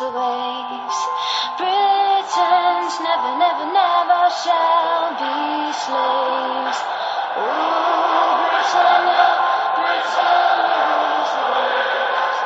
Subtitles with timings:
[0.00, 0.98] Rules the waves.
[1.58, 6.80] Britons never, never, never shall be slaves.
[7.36, 9.26] Ooh, Britannia,
[9.76, 12.38] Britannia rules the waves.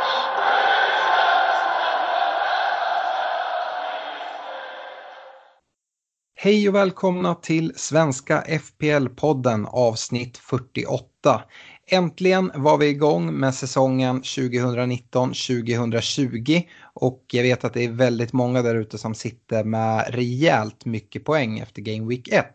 [6.37, 11.43] Hej och välkomna till Svenska FPL-podden avsnitt 48.
[11.87, 16.63] Äntligen var vi igång med säsongen 2019-2020
[16.95, 21.25] och jag vet att det är väldigt många där ute som sitter med rejält mycket
[21.25, 22.47] poäng efter Game Week 1.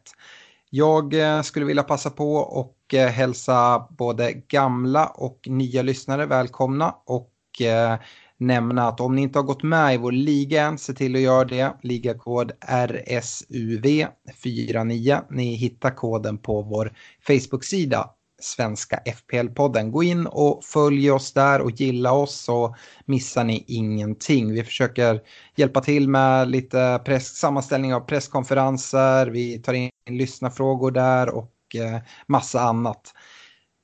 [0.70, 6.96] Jag eh, skulle vilja passa på och eh, hälsa både gamla och nya lyssnare välkomna
[7.06, 7.96] och eh,
[8.38, 11.22] nämna att om ni inte har gått med i vår liga än, se till att
[11.22, 11.74] göra det.
[11.84, 15.22] Ligakod RSUV49.
[15.30, 16.94] Ni hittar koden på vår
[17.28, 18.10] Facebook-sida
[18.40, 19.92] Svenska FPL-podden.
[19.92, 24.54] Gå in och följ oss där och gilla oss så missar ni ingenting.
[24.54, 25.22] Vi försöker
[25.56, 32.00] hjälpa till med lite press, sammanställning av presskonferenser, vi tar in lyssnarfrågor där och eh,
[32.28, 33.14] massa annat.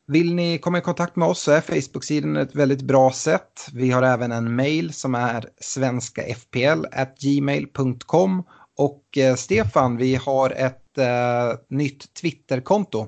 [0.08, 3.68] Vill ni komma i kontakt med oss så är Facebook-sidan ett väldigt bra sätt.
[3.74, 8.44] Vi har även en mail som är svenskafpl.gmail.com
[8.78, 13.08] och eh, Stefan, vi har ett eh, nytt Twitterkonto.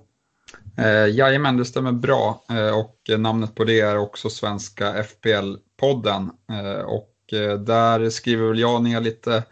[0.78, 2.44] Eh, jajamän, det stämmer bra.
[2.50, 6.30] Eh, och namnet på det är också Svenska FPL-podden.
[6.52, 9.44] Eh, och eh, där skriver väl jag ner lite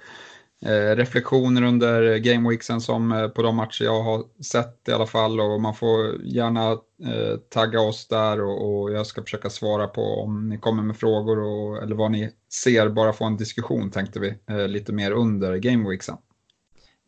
[0.66, 5.40] eh, reflektioner under gameweeksen som eh, på de matcher jag har sett i alla fall.
[5.40, 10.02] Och man får gärna eh, tagga oss där och, och jag ska försöka svara på
[10.02, 12.32] om ni kommer med frågor och, eller vad ni
[12.64, 12.90] ser.
[12.90, 16.18] Bara få en diskussion tänkte vi eh, lite mer under gameweeksen.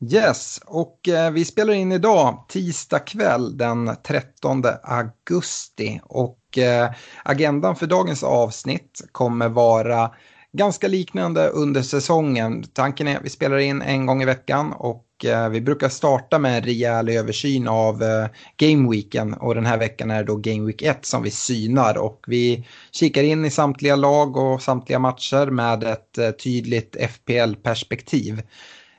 [0.02, 6.00] Yes, och eh, vi spelar in idag tisdag kväll den 13 augusti.
[6.04, 6.92] Och eh,
[7.24, 10.12] agendan för dagens avsnitt kommer vara
[10.54, 12.64] ganska liknande under säsongen.
[12.74, 16.40] Tanken är att vi spelar in en gång i veckan och eh, vi brukar starta
[16.40, 18.28] med en rejäl översyn av eh,
[18.58, 22.24] Gameweeken och den här veckan är det då Game Week 1 som vi synar och
[22.28, 28.42] vi kikar in i samtliga lag och samtliga matcher med ett eh, tydligt FPL-perspektiv.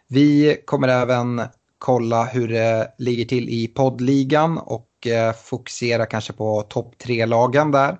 [0.08, 1.42] Vi kommer även
[1.78, 7.98] kolla hur det ligger till i poddligan och eh, fokusera kanske på topp tre-lagen där.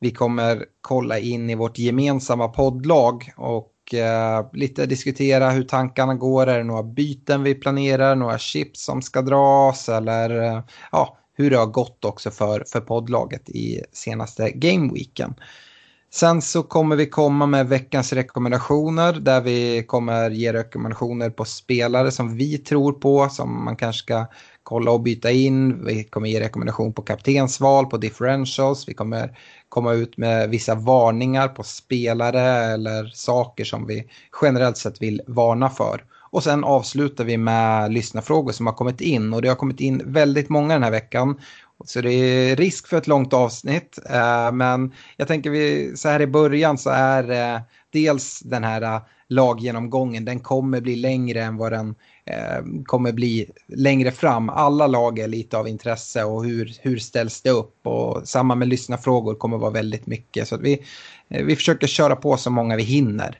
[0.00, 6.46] Vi kommer kolla in i vårt gemensamma poddlag och eh, lite diskutera hur tankarna går.
[6.46, 11.50] Är det några byten vi planerar, några chips som ska dras eller eh, ja, hur
[11.50, 15.34] det har gått också för, för poddlaget i senaste gameweeken.
[16.12, 22.10] Sen så kommer vi komma med veckans rekommendationer där vi kommer ge rekommendationer på spelare
[22.10, 24.26] som vi tror på som man kanske ska
[24.62, 25.84] kolla och byta in.
[25.84, 28.88] Vi kommer ge rekommendation på kaptensval, på differentials.
[28.88, 29.38] Vi kommer
[29.68, 32.40] komma ut med vissa varningar på spelare
[32.72, 34.04] eller saker som vi
[34.42, 36.04] generellt sett vill varna för.
[36.32, 40.02] Och sen avslutar vi med lyssnarfrågor som har kommit in och det har kommit in
[40.04, 41.40] väldigt många den här veckan.
[41.84, 43.98] Så det är risk för ett långt avsnitt.
[44.10, 47.60] Eh, men jag tänker vi, så här i början så är eh,
[47.90, 51.94] dels den här eh, laggenomgången, den kommer bli längre än vad den
[52.84, 54.48] kommer bli längre fram.
[54.48, 58.68] Alla lag är lite av intresse och hur, hur ställs det upp och samma med
[58.68, 60.48] lyssnarfrågor kommer vara väldigt mycket.
[60.48, 60.84] Så att vi,
[61.28, 63.38] vi försöker köra på så många vi hinner.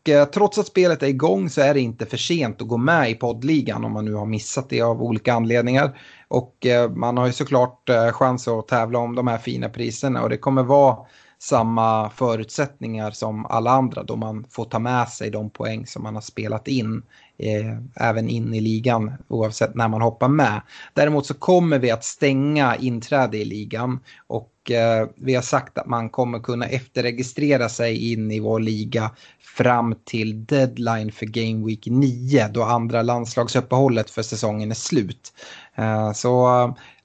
[0.07, 3.11] Eh, trots att spelet är igång så är det inte för sent att gå med
[3.11, 5.99] i poddligan om man nu har missat det av olika anledningar.
[6.27, 10.23] Och eh, man har ju såklart eh, chans att tävla om de här fina priserna
[10.23, 10.97] och det kommer vara
[11.39, 16.15] samma förutsättningar som alla andra då man får ta med sig de poäng som man
[16.15, 17.03] har spelat in
[17.39, 20.61] eh, även in i ligan oavsett när man hoppar med.
[20.93, 25.87] Däremot så kommer vi att stänga inträde i ligan och eh, vi har sagt att
[25.87, 29.11] man kommer kunna efterregistrera sig in i vår liga
[29.57, 35.33] fram till deadline för Game Week 9 då andra landslagsuppehållet för säsongen är slut.
[35.75, 36.47] Eh, så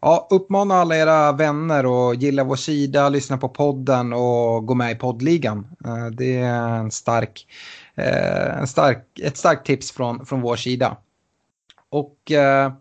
[0.01, 4.93] ja, uppmana alla era vänner att gilla vår sida, lyssna på podden och gå med
[4.93, 5.67] i poddligan.
[5.85, 7.47] Eh, det är en stark,
[7.97, 10.97] Eh, en stark, ett starkt tips från, från vår sida.
[11.91, 12.73] Och eh,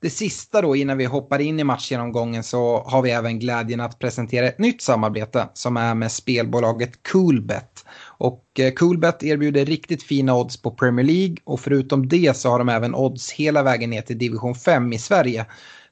[0.00, 3.98] det sista då innan vi hoppar in i matchgenomgången så har vi även glädjen att
[3.98, 7.84] presentera ett nytt samarbete som är med spelbolaget Coolbet.
[8.00, 12.58] Och eh, Coolbet erbjuder riktigt fina odds på Premier League och förutom det så har
[12.58, 15.46] de även odds hela vägen ner till division 5 i Sverige.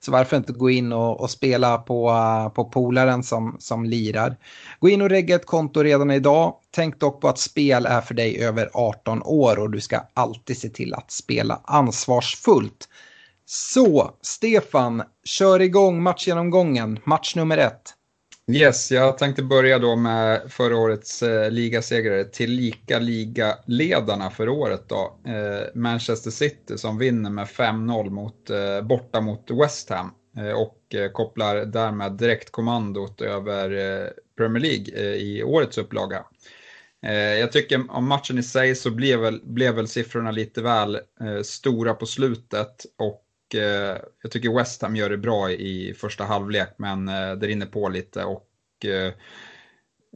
[0.06, 4.36] Så varför inte gå in och, och spela på, eh, på polaren som, som lirar.
[4.80, 6.54] Gå in och regga ett konto redan idag.
[6.70, 10.58] Tänk dock på att spel är för dig över 18 år och du ska alltid
[10.58, 12.88] se till att spela ansvarsfullt.
[13.46, 16.98] Så, Stefan, kör igång matchgenomgången.
[17.04, 17.95] Match nummer ett.
[18.52, 25.18] Yes, jag tänkte börja då med förra årets eh, ligasegrare, tillika ligaledarna för året då.
[25.26, 30.94] Eh, Manchester City som vinner med 5-0 mot, eh, borta mot West Ham eh, och
[30.94, 36.24] eh, kopplar därmed direktkommandot över eh, Premier League eh, i årets upplaga.
[37.06, 40.94] Eh, jag tycker om matchen i sig så blev väl, blev väl siffrorna lite väl
[40.94, 46.24] eh, stora på slutet och eh, jag tycker West Ham gör det bra i första
[46.24, 48.48] halvlek men eh, det rinner på lite och
[48.84, 49.12] eh,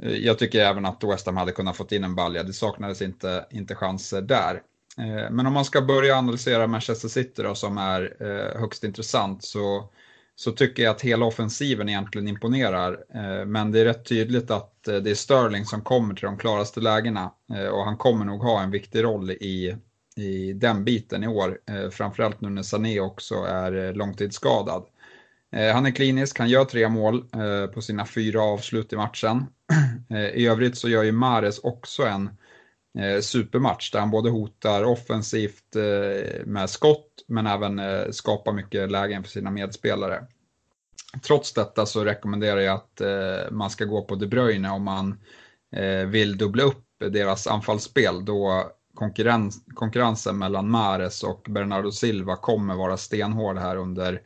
[0.02, 2.42] jag tycker även att West Ham hade kunnat fått in en balja.
[2.42, 4.62] Det saknades inte, inte chanser där.
[4.98, 9.44] Eh, men om man ska börja analysera Manchester City då, som är eh, högst intressant
[9.44, 9.90] så,
[10.36, 13.04] så tycker jag att hela offensiven egentligen imponerar.
[13.14, 16.38] Eh, men det är rätt tydligt att eh, det är Sterling som kommer till de
[16.38, 19.76] klaraste lägena eh, och han kommer nog ha en viktig roll i,
[20.20, 21.58] i den biten i år.
[21.67, 24.87] Eh, framförallt nu när Sané också är eh, långtidsskadad.
[25.52, 27.25] Eh, han är klinisk, han gör tre mål
[27.75, 29.47] på sina fyra avslut i matchen.
[30.35, 32.30] I övrigt så gör ju Mares också en
[33.23, 35.76] supermatch där han både hotar offensivt
[36.44, 37.80] med skott men även
[38.12, 40.26] skapar mycket lägen för sina medspelare.
[41.23, 43.00] Trots detta så rekommenderar jag att
[43.50, 45.21] man ska gå på De Bruyne om man
[46.06, 48.25] vill dubbla upp deras anfallsspel.
[48.25, 54.23] Då konkurrens, konkurrensen mellan Mares och Bernardo Silva kommer vara stenhård här under,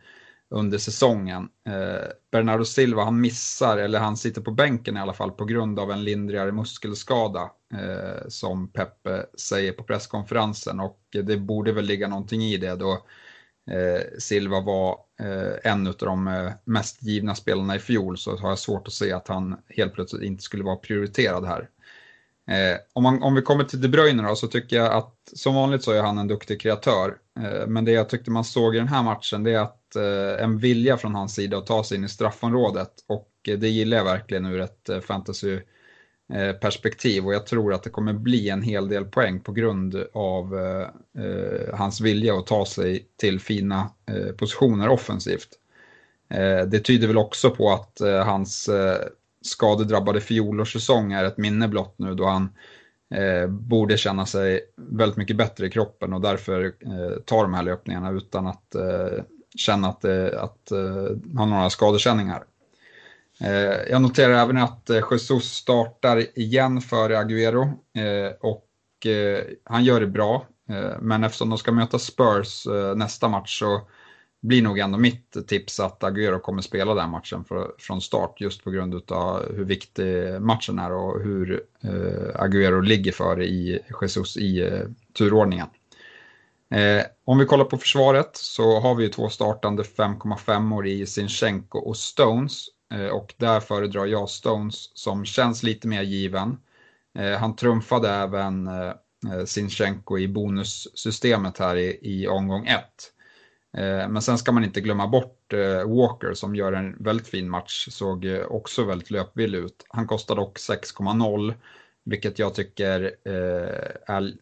[0.50, 1.48] under säsongen.
[1.68, 5.78] Eh, Bernardo Silva han missar, eller han sitter på bänken i alla fall, på grund
[5.78, 12.08] av en lindrigare muskelskada eh, som Peppe säger på presskonferensen och det borde väl ligga
[12.08, 12.92] någonting i det då
[13.70, 18.48] eh, Silva var eh, en av de eh, mest givna spelarna i fjol så har
[18.48, 21.68] jag svårt att se att han helt plötsligt inte skulle vara prioriterad här.
[22.46, 25.54] Eh, om, man, om vi kommer till De Bruyne då, så tycker jag att som
[25.54, 27.16] vanligt så är han en duktig kreatör.
[27.40, 30.44] Eh, men det jag tyckte man såg i den här matchen det är att eh,
[30.44, 33.96] en vilja från hans sida att ta sig in i straffområdet och eh, det gillar
[33.96, 35.00] jag verkligen ur ett eh,
[36.28, 40.58] eh, och jag tror att det kommer bli en hel del poäng på grund av
[40.58, 40.88] eh,
[41.24, 45.48] eh, hans vilja att ta sig till fina eh, positioner offensivt.
[46.66, 48.70] det tyder väl också på att hans
[49.44, 52.48] skadedrabbade fjolårssäsong är ett minne blott nu då han
[53.14, 57.62] eh, borde känna sig väldigt mycket bättre i kroppen och därför eh, tar de här
[57.62, 59.24] löpningarna utan att eh,
[59.54, 62.44] känna att, eh, att eh, han några skadekänningar.
[63.40, 67.72] Eh, jag noterar även att Jesus startar igen före Agüero
[68.40, 68.66] och
[69.64, 70.46] han gör det bra.
[71.00, 73.80] Men eftersom de ska möta Spurs nästa match så
[74.44, 78.64] blir nog ändå mitt tips att Agüero kommer spela den matchen för, från start just
[78.64, 84.36] på grund av hur viktig matchen är och hur eh, Agüero ligger före i Jesus
[84.36, 84.80] i eh,
[85.18, 85.66] turordningen.
[86.70, 91.06] Eh, om vi kollar på försvaret så har vi ju två startande 5,5 år i
[91.06, 96.56] Sinchenko och Stones eh, och där föredrar jag Stones som känns lite mer given.
[97.18, 98.88] Eh, han trumfade även eh,
[99.32, 102.80] eh Sinchenko i bonussystemet här i, i omgång 1.
[103.76, 107.50] Eh, men sen ska man inte glömma bort eh, Walker som gör en väldigt fin
[107.50, 109.86] match, såg eh, också väldigt löpvillig ut.
[109.88, 111.54] Han kostar dock 6,0
[112.04, 113.14] vilket jag tycker
[114.06, 114.34] är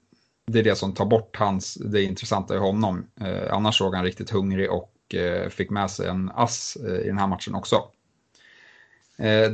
[0.47, 3.07] det är det som tar bort hans, det intressanta i honom.
[3.51, 5.15] annars såg han riktigt hungrig och
[5.51, 7.85] fick med sig en ass i den här matchen också.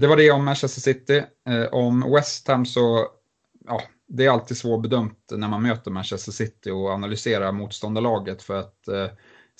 [0.00, 1.22] det var det om Manchester City.
[1.70, 3.08] om West Ham så,
[3.66, 8.88] ja, det är alltid svårbedömt när man möter Manchester City och analyserar motståndarlaget för att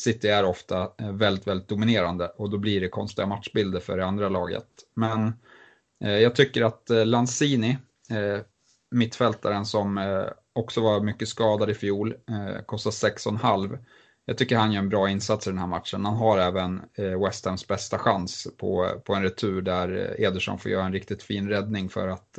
[0.01, 4.07] City är ofta eh, väldigt, väldigt dominerande och då blir det konstiga matchbilder för det
[4.07, 4.67] andra laget.
[4.95, 5.33] Men
[6.05, 7.79] eh, jag tycker att eh, Lanzini,
[8.11, 8.41] eh,
[8.91, 12.15] mittfältaren som eh, också var mycket skadad i fjol,
[12.67, 13.79] kostar 6,5.
[14.25, 16.05] Jag tycker han gör en bra insats i den här matchen.
[16.05, 16.83] Han har även
[17.25, 21.49] West Hams bästa chans på, på en retur där Ederson får göra en riktigt fin
[21.49, 22.39] räddning för att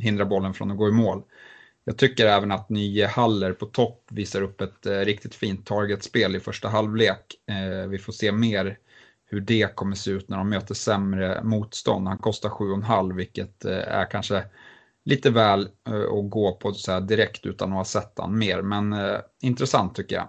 [0.00, 1.22] hindra bollen från att gå i mål.
[1.84, 6.36] Jag tycker även att Nye Haller på topp visar upp ett eh, riktigt fint targetspel
[6.36, 7.34] i första halvlek.
[7.48, 8.78] Eh, vi får se mer
[9.26, 12.08] hur det kommer se ut när de möter sämre motstånd.
[12.08, 14.44] Han kostar 7,5 vilket eh, är kanske
[15.04, 18.62] lite väl eh, att gå på så direkt utan att ha sett han mer.
[18.62, 20.28] Men eh, intressant tycker jag.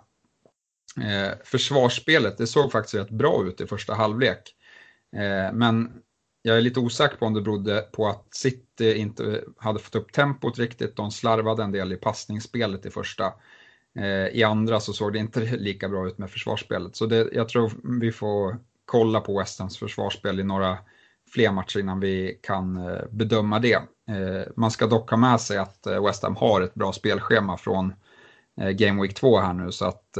[1.05, 4.55] Eh, försvarsspelet, det såg faktiskt rätt bra ut i första halvlek.
[5.15, 5.91] Eh, men
[6.45, 10.11] jag är lite osäker på om det berodde på att City inte hade fått upp
[10.11, 10.95] tempot riktigt.
[10.95, 13.33] De slarvade en del i passningsspelet i första.
[13.95, 16.95] Eh, I andra så såg det inte lika bra ut med försvarsspelet.
[16.95, 20.77] Så det, jag tror vi får kolla på Westerns försvarsspel i några
[21.33, 23.75] fler matcher innan vi kan eh, bedöma det.
[24.09, 27.93] Eh, man ska dock ha med sig att West Ham har ett bra spelschema från
[28.75, 30.17] Game Week 2 här nu så att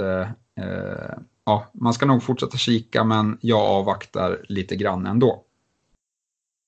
[1.46, 5.46] ja, man ska nog fortsätta kika men jag avvaktar lite grann ändå.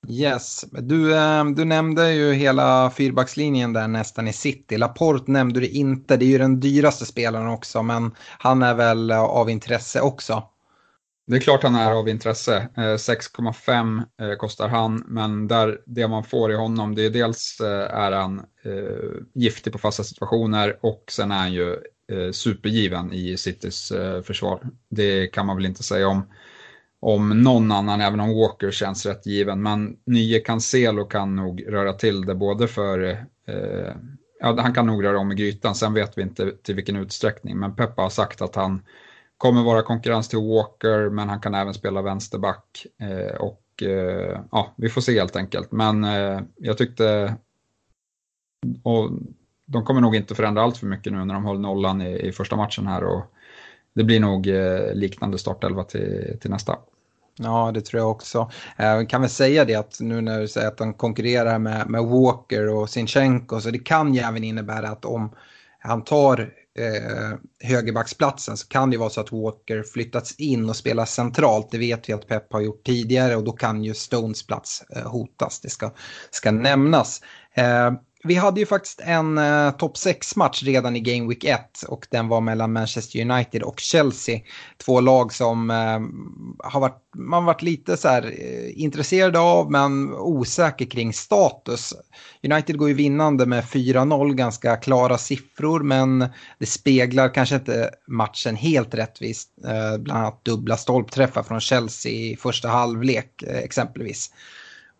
[0.05, 4.77] Yes, du, eh, du nämnde ju hela fyrbackslinjen där nästan i city.
[4.77, 9.11] Laporte nämnde du inte, det är ju den dyraste spelaren också, men han är väl
[9.11, 10.43] eh, av intresse också.
[11.27, 12.69] Det är klart han är av intresse.
[12.77, 17.61] Eh, 6,5 kostar han, men där, det man får i honom, det är dels
[17.91, 18.41] är han
[19.33, 21.77] giftig på fasta situationer och sen är han ju
[22.31, 24.69] supergiven i Citys försvar.
[24.89, 26.25] Det kan man väl inte säga om
[26.99, 29.61] om någon annan, även om Walker känns rätt given.
[29.61, 32.99] Men nye Cancelo kan nog röra till det både för,
[33.47, 33.93] eh,
[34.39, 37.59] ja han kan nog röra om i grytan, sen vet vi inte till vilken utsträckning.
[37.59, 38.81] Men Peppa har sagt att han
[39.37, 42.85] kommer vara konkurrens till Walker, men han kan även spela vänsterback.
[43.01, 45.71] Eh, och eh, ja, vi får se helt enkelt.
[45.71, 47.35] Men eh, jag tyckte,
[48.83, 49.11] och
[49.65, 52.31] de kommer nog inte förändra allt för mycket nu när de håller nollan i, i
[52.31, 53.03] första matchen här.
[53.03, 53.33] Och,
[53.97, 56.75] det blir nog eh, liknande startelva till, till nästa.
[57.39, 58.51] Ja, det tror jag också.
[58.77, 62.03] Eh, kan väl säga det att nu när du säger att de konkurrerar med, med
[62.03, 65.35] Walker och Sinchenko så det kan ju även innebära att om
[65.79, 66.39] han tar
[66.79, 71.71] eh, högerbacksplatsen så kan det vara så att Walker flyttats in och spelar centralt.
[71.71, 75.11] Det vet vi att Pep har gjort tidigare och då kan ju Stones plats eh,
[75.11, 75.59] hotas.
[75.59, 75.91] Det ska,
[76.31, 77.21] ska nämnas.
[77.53, 77.91] Eh,
[78.27, 82.27] vi hade ju faktiskt en uh, topp 6-match redan i Game Week 1 och den
[82.27, 84.39] var mellan Manchester United och Chelsea.
[84.85, 85.99] Två lag som uh,
[86.71, 91.93] har varit, man varit lite så här, uh, intresserade av men osäker kring status.
[92.43, 96.29] United går ju vinnande med 4-0, ganska klara siffror men
[96.59, 99.49] det speglar kanske inte matchen helt rättvist.
[99.99, 104.31] bland annat dubbla stolpträffar från Chelsea i första halvlek exempelvis.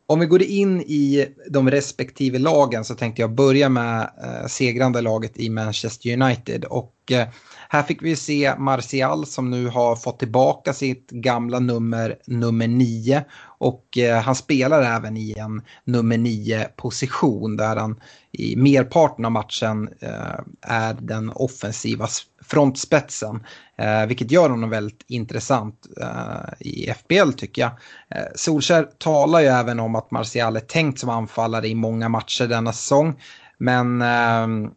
[0.09, 5.01] Om vi går in i de respektive lagen så tänkte jag börja med eh, segrande
[5.01, 6.65] laget i Manchester United.
[6.65, 7.27] Och eh,
[7.69, 13.23] här fick vi se Martial som nu har fått tillbaka sitt gamla nummer, nummer 9.
[13.41, 17.99] Och eh, han spelar även i en nummer 9 position där han
[18.31, 22.07] i merparten av matchen eh, är den offensiva
[22.41, 23.43] frontspetsen.
[23.77, 27.71] Eh, vilket gör honom väldigt intressant eh, i FBL tycker jag.
[28.09, 32.47] Eh, Solskär talar ju även om att Martial är tänkt som anfallare i många matcher
[32.47, 33.21] denna säsong.
[33.57, 34.71] Men eh,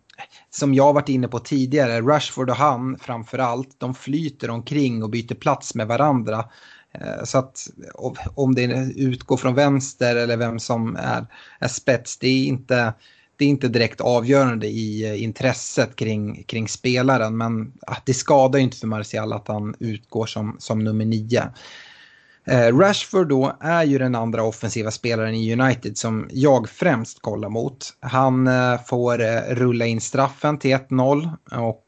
[0.51, 5.11] som jag varit inne på tidigare, Rashford och han framför allt, de flyter omkring och
[5.11, 6.45] byter plats med varandra.
[6.95, 7.69] Eh, så att
[8.35, 11.27] om det utgår från vänster eller vem som är,
[11.59, 12.95] är spets, det är inte
[13.41, 17.37] det är inte direkt avgörande i eh, intresset kring, kring spelaren.
[17.37, 21.43] Men ah, det skadar ju inte för Martial att han utgår som, som nummer nio.
[22.47, 27.49] Eh, Rashford då är ju den andra offensiva spelaren i United som jag främst kollar
[27.49, 27.97] mot.
[28.01, 29.19] Han eh, får
[29.55, 31.87] rulla in straffen till 1-0 och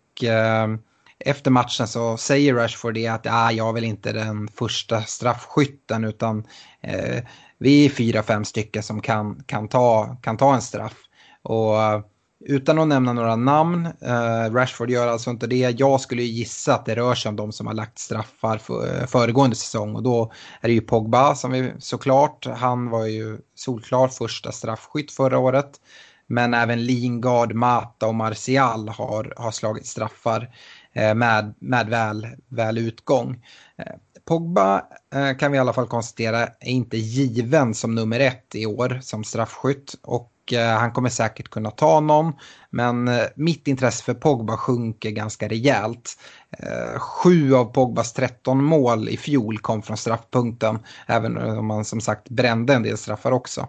[1.18, 6.44] efter matchen så säger Rashford det att ah, jag vill inte den första straffskytten utan
[6.80, 7.25] eh,
[7.59, 10.97] vi är fyra, fem stycken som kan, kan, ta, kan ta en straff.
[11.42, 12.00] Och eh,
[12.44, 15.75] utan att nämna några namn, eh, Rashford gör alltså inte det.
[15.78, 19.06] Jag skulle gissa att det rör sig om de som har lagt straffar för, eh,
[19.06, 24.08] föregående säsong och då är det ju Pogba som vi såklart, han var ju solklar
[24.08, 25.80] första straffskytt förra året.
[26.26, 30.54] Men även Lingard, Mata och Martial har, har slagit straffar
[30.92, 33.44] eh, med, med väl, väl utgång.
[33.78, 33.94] Eh,
[34.25, 34.82] Pogba
[35.14, 38.99] eh, kan vi i alla fall konstatera är inte given som nummer ett i år
[39.02, 39.94] som straffskytt.
[40.02, 42.32] Och Eh, han kommer säkert kunna ta någon.
[42.70, 46.18] Men eh, mitt intresse för Pogba sjunker ganska rejält.
[46.58, 50.78] Eh, sju av Pogbas 13 mål i fjol kom från straffpunkten.
[51.06, 53.68] Även om han som sagt brände en del straffar också.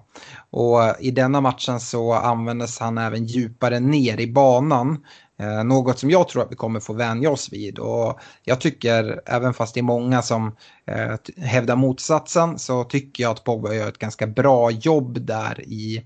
[0.50, 5.04] Och i denna matchen så användes han även djupare ner i banan.
[5.44, 7.80] Eh, något som jag tror att vi kommer få vänja oss vid.
[7.80, 13.32] Och jag tycker, även fast det är många som eh, hävdar motsatsen, så tycker jag
[13.32, 16.06] att Pogba gör ett ganska bra jobb där i,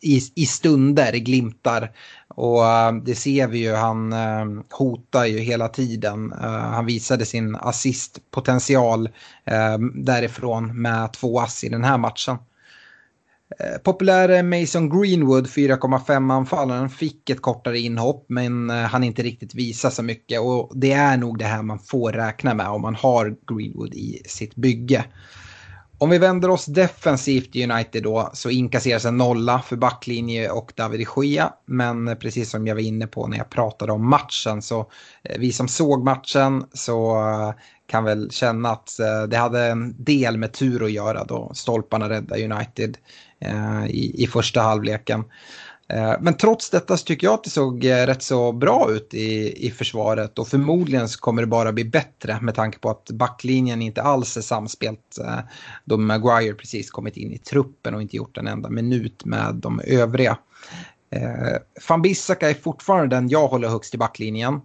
[0.00, 1.92] i, i stunder, i glimtar.
[2.28, 6.32] Och eh, det ser vi ju, han eh, hotar ju hela tiden.
[6.32, 9.08] Eh, han visade sin assistpotential
[9.44, 12.36] eh, därifrån med två ass i den här matchen.
[13.58, 19.54] Eh, Populäre Mason Greenwood, 4,5 anfallaren, fick ett kortare inhopp men eh, han inte riktigt
[19.54, 20.40] visa så mycket.
[20.40, 24.22] Och det är nog det här man får räkna med om man har Greenwood i
[24.26, 25.04] sitt bygge.
[25.98, 30.72] Om vi vänder oss defensivt i United då så inkasseras en nolla för backlinje och
[30.76, 31.52] David Gea.
[31.66, 34.80] Men precis som jag var inne på när jag pratade om matchen så
[35.22, 37.16] eh, vi som såg matchen så
[37.86, 38.90] kan väl känna att
[39.28, 42.96] det hade en del med tur att göra då stolparna räddade United
[43.40, 45.24] Eh, i, i första halvleken.
[45.92, 49.14] Eh, men trots detta så tycker jag att det såg eh, rätt så bra ut
[49.14, 53.10] i, i försvaret och förmodligen så kommer det bara bli bättre med tanke på att
[53.10, 55.38] backlinjen inte alls är samspelt eh,
[55.84, 59.80] då Maguire precis kommit in i truppen och inte gjort en enda minut med de
[59.84, 60.38] övriga.
[61.10, 61.56] Eh,
[61.88, 64.60] Van Bissaka är fortfarande den jag håller högst i backlinjen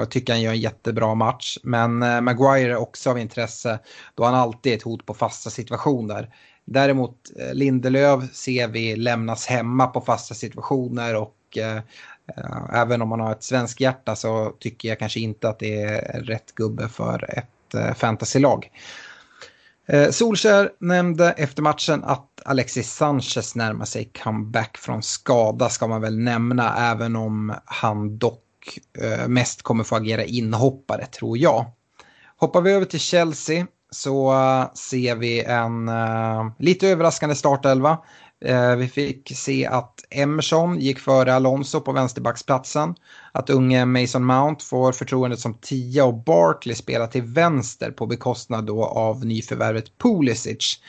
[0.00, 1.58] och tycker han gör en jättebra match.
[1.62, 3.78] Men Maguire är också av intresse
[4.14, 6.28] då han alltid är ett hot på fasta situationer.
[6.70, 11.76] Däremot eh, Lindelöf ser vi lämnas hemma på fasta situationer och eh,
[12.36, 15.82] eh, även om man har ett svenskt hjärta så tycker jag kanske inte att det
[15.82, 18.70] är rätt gubbe för ett eh, fantasylag.
[19.86, 26.00] Eh, Solskär nämnde efter matchen att Alexis Sanchez närmar sig comeback från skada ska man
[26.00, 31.64] väl nämna även om han dock eh, mest kommer få agera inhoppare tror jag.
[32.36, 37.98] Hoppar vi över till Chelsea så eh, ser vi en uh, lite överraskande startelva.
[38.44, 42.94] Uh, eh, vi fick se att Emerson gick före Alonso på vänsterbacksplatsen.
[43.32, 48.64] Att unge Mason Mount får förtroendet som tia och Barkley spelar till vänster på bekostnad
[48.66, 50.80] då av nyförvärvet Pulisic.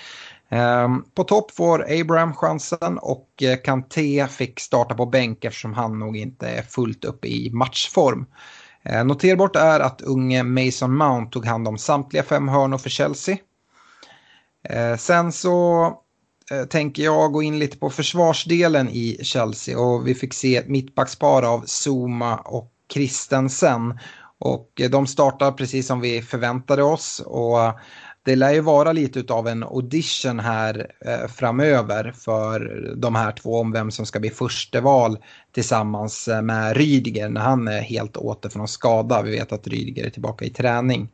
[0.52, 6.18] Um, på topp får Abraham chansen och Kanté fick starta på bänk eftersom han nog
[6.18, 8.26] inte är fullt uppe i matchform.
[8.84, 13.38] Eh, noterbart är att unge Mason Mount tog hand om samtliga fem hörnor för Chelsea.
[14.70, 15.86] Eh, sen så
[16.52, 20.68] eh, tänker jag gå in lite på försvarsdelen i Chelsea och vi fick se ett
[20.68, 24.00] mittbackspar av Zuma och Christensen.
[24.39, 27.60] Och de startar precis som vi förväntade oss och
[28.25, 33.60] det lär ju vara lite av en audition här eh, framöver för de här två
[33.60, 35.17] om vem som ska bli försteval
[35.51, 39.21] tillsammans eh, med Rydiger när han är helt åter från skada.
[39.21, 41.10] Vi vet att Rydiger är tillbaka i träning.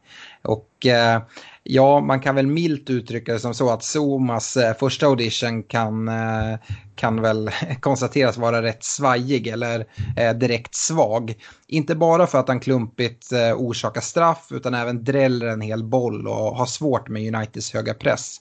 [0.46, 1.22] Och eh,
[1.64, 6.08] ja, man kan väl milt uttrycka det som så att Somas eh, första audition kan,
[6.08, 6.58] eh,
[6.96, 9.86] kan väl konstateras vara rätt svajig eller
[10.18, 11.34] eh, direkt svag.
[11.68, 16.28] Inte bara för att han klumpigt eh, orsakar straff utan även dräller en hel boll
[16.28, 18.38] och har svårt med Uniteds höga press.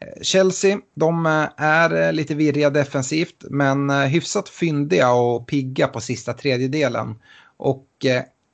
[0.00, 7.14] Eh, Chelsea, de är lite virriga defensivt men hyfsat fyndiga och pigga på sista tredjedelen.
[7.58, 7.86] Och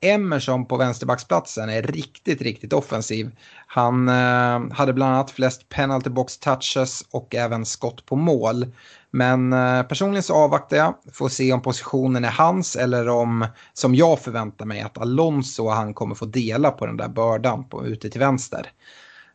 [0.04, 3.30] Emerson på vänsterbacksplatsen är riktigt, riktigt offensiv.
[3.66, 8.66] Han eh, hade bland annat flest penalty box touches och även skott på mål.
[9.10, 13.94] Men eh, personligen så avvaktar jag, får se om positionen är hans eller om, som
[13.94, 17.86] jag förväntar mig, att Alonso och han kommer få dela på den där bördan på,
[17.86, 18.70] ute till vänster.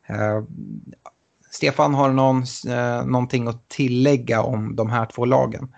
[0.08, 0.42] Eh,
[1.52, 5.70] Stefan, har du någon, eh, någonting att tillägga om de här två lagen?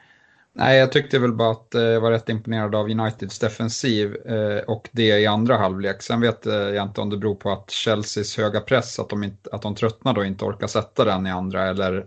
[0.54, 4.64] Nej, jag tyckte väl bara att eh, jag var rätt imponerad av Uniteds defensiv eh,
[4.68, 6.02] och det i andra halvlek.
[6.02, 9.24] Sen vet eh, jag inte om det beror på att Chelseas höga press, att de,
[9.24, 12.06] inte, att de tröttnar och inte orkar sätta den i andra eller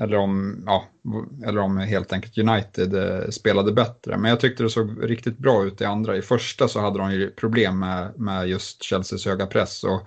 [0.00, 0.84] eller om, ja,
[1.46, 2.94] eller om helt enkelt United
[3.34, 4.18] spelade bättre.
[4.18, 6.16] Men jag tyckte det såg riktigt bra ut i andra.
[6.16, 9.84] I första så hade de ju problem med, med just Chelseas höga press.
[9.84, 10.00] Och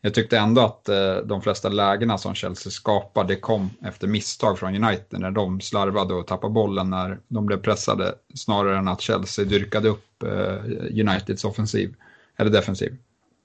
[0.00, 4.84] jag tyckte ändå att eh, de flesta lägena som Chelsea skapade kom efter misstag från
[4.84, 9.44] United när de slarvade och tappade bollen när de blev pressade snarare än att Chelsea
[9.44, 11.94] dyrkade upp eh, Uniteds offensiv
[12.36, 12.96] eller defensiv.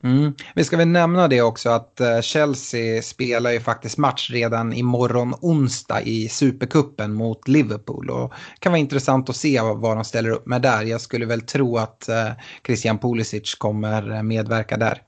[0.03, 0.33] Mm.
[0.55, 5.33] Vi ska väl nämna det också att eh, Chelsea spelar ju faktiskt match redan imorgon
[5.41, 8.09] onsdag i Supercupen mot Liverpool.
[8.09, 10.83] Och det kan vara intressant att se vad de ställer upp med där.
[10.83, 12.31] Jag skulle väl tro att eh,
[12.65, 15.01] Christian Pulisic kommer eh, medverka där.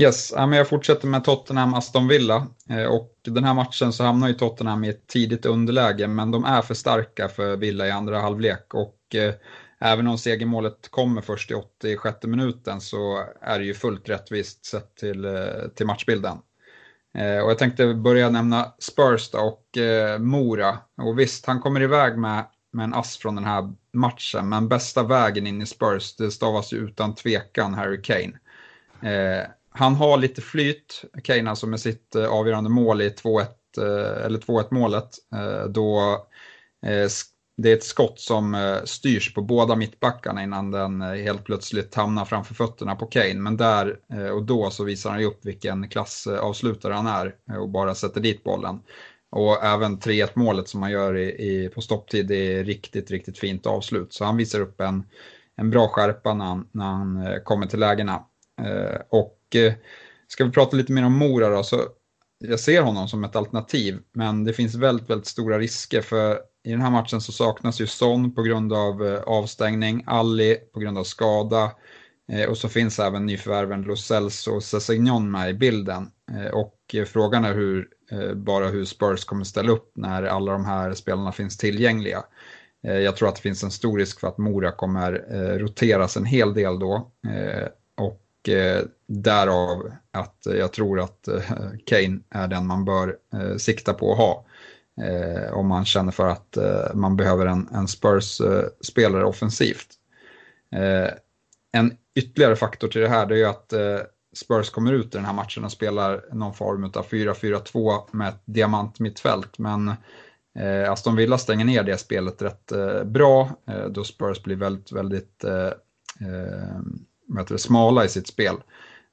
[0.00, 2.46] Yes, jag fortsätter med Tottenham-Aston Villa.
[2.70, 6.44] Eh, och den här matchen så hamnar ju Tottenham i ett tidigt underläge men de
[6.44, 8.74] är för starka för Villa i andra halvlek.
[8.74, 9.34] Och eh,
[9.78, 14.96] även om segermålet kommer först i 86 minuten så är det ju fullt rättvist sett
[14.96, 16.38] till, eh, till matchbilden.
[17.14, 19.64] Och jag tänkte börja nämna Spurs och
[20.18, 20.78] Mora.
[20.96, 25.02] Och visst, han kommer iväg med, med en ass från den här matchen, men bästa
[25.02, 28.38] vägen in i Spurs, det stavas ju utan tvekan Harry Kane.
[29.78, 33.46] Han har lite flyt, Kane alltså med sitt eh, avgörande mål i 2-1
[33.78, 35.08] eh, eller 2-1 målet.
[35.34, 36.00] Eh, då
[36.86, 37.08] eh,
[37.56, 41.94] det är ett skott som eh, styrs på båda mittbackarna innan den eh, helt plötsligt
[41.94, 43.34] hamnar framför fötterna på Kane.
[43.34, 47.56] Men där eh, och då så visar han ju upp vilken klassavslutare han är eh,
[47.56, 48.80] och bara sätter dit bollen.
[49.30, 53.38] Och även 3-1 målet som han gör i, i, på stopptid det är riktigt, riktigt
[53.38, 54.12] fint avslut.
[54.12, 55.04] Så han visar upp en,
[55.56, 58.24] en bra skärpa när han, när han kommer till lägena.
[59.10, 59.72] Och Eh,
[60.28, 61.82] ska vi prata lite mer om Mora då, så
[62.38, 66.70] jag ser honom som ett alternativ, men det finns väldigt, väldigt stora risker för i
[66.70, 70.98] den här matchen så saknas ju Son på grund av eh, avstängning, Ali på grund
[70.98, 71.72] av skada
[72.32, 76.10] eh, och så finns även nyförvärven Lo Celso och Sesegnon med i bilden.
[76.32, 80.52] Eh, och eh, frågan är hur, eh, bara hur Spurs kommer ställa upp när alla
[80.52, 82.24] de här spelarna finns tillgängliga.
[82.80, 85.12] Jag tror att det finns en stor risk för att Mora kommer
[85.58, 87.12] roteras en hel del då.
[88.42, 91.42] Och eh, därav att jag tror att eh,
[91.86, 94.44] Kane är den man bör eh, sikta på att ha
[95.06, 99.94] eh, om man känner för att eh, man behöver en, en Spurs-spelare offensivt.
[100.72, 101.10] Eh,
[101.72, 103.98] en ytterligare faktor till det här det är att eh,
[104.36, 108.42] Spurs kommer ut i den här matchen och spelar någon form av 4-4-2 med ett
[108.44, 109.58] diamantmittfält.
[109.58, 109.88] Men
[110.58, 114.92] eh, Aston Villa stänger ner det spelet rätt eh, bra eh, då Spurs blir väldigt,
[114.92, 115.72] väldigt eh,
[117.38, 118.56] eh, smala i sitt spel.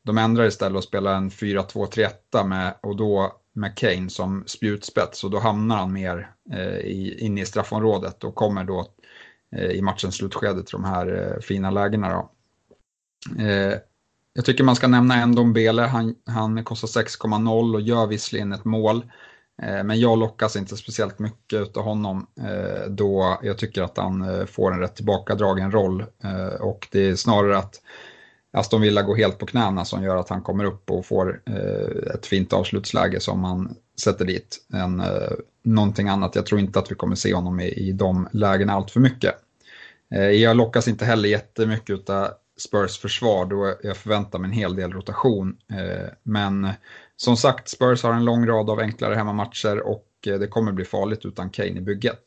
[0.04, 5.32] De ändrar istället och spelar en 4-2-3-1 med, och då med Kane som spjutspets och
[5.32, 8.88] då hamnar han mer eh, i, inne i straffområdet och kommer då
[9.56, 12.10] eh, i matchens slutskede till de här eh, fina lägena.
[12.10, 12.30] Då.
[13.43, 13.73] Eh,
[14.34, 18.65] jag tycker man ska nämna en Dombele, han, han kostar 6,0 och gör visserligen ett
[18.65, 19.06] mål.
[19.62, 24.21] Eh, men jag lockas inte speciellt mycket av honom eh, då jag tycker att han
[24.21, 26.06] eh, får en rätt tillbakadragen roll.
[26.23, 27.82] Eh, och det är snarare att
[28.56, 31.41] Alltså, Aston Villa går helt på knäna som gör att han kommer upp och får
[31.46, 34.58] eh, ett fint avslutsläge som han sätter dit.
[34.74, 35.32] Än, eh,
[35.63, 36.36] någonting annat.
[36.36, 39.36] Jag tror inte att vi kommer se honom i, i de lägena allt för mycket.
[40.13, 44.76] Eh, jag lockas inte heller jättemycket av Spurs försvar då jag förväntar mig en hel
[44.76, 45.58] del rotation.
[45.72, 46.70] Eh, men
[47.15, 50.86] som sagt, Spurs har en lång rad av enklare hemmamatcher och eh, det kommer bli
[50.86, 52.24] farligt utan Kane i bygget.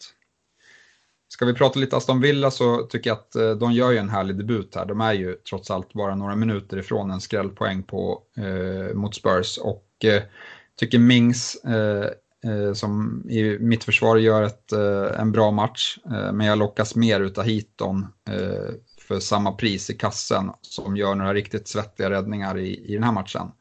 [1.29, 4.09] Ska vi prata lite Aston Villa så tycker jag att eh, de gör ju en
[4.09, 4.87] härlig debut här.
[4.87, 9.59] De är ju trots allt bara några minuter ifrån en skrällpoäng på, eh, mot Spurs
[9.59, 10.23] och eh,
[10.77, 12.07] tycker Mings eh,
[12.51, 15.99] eh som i mitt försvar gör ett, eh, en bra match.
[16.05, 21.15] Eh, men jag lockas mer utav Heaton eh, för samma pris i kassen som gör
[21.15, 23.53] några riktigt svettiga räddningar i, i den här matchen.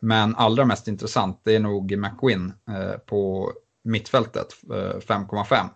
[0.00, 2.52] men allra mest intressant det är nog McWin
[3.06, 3.52] på
[3.84, 5.68] mittfältet, 5,5.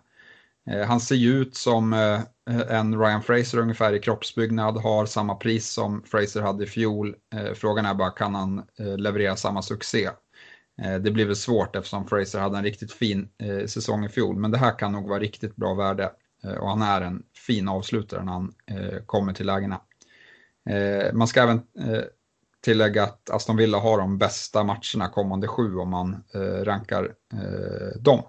[0.71, 2.21] Eh, han ser ju ut som eh,
[2.69, 7.15] en Ryan Fraser ungefär i kroppsbyggnad, har samma pris som Fraser hade i fjol.
[7.35, 10.09] Eh, frågan är bara, kan han leverera samma succé?
[11.01, 13.29] Det blir väl svårt eftersom Fraser hade en riktigt fin
[13.67, 16.11] säsong i fjol, men det här kan nog vara riktigt bra värde.
[16.59, 18.53] och han är en fin avslutare när han
[19.05, 19.81] kommer till lägena.
[21.13, 21.61] Man ska även
[22.63, 26.23] tillägga att Aston Villa har de bästa matcherna kommande sju om man
[26.63, 27.13] rankar
[27.99, 28.23] dem.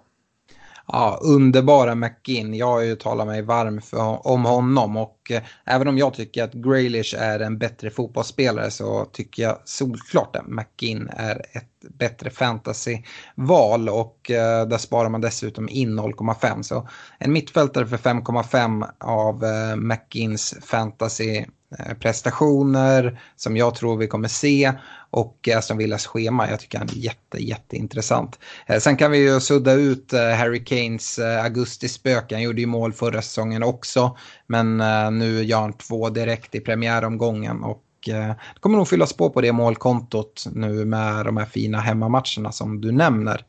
[0.87, 2.53] Ja, underbara McGinn.
[2.53, 6.43] Jag har ju talat mig varm för, om honom och eh, även om jag tycker
[6.43, 12.29] att Graylish är en bättre fotbollsspelare så tycker jag solklart att McGinn är ett bättre
[12.29, 16.61] fantasyval och eh, där sparar man dessutom in 0,5.
[16.61, 16.87] Så
[17.19, 24.27] en mittfältare för 5,5 av eh, McGinns fantasy Eh, prestationer som jag tror vi kommer
[24.27, 24.73] se
[25.09, 26.49] och Aston Villas schema.
[26.49, 28.39] Jag tycker han är jätte, jätteintressant.
[28.65, 32.35] Eh, sen kan vi ju sudda ut eh, Harry Kanes augustispöke.
[32.35, 34.17] Han gjorde ju mål förra säsongen också.
[34.47, 34.77] Men
[35.19, 37.63] nu gör han två direkt i premiäromgången.
[37.63, 42.51] Och det kommer nog fyllas på på det målkontot nu med de här fina hemmamatcherna
[42.51, 43.45] som du nämner.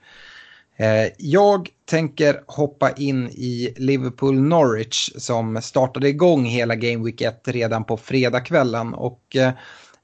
[0.81, 7.85] Eh, jag tänker hoppa in i Liverpool-Norwich som startade igång hela Game Week 1 redan
[7.85, 8.95] på fredagskvällen.
[8.95, 9.53] Och eh,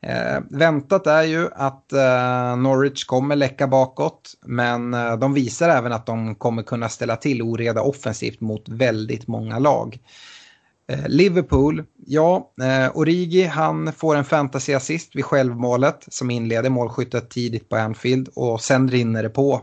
[0.00, 4.32] eh, väntat är ju att eh, Norwich kommer läcka bakåt.
[4.46, 9.26] Men eh, de visar även att de kommer kunna ställa till oreda offensivt mot väldigt
[9.28, 9.98] många lag.
[10.88, 17.68] Eh, Liverpool, ja, eh, Origi han får en fantasy-assist vid självmålet som inleder målskyttet tidigt
[17.68, 19.60] på Anfield och sen rinner det på.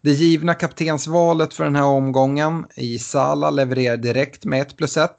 [0.00, 5.10] Det givna kaptensvalet för den här omgången i Sala levererar direkt med 1 plus 1.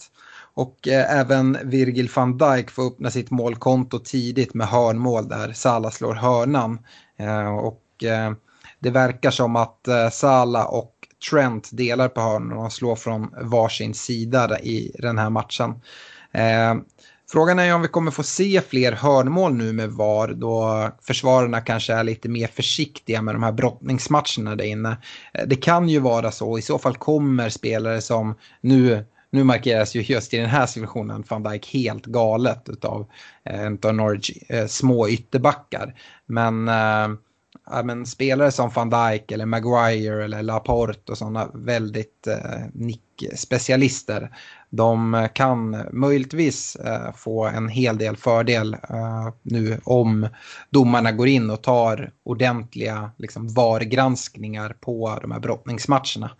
[0.53, 5.91] Och eh, även Virgil van Dijk får öppna sitt målkonto tidigt med hörnmål där Sala
[5.91, 6.79] slår hörnan.
[7.17, 8.33] Eh, och eh,
[8.79, 10.95] det verkar som att eh, Sala och
[11.29, 15.81] Trent delar på hörnorna och slår från varsin sida i den här matchen.
[16.31, 16.75] Eh,
[17.31, 21.93] Frågan är om vi kommer få se fler hörnmål nu med VAR då försvararna kanske
[21.93, 24.97] är lite mer försiktiga med de här brottningsmatcherna där inne.
[25.33, 29.95] Eh, det kan ju vara så, i så fall kommer spelare som nu nu markeras
[29.95, 33.05] ju just i den här situationen van Dijk helt galet utav
[33.43, 35.95] eh, en av Norwich eh, små ytterbackar.
[36.25, 37.17] Men, eh,
[37.69, 44.29] ja, men spelare som van Dijk eller Maguire eller Laporte och sådana väldigt eh, nickspecialister
[44.69, 50.27] de eh, kan möjligtvis eh, få en hel del fördel eh, nu om
[50.69, 56.31] domarna går in och tar ordentliga liksom, VAR-granskningar på de här brottningsmatcherna.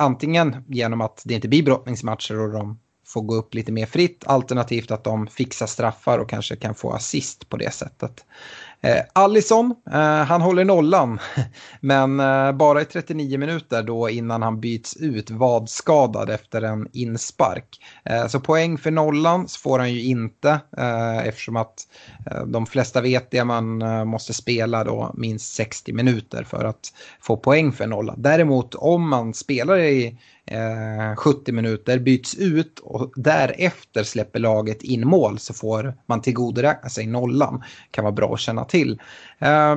[0.00, 4.24] Antingen genom att det inte blir brottningsmatcher och de får gå upp lite mer fritt,
[4.26, 8.24] alternativt att de fixar straffar och kanske kan få assist på det sättet.
[8.80, 11.18] Eh, Allison, eh, han håller nollan,
[11.80, 17.80] men eh, bara i 39 minuter då innan han byts ut vadskadad efter en inspark.
[18.04, 21.86] Eh, så poäng för nollan så får han ju inte eh, eftersom att
[22.30, 26.92] eh, de flesta vet det man eh, måste spela då minst 60 minuter för att
[27.20, 28.22] få poäng för nollan.
[28.22, 30.18] Däremot om man spelar i
[30.50, 36.88] Eh, 70 minuter, byts ut och därefter släpper laget in mål så får man tillgodoräkna
[36.88, 37.62] sig nollan.
[37.90, 39.00] Kan vara bra att känna till.
[39.38, 39.76] Eh,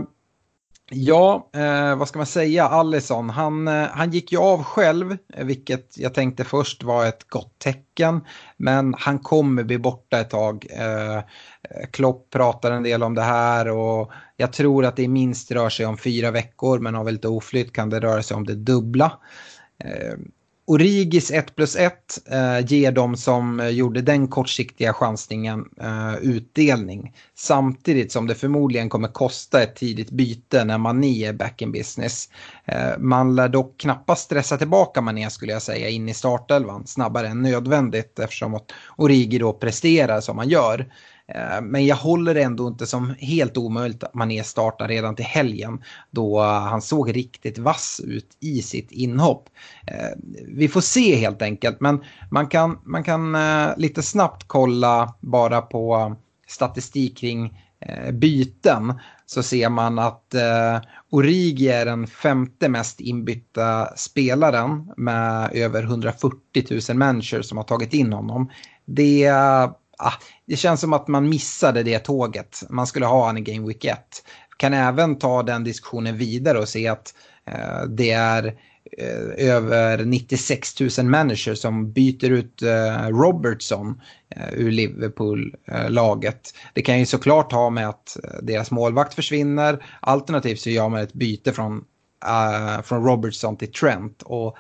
[0.90, 2.68] ja, eh, vad ska man säga?
[2.68, 7.30] Allison, han, eh, han gick ju av själv, eh, vilket jag tänkte först var ett
[7.30, 8.22] gott tecken.
[8.58, 10.66] Men han kommer bli borta ett tag.
[10.70, 11.22] Eh,
[11.92, 15.86] Klopp pratar en del om det här och jag tror att det minst rör sig
[15.86, 19.12] om fyra veckor men av lite oflytt kan det röra sig om det dubbla.
[20.66, 21.94] Origis 1 plus 1
[22.32, 27.14] eh, ger de som eh, gjorde den kortsiktiga chansningen eh, utdelning.
[27.36, 32.30] Samtidigt som det förmodligen kommer kosta ett tidigt byte när Mané är back in business.
[32.66, 37.28] Eh, man lär dock knappast stressa tillbaka Mané skulle jag säga in i startelvan snabbare
[37.28, 38.60] än nödvändigt eftersom
[38.98, 40.86] Origi då presterar som man gör.
[41.36, 45.26] Eh, men jag håller det ändå inte som helt omöjligt att Mané startar redan till
[45.26, 49.50] helgen då eh, han såg riktigt vass ut i sitt inhopp.
[49.88, 50.18] Eh,
[50.48, 53.38] vi får se helt enkelt men man kan, man kan
[53.78, 56.16] lite snabbt kolla bara på
[56.48, 57.62] statistik kring
[58.14, 58.94] byten
[59.26, 60.36] så ser man att
[61.10, 67.94] Origi är den femte mest inbytta spelaren med över 140 000 människor som har tagit
[67.94, 68.50] in honom.
[68.86, 69.32] Det
[70.02, 70.14] ah,
[70.46, 72.64] det känns som att man missade det tåget.
[72.70, 73.98] Man skulle ha han i Game Week 1.
[74.58, 77.14] Kan även ta den diskussionen vidare och se att
[77.46, 78.46] eh, det är
[78.98, 84.02] eh, över 96 000 människor som byter ut eh, Robertson
[84.36, 86.54] eh, ur Liverpool-laget.
[86.74, 89.84] Det kan ju såklart ha med att eh, deras målvakt försvinner.
[90.00, 91.84] Alternativt så gör man ett byte från,
[92.26, 94.22] eh, från Robertson till Trent.
[94.22, 94.58] Och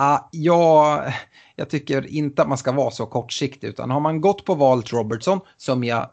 [0.00, 1.12] Ah, uh, jag
[1.56, 4.92] jag tycker inte att man ska vara så kortsiktig utan har man gått på valt
[4.92, 6.10] Robertson som jag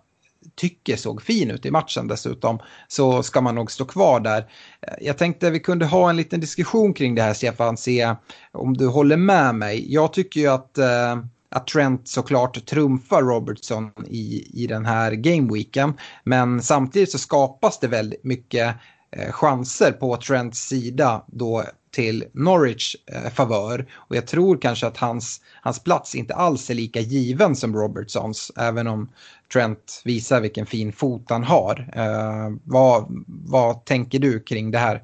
[0.56, 4.40] tycker såg fin ut i matchen dessutom, så ska man nog stå kvar där.
[4.82, 8.16] Eh, jag tänkte vi kunde ha en liten diskussion kring det här, Stefan, se
[8.52, 9.94] om du håller med mig.
[9.94, 11.18] Jag tycker ju att eh,
[11.50, 15.94] att Trent såklart trumfar Robertson i, i den här gameweeken.
[16.24, 18.76] Men samtidigt så skapas det väldigt mycket
[19.12, 21.64] eh, chanser på Trents sida då
[21.96, 23.86] till Norwich eh, favör.
[23.96, 28.52] Och jag tror kanske att hans, hans plats inte alls är lika given som Robertsons,
[28.58, 29.12] även om
[29.54, 31.90] Trent visar vilken fin fot han har.
[31.96, 35.04] Eh, vad, vad tänker du kring det här?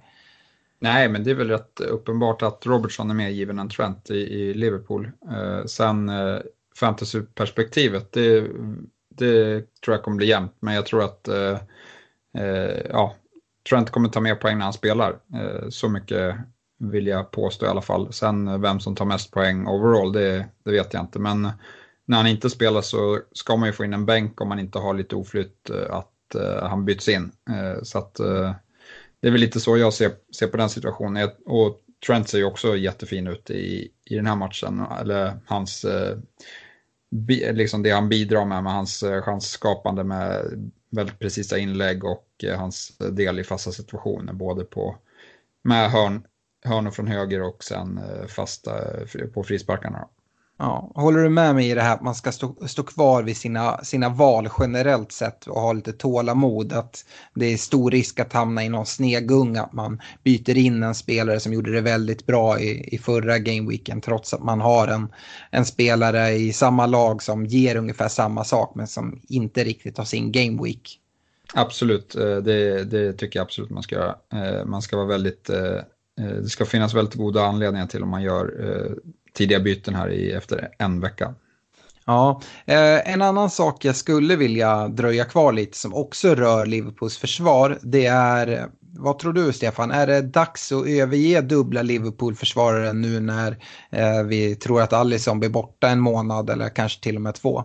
[0.80, 4.14] Nej, men det är väl rätt uppenbart att Robertson är mer given än Trent i,
[4.14, 5.12] i Liverpool.
[5.32, 6.40] Eh, sen eh,
[6.76, 8.48] fantasyperspektivet, det,
[9.10, 11.58] det tror jag kommer bli jämnt, men jag tror att eh,
[12.38, 13.16] eh, ja,
[13.70, 15.20] Trent kommer ta mer poäng när han spelar.
[15.34, 16.36] Eh, så mycket
[16.82, 18.14] vill jag påstå i alla fall.
[18.14, 21.20] Sen eh, vem som tar mest poäng overall, det, det vet jag inte.
[21.20, 21.52] Men eh,
[22.06, 24.80] när han inte spelar så ska man ju få in en bänk om man inte
[24.80, 27.32] har lite oflytt eh, att att han byts in.
[27.84, 28.16] så att
[29.20, 31.30] det är väl lite så jag ser, ser på den situationen.
[31.46, 34.86] Och Trent ser ju också jättefin ut i, i den här matchen.
[35.02, 35.86] Eller hans,
[37.12, 40.46] bi, liksom det han bidrar med, med hans chansskapande med
[40.92, 44.34] väldigt precisa inlägg och hans del i fasta situationer.
[44.34, 44.96] Både på,
[45.64, 46.24] med hörn,
[46.64, 48.72] hörnor från höger och sen eh, fasta
[49.34, 50.08] på frisparkarna.
[50.62, 53.38] Ja, håller du med mig i det här att man ska stå, stå kvar vid
[53.38, 56.74] sina, sina val generellt sett och ha lite tålamod?
[56.74, 60.96] Att det är stor risk att hamna i någon snegunga, att man byter in en
[60.96, 65.14] spelare som gjorde det väldigt bra i, i förra gameweeken trots att man har en,
[65.52, 70.06] en spelare i samma lag som ger ungefär samma sak men som inte riktigt har
[70.06, 71.00] sin gameweek.
[71.54, 74.16] Absolut, eh, det, det tycker jag absolut man ska göra.
[74.34, 75.80] Eh, man ska vara väldigt, eh,
[76.22, 78.54] det ska finnas väldigt goda anledningar till om man gör
[79.34, 81.36] tidiga byten här i, efter en vecka.
[82.06, 87.18] Ja, eh, en annan sak jag skulle vilja dröja kvar lite som också rör Liverpools
[87.18, 93.20] försvar, det är, vad tror du Stefan, är det dags att överge dubbla Liverpool-försvarare nu
[93.20, 93.58] när
[93.90, 97.64] eh, vi tror att Alisson blir borta en månad eller kanske till och med två?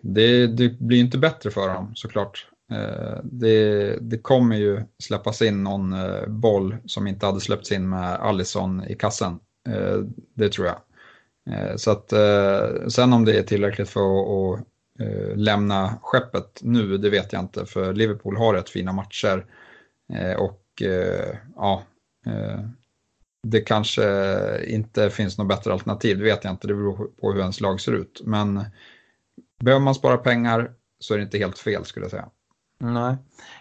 [0.00, 2.46] Det, det blir inte bättre för dem såklart.
[2.70, 7.88] Eh, det, det, kommer ju släppas in någon eh, boll som inte hade släppts in
[7.88, 9.40] med Alisson i kassen.
[9.68, 9.98] Eh,
[10.34, 10.80] det tror jag.
[11.76, 12.12] Så att
[12.92, 14.60] sen om det är tillräckligt för att,
[15.34, 17.66] lämna skeppet nu, det vet jag inte.
[17.66, 19.46] För Liverpool har rätt fina matcher.
[20.38, 20.82] Och
[21.56, 21.82] ja,
[23.42, 24.04] det kanske
[24.64, 26.66] inte finns något bättre alternativ, det vet jag inte.
[26.66, 28.20] Det beror på hur ens lag ser ut.
[28.24, 28.64] Men
[29.60, 32.28] behöver man spara pengar så är det inte helt fel skulle jag säga.
[32.80, 33.16] Nej.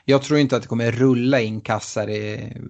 [0.05, 2.09] Jag tror inte att det kommer rulla in kassar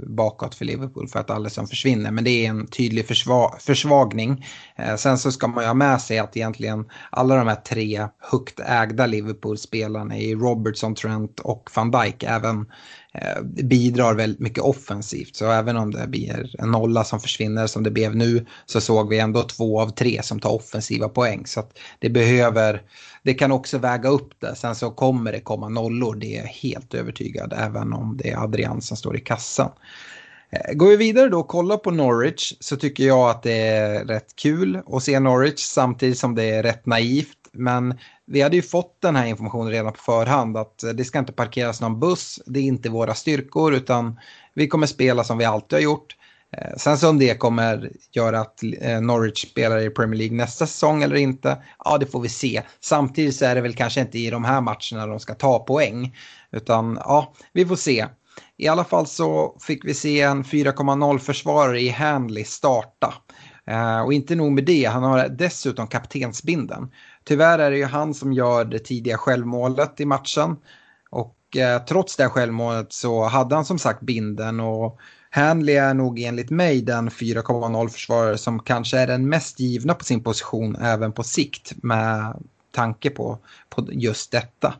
[0.07, 2.11] bakåt för Liverpool för att Alisson försvinner.
[2.11, 4.45] Men det är en tydlig försvag försvagning.
[4.75, 8.07] Eh, sen så ska man ju ha med sig att egentligen alla de här tre
[8.19, 12.65] högt ägda Liverpool-spelarna i Robertson, Trent och van Dijk även
[13.13, 15.35] eh, bidrar väldigt mycket offensivt.
[15.35, 19.09] Så även om det blir en nolla som försvinner som det blev nu så såg
[19.09, 21.45] vi ändå två av tre som tar offensiva poäng.
[21.45, 22.81] Så att det behöver
[23.27, 24.55] det kan också väga upp det.
[24.55, 28.81] Sen så kommer det komma nollor, det är helt övertygad, även om det är Adrian
[28.81, 29.71] som står i kassan.
[30.49, 34.05] Eh, går vi vidare då och kollar på Norwich så tycker jag att det är
[34.05, 37.37] rätt kul att se Norwich samtidigt som det är rätt naivt.
[37.51, 41.33] Men vi hade ju fått den här informationen redan på förhand att det ska inte
[41.33, 44.19] parkeras någon buss, det är inte våra styrkor utan
[44.53, 46.15] vi kommer spela som vi alltid har gjort.
[46.57, 50.67] Eh, sen så om det kommer göra att eh, Norwich spelar i Premier League nästa
[50.67, 52.61] säsong eller inte, ja det får vi se.
[52.79, 56.15] Samtidigt så är det väl kanske inte i de här matcherna de ska ta poäng,
[56.51, 58.05] utan ja, vi får se.
[58.57, 63.13] I alla fall så fick vi se en 4,0 försvarare i Hanley starta.
[63.65, 66.91] Eh, och inte nog med det, han har dessutom kaptensbinden.
[67.23, 70.55] Tyvärr är det ju han som gör det tidiga självmålet i matchen.
[71.09, 76.19] Och eh, trots det självmålet så hade han som sagt binden och Hanley är nog
[76.19, 81.11] enligt mig den 4,0 försvarare som kanske är den mest givna på sin position även
[81.11, 82.33] på sikt med
[82.71, 84.73] tanke på, på just detta.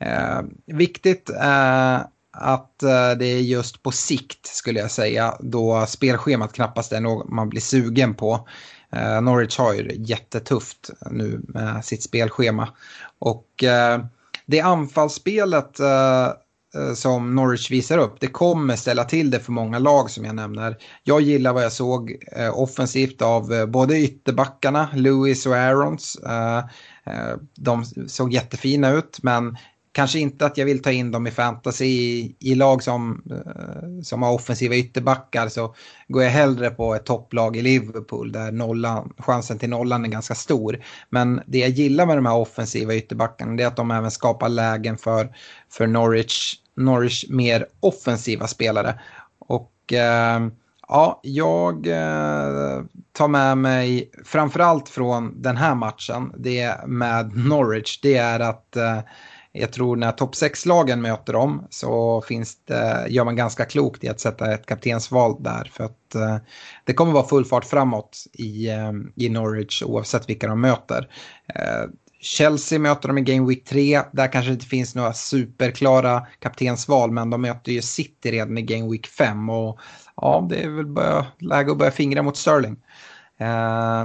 [0.00, 6.52] Eh, viktigt är att eh, det är just på sikt skulle jag säga då spelschemat
[6.52, 8.48] knappast är något man blir sugen på.
[8.92, 12.68] Eh, Norwich har ju jättetufft nu med sitt spelschema.
[13.18, 14.04] Och eh,
[14.46, 19.78] det anfallsspelet eh, eh som Norwich visar upp, det kommer ställa till det för många
[19.78, 20.76] lag som jag nämner.
[21.02, 26.16] Jag gillar vad jag såg eh, offensivt av eh, både ytterbackarna, Lewis och Aarons.
[26.16, 26.64] Eh,
[27.56, 29.56] de såg jättefina ut, men
[29.94, 34.02] kanske inte att jag vill ta in dem i fantasy i, i lag som, eh,
[34.02, 35.74] som har offensiva ytterbackar så
[36.08, 40.34] går jag hellre på ett topplag i Liverpool där nollan, chansen till nollan är ganska
[40.34, 40.84] stor.
[41.10, 44.96] Men det jag gillar med de här offensiva ytterbackarna är att de även skapar lägen
[44.96, 45.28] för,
[45.70, 49.00] för Norwich, Norwich mer offensiva spelare.
[49.38, 50.40] Och eh,
[50.88, 52.82] Ja, jag eh,
[53.12, 58.98] tar med mig framförallt från den här matchen, det med Norwich, det är att eh,
[59.56, 64.08] jag tror när topp 6-lagen möter dem så finns det, gör man ganska klokt i
[64.08, 65.70] att sätta ett kaptensval där.
[65.72, 66.36] För att eh,
[66.84, 71.08] det kommer vara full fart framåt i, eh, i Norwich oavsett vilka de möter.
[71.54, 71.90] Eh,
[72.20, 74.00] Chelsea möter de i Game Week 3.
[74.12, 78.62] Där kanske det inte finns några superklara kaptensval men de möter ju City redan i
[78.62, 79.50] Game Week 5.
[79.50, 79.80] Och
[80.16, 82.76] ja, det är väl börja, läge att börja fingra mot Sterling.
[83.38, 84.04] Eh,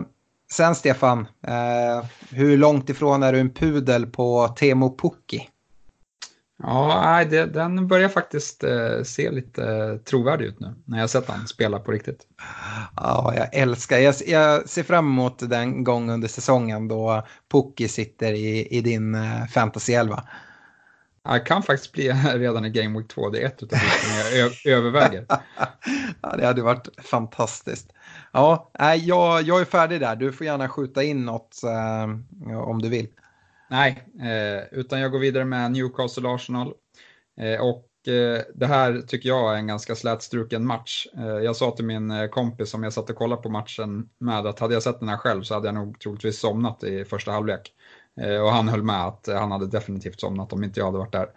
[0.52, 5.50] Sen Stefan, eh, hur långt ifrån är du en pudel på Temo Pukki?
[6.64, 11.30] Ja, det, den börjar faktiskt eh, se lite eh, trovärdig ut nu när jag sett
[11.30, 12.28] han spela på riktigt.
[12.96, 18.34] Ja, jag älskar, jag, jag ser fram emot den gång under säsongen då Pukki sitter
[18.34, 20.24] i, i din eh, fantasy 11.
[21.24, 23.78] Det kan faktiskt bli redan i Game Week 2, det är ett av de
[24.38, 25.26] jag överväger.
[26.22, 27.94] ja, det hade varit fantastiskt.
[28.34, 28.72] Ja,
[29.02, 33.08] jag, jag är färdig där, du får gärna skjuta in något eh, om du vill.
[33.70, 36.74] Nej, eh, utan jag går vidare med Newcastle Arsenal.
[37.40, 41.08] Eh, och eh, det här tycker jag är en ganska slätstruken match.
[41.18, 44.46] Eh, jag sa till min eh, kompis som jag satt och kollade på matchen med
[44.46, 47.32] att hade jag sett den här själv så hade jag nog troligtvis somnat i första
[47.32, 47.74] halvlek.
[48.44, 51.30] Och han höll med att han hade definitivt somnat om inte jag hade varit där.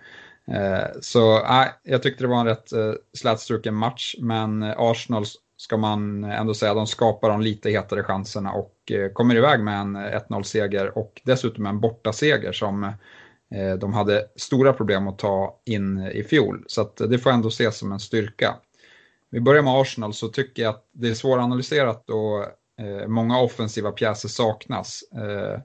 [1.00, 2.70] Så äh, jag tyckte det var en rätt
[3.14, 8.92] slätstruken match, men Arsenals ska man ändå säga, de skapar de lite hetare chanserna och
[8.92, 12.84] eh, kommer iväg med en eh, 1-0-seger och dessutom en bortaseger som
[13.54, 16.64] eh, de hade stora problem att ta in i fjol.
[16.66, 18.54] Så det får ändå ses som en styrka.
[19.30, 22.42] Vi börjar med Arsenal så tycker jag att det är svåranalyserat och
[22.84, 25.02] eh, många offensiva pjäser saknas.
[25.12, 25.60] Eh,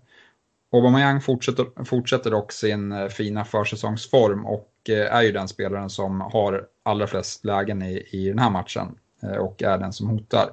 [0.72, 6.68] Aubameyang fortsätter, fortsätter dock sin eh, fina försäsongsform och är ju den spelaren som har
[6.84, 8.98] allra flest lägen i, i den här matchen.
[9.24, 10.50] Eh, och är den som hotar.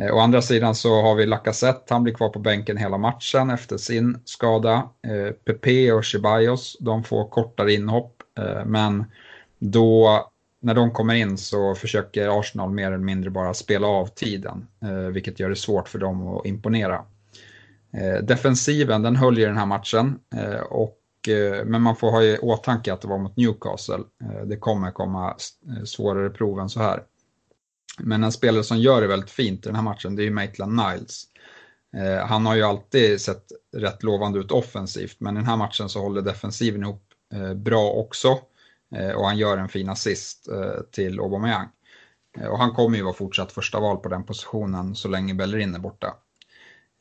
[0.00, 3.50] Eh, å andra sidan så har vi Lacazette, han blir kvar på bänken hela matchen
[3.50, 4.88] efter sin skada.
[5.02, 8.22] Eh, Pepe och Ceballos, de får kortare inhopp,
[8.66, 9.04] men
[9.58, 10.26] då
[10.60, 14.66] när de kommer in så försöker Arsenal mer eller mindre bara spela av tiden,
[15.12, 17.04] vilket gör det svårt för dem att imponera.
[18.22, 20.18] Defensiven, den höll ju den här matchen,
[20.68, 20.98] och,
[21.64, 24.04] men man får ha i åtanke att det var mot Newcastle.
[24.44, 25.36] Det kommer komma
[25.84, 27.02] svårare prov än så här.
[28.02, 30.30] Men en spelare som gör det väldigt fint i den här matchen det är ju
[30.30, 31.24] Maitland Niles.
[31.96, 33.44] Eh, han har ju alltid sett
[33.76, 37.02] rätt lovande ut offensivt men i den här matchen så håller defensiven ihop
[37.34, 38.38] eh, bra också.
[38.94, 41.68] Eh, och han gör en fin assist eh, till Aubameyang.
[42.38, 45.74] Eh, och han kommer ju vara fortsatt första val på den positionen så länge Bellerin
[45.74, 46.14] är borta.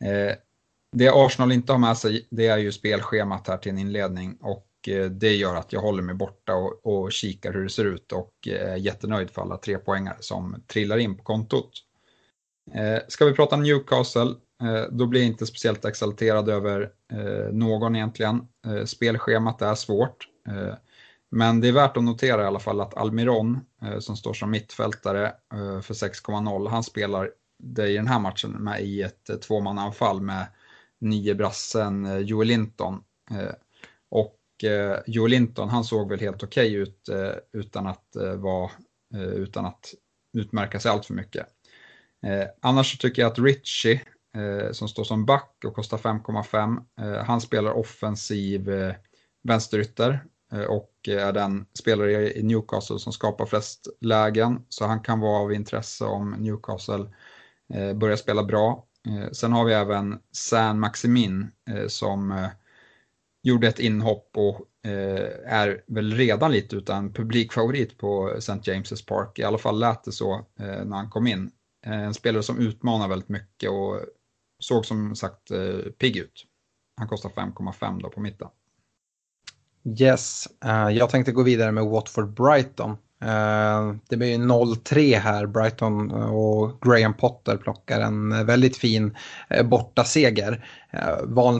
[0.03, 0.35] Eh,
[0.91, 4.67] det Arsenal inte har med sig det är ju spelschemat här till en inledning och
[4.87, 8.11] Eh, det gör att jag håller mig borta och, och kikar hur det ser ut
[8.11, 11.71] och är jättenöjd för alla tre poängar som trillar in på kontot.
[12.73, 14.33] Eh, ska vi prata Newcastle,
[14.89, 16.91] då blir jag inte speciellt exalterad över
[17.51, 18.47] någon egentligen.
[18.85, 20.27] Spelschemat är svårt.
[21.31, 23.59] Men det är värt att notera i alla fall att Almiron,
[23.99, 25.33] som står som mittfältare
[25.81, 27.31] för 6,0, han spelar
[27.63, 30.47] det i den här matchen med i ett tvåmannaanfall med
[31.01, 33.03] nio brassen Joel Linton.
[34.09, 38.35] Och eh, Joe Linton, han såg väl helt okej okay ut eh, utan, att, eh,
[38.35, 38.71] var,
[39.15, 39.93] eh, utan att
[40.37, 41.47] utmärka sig allt för mycket.
[42.25, 44.01] Eh, annars så tycker jag att Richie,
[44.35, 48.95] eh, som står som back och kostar 5,5, eh, han spelar offensiv eh,
[49.43, 54.65] vänsterytter eh, och är den spelare i Newcastle som skapar flest lägen.
[54.69, 57.05] Så han kan vara av intresse om Newcastle
[57.95, 58.85] börjar spela bra.
[59.31, 61.51] Sen har vi även San Maximin
[61.87, 62.47] som
[63.45, 68.53] gjorde ett inhopp och eh, är väl redan lite utan publikfavorit på St.
[68.53, 69.39] James' Park.
[69.39, 71.51] I alla fall lät det så eh, när han kom in.
[71.85, 73.99] Eh, en spelare som utmanar väldigt mycket och
[74.59, 76.45] såg som sagt eh, pigg ut.
[76.97, 78.47] Han kostar 5,5 då på mitten.
[79.99, 82.97] Yes, uh, jag tänkte gå vidare med Watford Brighton.
[83.25, 89.17] Eh, det blir 0-3 här, Brighton eh, och Graham Potter plockar en eh, väldigt fin
[89.63, 90.65] bortaseger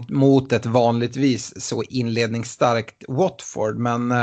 [0.08, 3.78] mot ett vanligtvis så inledningsstarkt Watford.
[3.78, 4.14] Men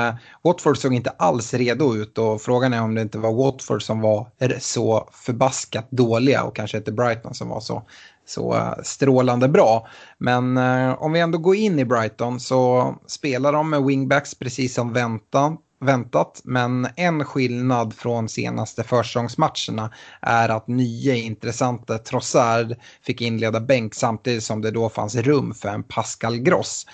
[0.44, 4.00] Watford såg inte alls redo ut och frågan är om det inte var Watford som
[4.00, 7.82] var så förbaskat dåliga och kanske inte Brighton som var så
[8.24, 9.86] så strålande bra.
[10.18, 14.74] Men eh, om vi ändå går in i Brighton så spelar de med wingbacks precis
[14.74, 16.40] som väntat väntat.
[16.44, 24.44] Men en skillnad från senaste försäsongsmatcherna är att nya intressanta Trossard fick inleda bänk samtidigt
[24.44, 26.86] som det då fanns rum för en Pascal Gross.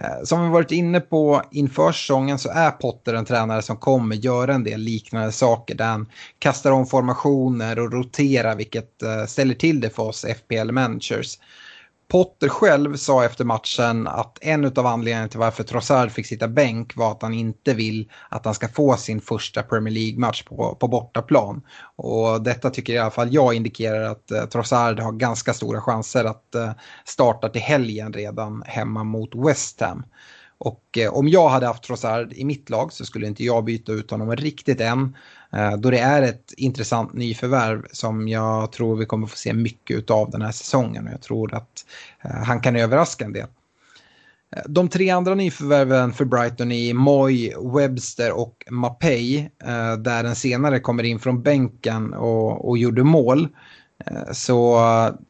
[0.00, 4.16] Eh, som vi varit inne på inför säsongen så är Potter en tränare som kommer
[4.16, 6.06] göra en del liknande saker där han
[6.38, 11.38] kastar om formationer och roterar vilket eh, ställer till det för oss FPL-managers.
[12.14, 16.96] Potter själv sa efter matchen att en av anledningarna till varför Trossard fick sitta bänk
[16.96, 20.88] var att han inte vill att han ska få sin första Premier League-match på, på
[20.88, 21.62] bortaplan.
[21.96, 26.24] Och detta tycker i alla fall jag indikerar att eh, Trossard har ganska stora chanser
[26.24, 26.70] att eh,
[27.04, 30.04] starta till helgen redan hemma mot West Ham.
[30.58, 33.92] Och eh, om jag hade haft Trossard i mitt lag så skulle inte jag byta
[33.92, 35.16] ut honom riktigt än.
[35.54, 40.10] Eh, då det är ett intressant nyförvärv som jag tror vi kommer få se mycket
[40.10, 41.06] av den här säsongen.
[41.06, 41.86] Och jag tror att
[42.22, 43.46] eh, han kan överraska en del.
[44.56, 49.50] Eh, de tre andra nyförvärven för Brighton är Moy, Webster och Mapei.
[49.98, 53.48] Där den senare kommer in från bänken och, och gjorde mål.
[54.06, 54.80] Eh, så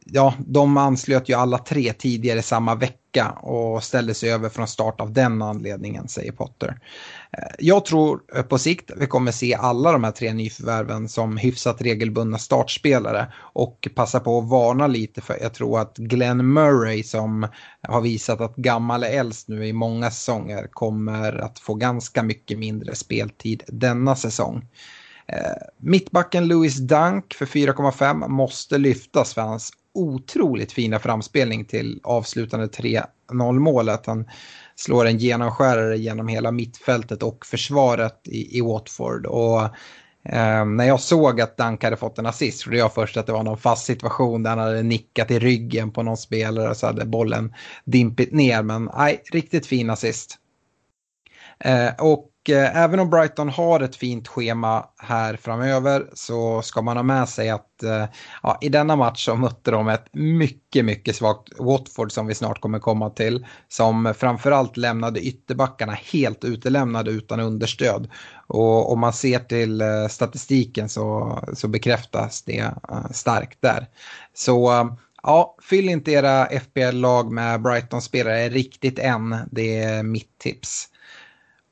[0.05, 5.01] ja, de anslöt ju alla tre tidigare samma vecka och ställde sig över från start
[5.01, 6.79] av den anledningen, säger Potter.
[7.31, 11.81] Eh, jag tror på sikt vi kommer se alla de här tre nyförvärven som hyfsat
[11.81, 17.47] regelbundna startspelare och passa på att varna lite för jag tror att Glenn Murray som
[17.81, 22.59] har visat att gammal är äldst nu i många säsonger kommer att få ganska mycket
[22.59, 24.67] mindre speltid denna säsong.
[25.27, 32.67] Eh, mittbacken Louis Dunk för 4,5 måste lyftas för hans otroligt fina framspelning till avslutande
[32.67, 34.05] 3-0 målet.
[34.05, 34.25] Han
[34.75, 39.25] slår en genomskärare genom hela mittfältet och försvaret i, i Watford.
[39.25, 39.61] Och
[40.23, 43.33] eh, när jag såg att Dunk hade fått en assist trodde jag först att det
[43.33, 46.85] var någon fast situation där han hade nickat i ryggen på någon spelare och så
[46.85, 47.53] hade bollen
[47.85, 48.63] dimpit ner.
[48.63, 50.37] Men nej, riktigt fin assist.
[51.59, 56.97] Eh, och eh, även om Brighton har ett fint schema här framöver så ska man
[56.97, 58.05] ha med sig att eh,
[58.43, 62.61] ja, i denna match så mötte de ett mycket, mycket svagt Watford som vi snart
[62.61, 63.45] kommer komma till.
[63.67, 68.09] Som framförallt lämnade ytterbackarna helt utelämnade utan understöd.
[68.47, 73.87] Och om man ser till eh, statistiken så, så bekräftas det eh, starkt där.
[74.33, 74.85] Så eh,
[75.27, 79.35] Ja, fyll inte era FPL-lag med Brighton-spelare riktigt än.
[79.51, 80.87] Det är mitt tips.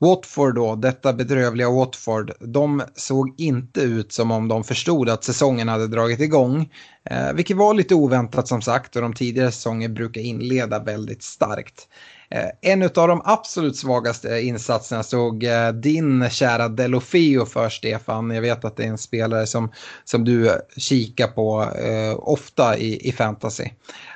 [0.04, 5.68] Watford då, detta bedrövliga Watford, de såg inte ut som om de förstod att säsongen
[5.68, 6.70] hade dragit igång.
[7.10, 11.88] Eh, vilket var lite oväntat som sagt och de tidigare säsonger brukar inleda väldigt starkt.
[12.30, 18.30] Eh, en av de absolut svagaste insatserna såg eh, din kära Delofeo för Stefan.
[18.30, 19.72] Jag vet att det är en spelare som,
[20.04, 23.68] som du kikar på eh, ofta i, i fantasy.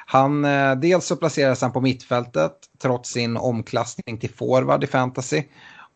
[0.07, 5.43] Han, eh, dels så placeras han på mittfältet trots sin omklassning till forward i fantasy.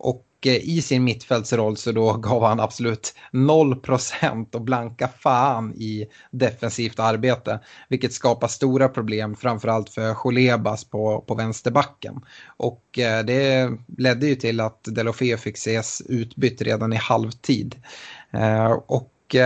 [0.02, 6.06] Och eh, i sin mittfältsroll så då gav han absolut 0% och blanka fan i
[6.30, 7.60] defensivt arbete.
[7.88, 12.20] Vilket skapar stora problem framförallt för Cholebas på, på vänsterbacken.
[12.46, 17.82] Och eh, det ledde ju till att Delofeo fick ses utbytt redan i halvtid.
[18.32, 19.36] Eh, och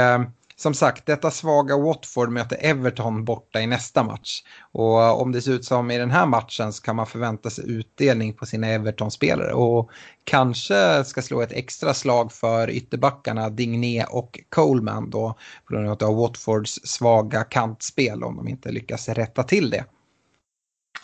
[0.59, 4.43] som sagt, detta svaga Watford möter Everton borta i nästa match.
[4.73, 7.71] Och om det ser ut som i den här matchen så kan man förvänta sig
[7.71, 9.53] utdelning på sina Everton-spelare.
[9.53, 9.91] Och
[10.25, 16.17] kanske ska slå ett extra slag för ytterbackarna Digné och Coleman då på grund av
[16.17, 19.85] Watfords svaga kantspel om de inte lyckas rätta till det.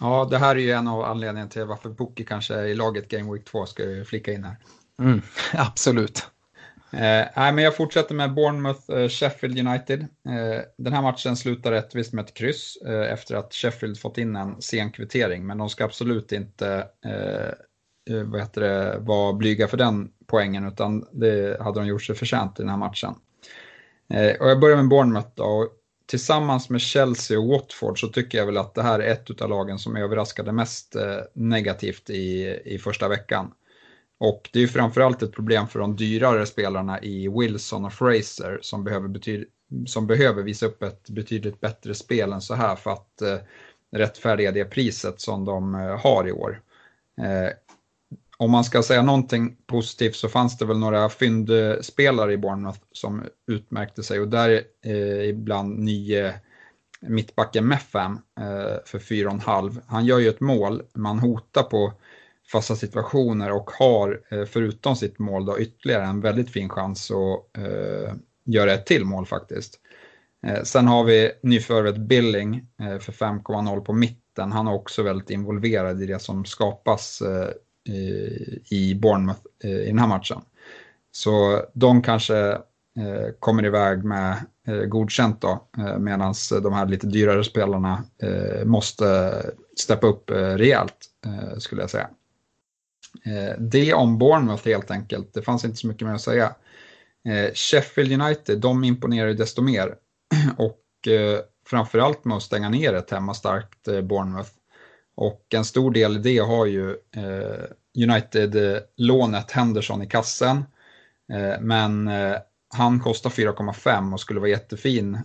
[0.00, 3.09] Ja, det här är ju en av anledningarna till varför Bookie kanske är i laget
[3.09, 4.57] Game Week 2 ska jag flika in här.
[4.98, 5.22] Mm,
[5.53, 6.32] absolut.
[6.93, 10.01] Eh, men jag fortsätter med Bournemouth eh, Sheffield United.
[10.01, 14.36] Eh, den här matchen slutar rättvist med ett kryss eh, efter att Sheffield fått in
[14.36, 19.68] en sen kvittering, men de ska absolut inte eh, eh, vad heter det, vara blyga
[19.68, 23.14] för den poängen, utan det hade de gjort sig förtjänt i den här matchen.
[24.14, 25.68] Eh, och jag börjar med Bournemouth då.
[26.07, 29.49] Tillsammans med Chelsea och Watford så tycker jag väl att det här är ett av
[29.49, 33.53] lagen som överraskade mest eh, negativt i, i första veckan.
[34.25, 38.59] Och det är ju framförallt ett problem för de dyrare spelarna i Wilson och Fraser
[38.62, 39.20] som behöver,
[39.87, 43.37] som behöver visa upp ett betydligt bättre spel än så här för att eh,
[43.93, 46.61] rättfärdiga det priset som de eh, har i år.
[47.20, 47.53] Eh,
[48.37, 53.25] om man ska säga någonting positivt så fanns det väl några fyndspelare i Bournemouth som
[53.47, 56.35] utmärkte sig och där eh, ibland nio
[57.01, 59.81] mittbacken Meffam eh, för 4,5.
[59.87, 61.93] Han gör ju ett mål, man hotar på
[62.53, 67.62] fasta situationer och har eh, förutom sitt mål då ytterligare en väldigt fin chans att
[67.62, 69.80] eh, göra ett till mål faktiskt.
[70.46, 74.53] Eh, sen har vi nyförvärvet Billing eh, för 5,0 på mitten.
[74.53, 77.22] Han är också väldigt involverad i det som skapas
[78.70, 80.40] i Bournemouth i den här matchen.
[81.12, 82.59] Så de kanske
[83.38, 84.36] kommer iväg med
[84.88, 88.05] godkänt då, medan de här lite dyrare spelarna
[88.64, 89.34] måste
[89.78, 90.96] steppa upp rejält,
[91.59, 92.09] skulle jag säga.
[93.25, 96.55] Eh, det om Bournemouth helt enkelt, det fanns inte så mycket mer att säga.
[97.25, 99.95] Eh, Sheffield United, de imponerar ju desto mer
[100.57, 104.51] och eh, framförallt med att stänga ner ett hemmastarkt Bournemouth.
[105.15, 106.97] Och en stor del i det har ju
[107.97, 110.65] United-lånet Henderson i kassen.
[111.61, 112.11] Men
[112.75, 115.19] han kostar 4,5 och skulle vara jättefin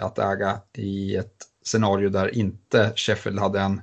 [0.00, 3.80] att äga i ett scenario där inte Sheffield hade en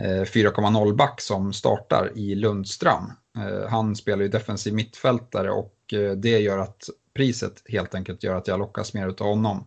[0.00, 3.12] Eh, 4,0 back som startar i Lundström.
[3.38, 6.84] Eh, han spelar ju defensiv mittfältare och eh, det gör att
[7.14, 9.66] priset helt enkelt gör att jag lockas mer av honom.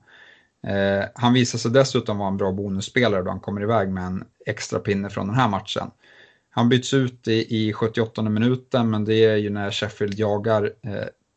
[1.13, 4.79] Han visar sig dessutom vara en bra bonusspelare då han kommer iväg med en extra
[4.79, 5.91] pinne från den här matchen.
[6.49, 10.71] Han byts ut i 78 minuten men det är ju när Sheffield jagar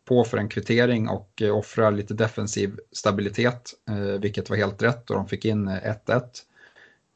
[0.09, 3.73] på för en kvittering och offrar lite defensiv stabilitet,
[4.21, 6.23] vilket var helt rätt och de fick in 1-1.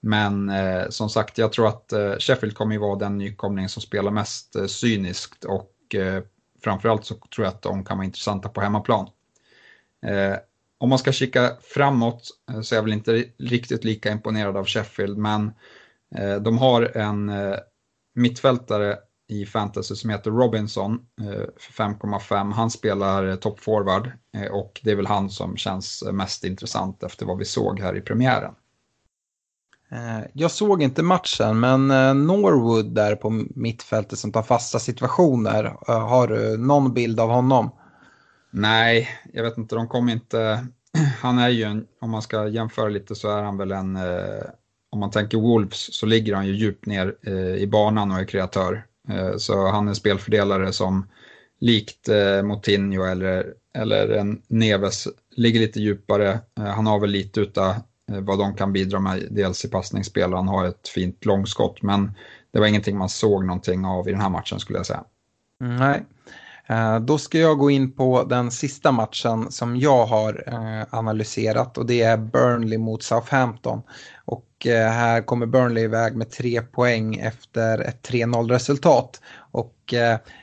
[0.04, 3.82] Men eh, som sagt, jag tror att eh, Sheffield kommer ju vara den nykomling som
[3.82, 5.68] spelar mest eh, cyniskt och
[6.64, 9.08] framförallt så tror jag att de kan vara intressanta på hemmaplan.
[10.78, 12.30] Om man ska kika framåt
[12.62, 15.52] så är jag väl inte riktigt lika imponerad av Sheffield, men
[16.40, 17.32] de har en
[18.14, 18.98] mittfältare
[19.28, 21.06] i fantasy som heter Robinson
[21.56, 22.52] för 5,5.
[22.52, 24.10] Han spelar toppforward
[24.50, 28.00] och det är väl han som känns mest intressant efter vad vi såg här i
[28.00, 28.54] premiären.
[29.92, 35.64] Eh, jag såg inte matchen, men eh, Norwood där på mittfältet som tar fasta situationer,
[35.88, 37.70] eh, har du någon bild av honom?
[38.50, 40.66] Nej, jag vet inte, de kom inte...
[41.20, 43.98] Han är ju en, om man ska jämföra lite så är han väl en,
[44.90, 47.28] om man tänker Wolves så ligger han ju djupt ner
[47.58, 48.84] i banan och är kreatör.
[49.36, 51.08] Så han är spelfördelare som
[51.60, 52.08] likt
[52.44, 56.40] Moutinho eller, eller en Neves ligger lite djupare.
[56.56, 57.74] Han har väl lite utav
[58.10, 61.82] Eh, vad de kan bidra med, dels i passningsspel han har ett fint långskott.
[61.82, 62.12] Men
[62.52, 65.04] det var ingenting man såg någonting av i den här matchen skulle jag säga.
[65.62, 66.02] Mm, nej,
[66.66, 71.78] eh, då ska jag gå in på den sista matchen som jag har eh, analyserat
[71.78, 73.82] och det är Burnley mot Southampton.
[74.24, 79.20] Och här kommer Burnley iväg med tre poäng efter ett 3-0 resultat.
[79.52, 79.94] Och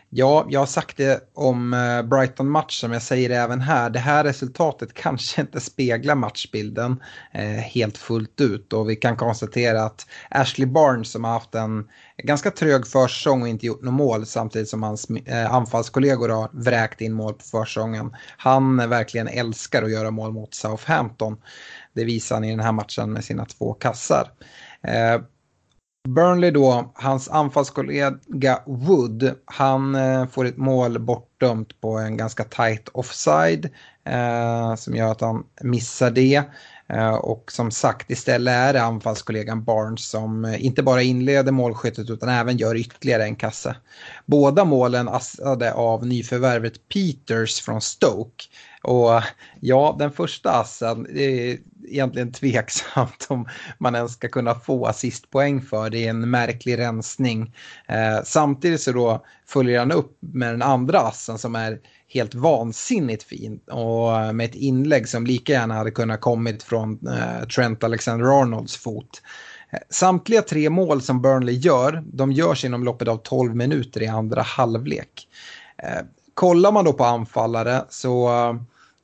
[0.09, 3.89] ja, jag har sagt det om eh, Brighton-matchen, men jag säger det även här.
[3.89, 7.03] Det här resultatet kanske inte speglar matchbilden
[7.33, 8.73] eh, helt fullt ut.
[8.73, 11.87] Och vi kan konstatera att Ashley Barnes som har haft en
[12.23, 17.01] ganska trög försäsong och inte gjort något mål samtidigt som hans eh, anfallskollegor har vräkt
[17.01, 18.15] in mål på försäsongen.
[18.37, 21.37] Han verkligen älskar att göra mål mot Southampton.
[21.93, 24.31] Det visar han i den här matchen med sina två kassar.
[26.15, 32.89] Burnley då, hans anfallskollega Wood, han eh, får ett mål bortdömt på en ganska tight
[32.91, 33.69] offside
[34.05, 36.43] eh, som gör att han missar det.
[36.93, 42.09] Eh, och som sagt, istället är det anfallskollegan Barnes som eh, inte bara inleder målskyttet
[42.09, 43.75] utan även gör ytterligare en kasse.
[44.25, 48.45] Båda målen assade av nyförvärvet Peters från Stoke.
[48.83, 49.21] Och
[49.59, 51.57] ja, den första assen, det
[51.87, 55.89] egentligen tveksamt om man ens ska kunna få assistpoäng för.
[55.89, 57.55] Det är en märklig rensning.
[57.87, 63.23] Eh, samtidigt så då följer han upp med den andra assen som är helt vansinnigt
[63.23, 68.77] fin och med ett inlägg som lika gärna hade kunnat kommit från eh, Trent Alexander-Arnolds
[68.77, 69.21] fot.
[69.71, 74.07] Eh, samtliga tre mål som Burnley gör, de görs inom loppet av 12 minuter i
[74.07, 75.27] andra halvlek.
[75.83, 78.53] Eh, kollar man då på anfallare så eh,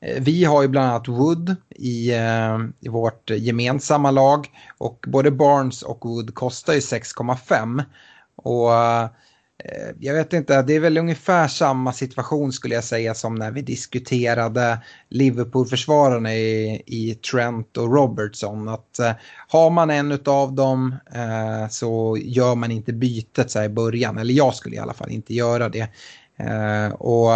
[0.00, 4.46] Eh, vi har ju bland annat Wood i, eh, i vårt gemensamma lag
[4.78, 7.82] och både Barnes och Wood kostar ju 6,5.
[8.36, 9.08] Och eh,
[10.00, 13.62] jag vet inte, det är väl ungefär samma situation skulle jag säga som när vi
[13.62, 14.78] diskuterade
[15.08, 18.68] Liverpool-försvararna i, i Trent och Robertson.
[18.68, 19.12] Att eh,
[19.48, 24.18] har man en av dem eh, så gör man inte bytet så här i början,
[24.18, 25.88] eller jag skulle i alla fall inte göra det.
[26.38, 27.30] Eh, och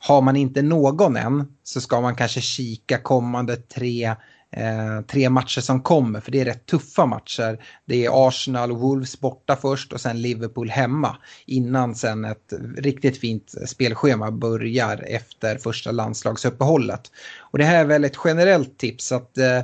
[0.00, 4.14] har man inte någon än så ska man kanske kika kommande tre
[4.56, 7.64] eh, tre matcher som kommer, för det är rätt tuffa matcher.
[7.84, 13.18] Det är Arsenal och Wolves borta först och sen Liverpool hemma innan sen ett riktigt
[13.18, 17.10] fint spelschema börjar efter första landslagsuppehållet.
[17.38, 19.60] Och det här är väl ett generellt tips att eh,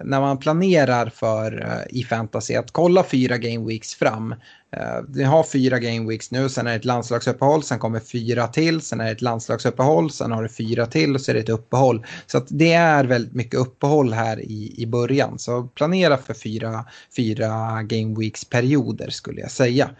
[0.00, 4.32] när man planerar för uh, i fantasy att kolla fyra game weeks fram.
[4.76, 8.46] Uh, vi har fyra game weeks nu, sen är det ett landslagsuppehåll, sen kommer fyra
[8.46, 11.40] till, sen är det ett landslagsuppehåll, sen har du fyra till och så är det
[11.40, 12.06] ett uppehåll.
[12.26, 15.38] Så att det är väldigt mycket uppehåll här i, i början.
[15.38, 16.84] Så planera för fyra,
[17.16, 19.90] fyra game weeks perioder skulle jag säga.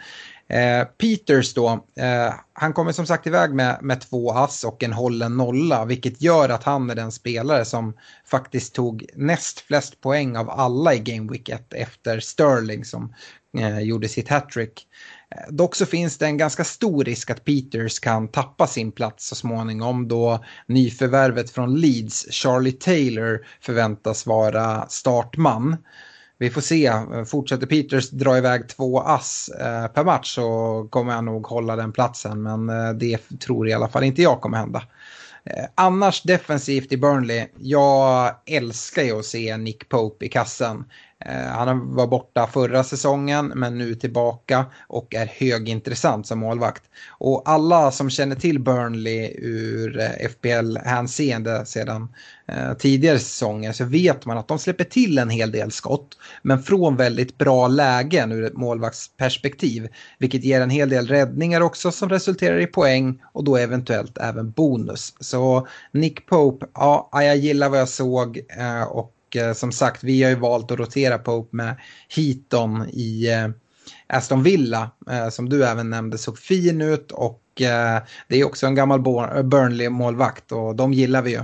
[0.53, 4.93] Eh, Peters då, eh, han kommer som sagt iväg med, med två ass och en
[4.93, 7.95] hållen nolla, vilket gör att han är den spelare som
[8.27, 13.15] faktiskt tog näst flest poäng av alla i Game Week 1 efter Sterling som
[13.59, 14.87] eh, gjorde sitt hattrick.
[15.31, 19.29] Eh, dock så finns det en ganska stor risk att Peters kan tappa sin plats
[19.29, 25.77] så småningom då nyförvärvet från Leeds, Charlie Taylor, förväntas vara startman
[26.39, 26.93] vi får se.
[27.27, 31.93] Fortsätter Peters dra iväg två ass eh, per match så kommer han nog hålla den
[31.93, 32.43] platsen.
[32.43, 34.83] Men eh, det tror i alla fall inte jag kommer hända.
[35.45, 37.47] Eh, annars defensivt i Burnley.
[37.59, 40.85] Jag älskar ju att se Nick Pope i kassen.
[41.27, 46.83] Eh, han var borta förra säsongen men nu tillbaka och är högintressant som målvakt.
[47.09, 52.15] Och alla som känner till Burnley ur eh, FPL-hänseende sedan
[52.49, 56.63] eh, tidigare säsonger så vet man att de släpper till en hel del skott men
[56.63, 59.89] från väldigt bra lägen ur ett målvaktsperspektiv.
[60.19, 64.51] Vilket ger en hel del räddningar också som resulterar i poäng och då eventuellt även
[64.51, 65.15] bonus.
[65.21, 68.41] Så Nick Pope, ja, jag gillar vad jag såg
[68.89, 71.77] och eh, som sagt, vi har ju valt att rotera Pope med
[72.09, 73.49] Heaton i eh,
[74.07, 77.13] Aston Villa, eh, som du även nämnde, såg fin ut.
[77.13, 79.01] Och eh, det är också en gammal
[79.45, 81.41] Burnley-målvakt och de gillar vi ju.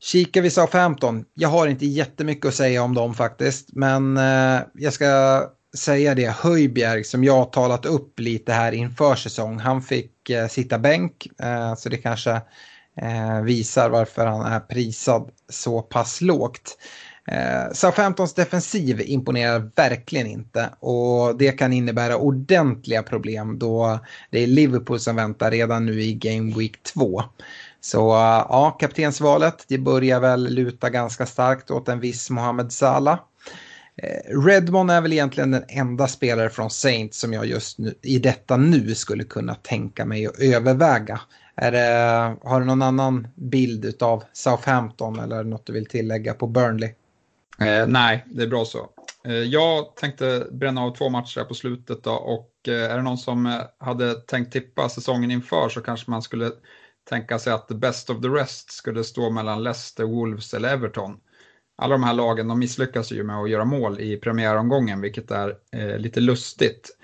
[0.00, 4.92] Kikar vi Southampton, jag har inte jättemycket att säga om dem faktiskt, men eh, jag
[4.92, 5.42] ska
[5.76, 10.48] säga det, Höjbjerg som jag har talat upp lite här inför säsong, han fick eh,
[10.48, 12.30] sitta bänk, eh, så det kanske
[13.00, 16.78] eh, visar varför han är prisad så pass lågt.
[17.28, 23.98] Eh, Southamptons defensiv imponerar verkligen inte och det kan innebära ordentliga problem då
[24.30, 27.22] det är Liverpool som väntar redan nu i Game Week 2.
[27.80, 33.18] Så eh, ja, kaptensvalet det börjar väl luta ganska starkt åt en viss Mohamed Salah.
[34.02, 38.18] Eh, Redmond är väl egentligen den enda spelare från Saints som jag just nu, i
[38.18, 41.20] detta nu skulle kunna tänka mig att överväga.
[41.56, 46.46] Är det, har du någon annan bild av Southampton eller något du vill tillägga på
[46.46, 46.90] Burnley?
[47.58, 48.90] Eh, nej, det är bra så.
[49.24, 53.18] Eh, jag tänkte bränna av två matcher på slutet då, och eh, är det någon
[53.18, 56.50] som eh, hade tänkt tippa säsongen inför så kanske man skulle
[57.08, 61.16] tänka sig att the best of the rest skulle stå mellan Leicester, Wolves eller Everton.
[61.78, 65.56] Alla de här lagen de misslyckas ju med att göra mål i premiäromgången vilket är
[65.72, 66.96] eh, lite lustigt.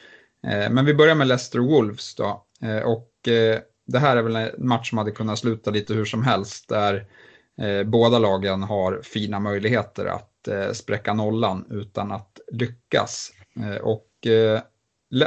[0.47, 2.45] Eh, men vi börjar med Leicester Wolves då.
[2.63, 3.09] Eh, och
[3.93, 7.07] det här är väl en match som hade kunnat sluta lite hur som helst där
[7.61, 13.32] eh, båda lagen har fina möjligheter att eh, spräcka nollan utan att lyckas.
[13.57, 14.61] Eh, och eh,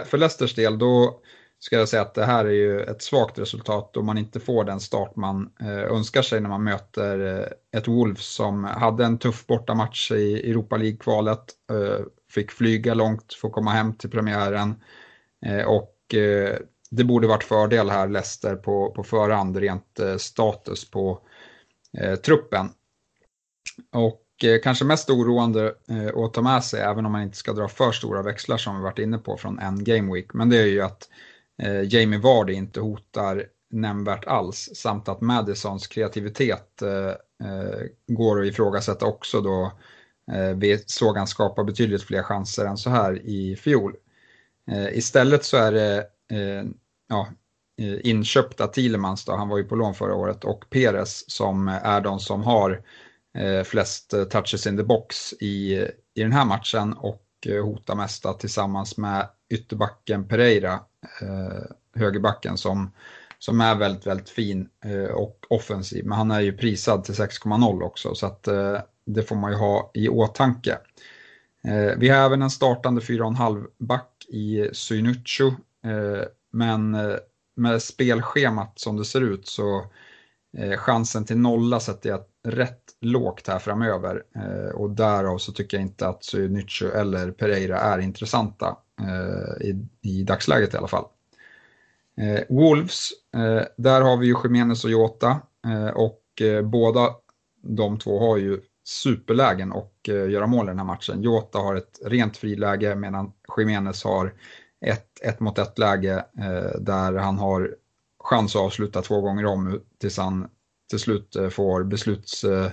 [0.06, 1.22] för Leicesters del då
[1.60, 4.64] ska jag säga att det här är ju ett svagt resultat då man inte får
[4.64, 9.18] den start man eh, önskar sig när man möter eh, ett Wolves som hade en
[9.18, 14.76] tuff bortamatch i Europa League-kvalet, eh, fick flyga långt för att komma hem till premiären
[15.46, 16.58] eh, och eh,
[16.92, 21.20] det borde varit fördel här Leicester på, på förhand rent eh, status på
[21.98, 22.70] eh, truppen.
[23.94, 27.54] Och eh, kanske mest oroande eh, att ta med sig, även om man inte ska
[27.54, 30.58] dra för stora växlar som vi varit inne på från en game week, men det
[30.58, 31.10] är ju att
[31.64, 38.48] eh, Jamie Vardy inte hotar nämnvärt alls, samt att Madisons kreativitet eh, eh, går att
[38.48, 39.72] ifrågasätta också då
[40.32, 43.96] eh, vi såg han skapa betydligt fler chanser än så här i fjol.
[44.72, 46.64] Eh, istället så är det Eh,
[47.08, 47.28] ja,
[47.82, 52.02] eh, inköpta Thielemans, då, han var ju på lån förra året, och Peres som är
[52.02, 52.82] de som har
[53.38, 55.74] eh, flest eh, touches in the box i,
[56.14, 60.80] i den här matchen och eh, hotar mesta tillsammans med ytterbacken Pereira,
[61.22, 61.64] eh,
[61.96, 62.92] högerbacken som,
[63.40, 66.06] som är väldigt, väldigt fin eh, och offensiv.
[66.06, 69.58] Men han är ju prisad till 6,0 också så att eh, det får man ju
[69.58, 70.78] ha i åtanke.
[71.64, 75.52] Eh, vi har även en startande 4,5 back i Synucho
[75.86, 77.16] Eh, men eh,
[77.56, 79.86] med spelschemat som det ser ut så
[80.58, 84.24] eh, chansen till nolla sätter jag rätt lågt här framöver.
[84.74, 88.78] Och därav så tycker jag inte att Synycho eller Pereira är intressanta
[89.62, 91.06] i, i dagsläget i alla fall.
[92.50, 93.10] Wolves,
[93.78, 95.42] där har vi ju Jiménez och Jota
[95.94, 97.10] och båda
[97.62, 101.22] de två har ju superlägen och göra mål i den här matchen.
[101.22, 104.34] Jota har ett rent friläge medan Jiménez har
[104.86, 107.76] ett, ett mot ett läge eh, där han har
[108.20, 110.48] chans att avsluta två gånger om tills han
[110.90, 112.44] till slut eh, får besluts...
[112.44, 112.72] Eh,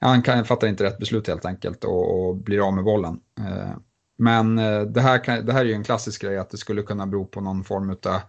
[0.00, 3.20] han kan, fattar inte rätt beslut helt enkelt och, och blir av med bollen.
[3.38, 3.76] Eh,
[4.18, 6.82] men eh, det, här kan, det här är ju en klassisk grej att det skulle
[6.82, 8.20] kunna bero på någon form av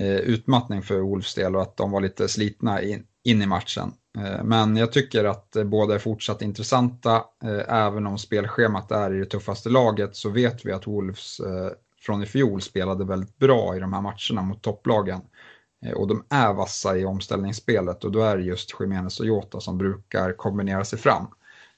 [0.00, 3.92] eh, utmattning för Wolves del och att de var lite slitna in, in i matchen.
[4.18, 7.24] Eh, men jag tycker att båda är fortsatt intressanta.
[7.68, 11.40] Även om spelschemat är i det tuffaste laget så vet vi att Wolves
[12.08, 15.20] från i fjol spelade väldigt bra i de här matcherna mot topplagen.
[15.84, 19.60] Eh, och de är vassa i omställningsspelet och då är det just Jiménez och Jota
[19.60, 21.26] som brukar kombinera sig fram.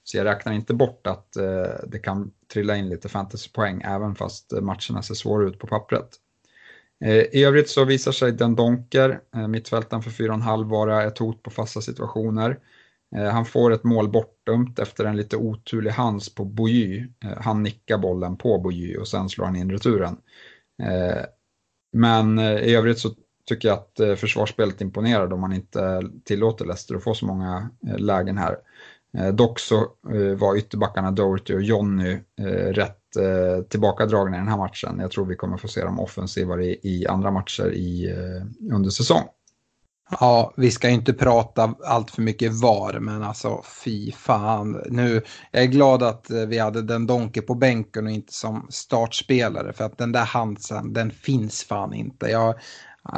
[0.05, 4.53] Så jag räknar inte bort att eh, det kan trilla in lite fantasypoäng även fast
[4.53, 6.09] matcherna ser svåra ut på pappret.
[7.05, 11.51] Eh, I övrigt så visar sig Den Donker, mittfältaren för 4,5 vara ett hot på
[11.51, 12.59] fasta situationer.
[13.17, 17.07] Eh, han får ett mål bortdömt efter en lite oturlig hands på Bojy.
[17.25, 20.17] Eh, han nickar bollen på Bojy och sen slår han in returen.
[20.83, 21.23] Eh,
[21.93, 23.11] men i övrigt så
[23.49, 28.39] tycker jag att försvarsspelet imponerar då man inte tillåter Leicester att få så många lägen
[28.39, 28.57] här.
[29.33, 29.87] Dock så
[30.37, 32.19] var ytterbackarna Doherty och Jonny
[32.73, 32.99] rätt
[33.69, 34.99] tillbakadragna i den här matchen.
[35.01, 38.15] Jag tror vi kommer få se dem offensivare i, andra matcher i,
[38.73, 39.25] under säsong.
[40.21, 44.83] Ja, vi ska inte prata allt för mycket VAR, men alltså fy fan.
[44.87, 48.67] Nu, jag är glad att eh, vi hade den Donke på bänken och inte som
[48.71, 52.27] startspelare, för att den där Hansen, den finns fan inte.
[52.27, 52.55] Jag,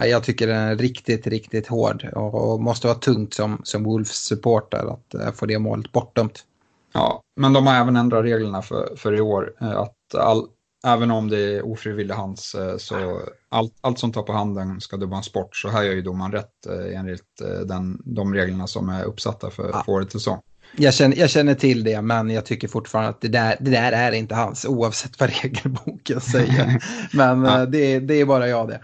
[0.05, 4.93] jag tycker den är riktigt, riktigt hård och, och måste vara tungt som, som Wolves-supporter
[4.93, 6.45] att uh, få det målet bortdömt.
[6.93, 9.55] Ja, men de har även ändrat reglerna för, för i år.
[9.61, 10.47] Eh, att all,
[10.87, 14.97] även om det är ofrivillig hands eh, så allt, allt som tar på handen ska
[14.97, 15.57] dömas bort.
[15.57, 19.71] Så här gör ju domaren rätt eh, enligt den, de reglerna som är uppsatta för,
[19.73, 19.85] ja.
[19.87, 20.41] årets säsong.
[20.77, 23.93] Jag känner, jag känner till det, men jag tycker fortfarande att det där, det där
[23.93, 26.83] är inte hans, oavsett vad regelboken säger.
[27.17, 27.67] men ja.
[27.67, 28.81] det, det är bara jag det.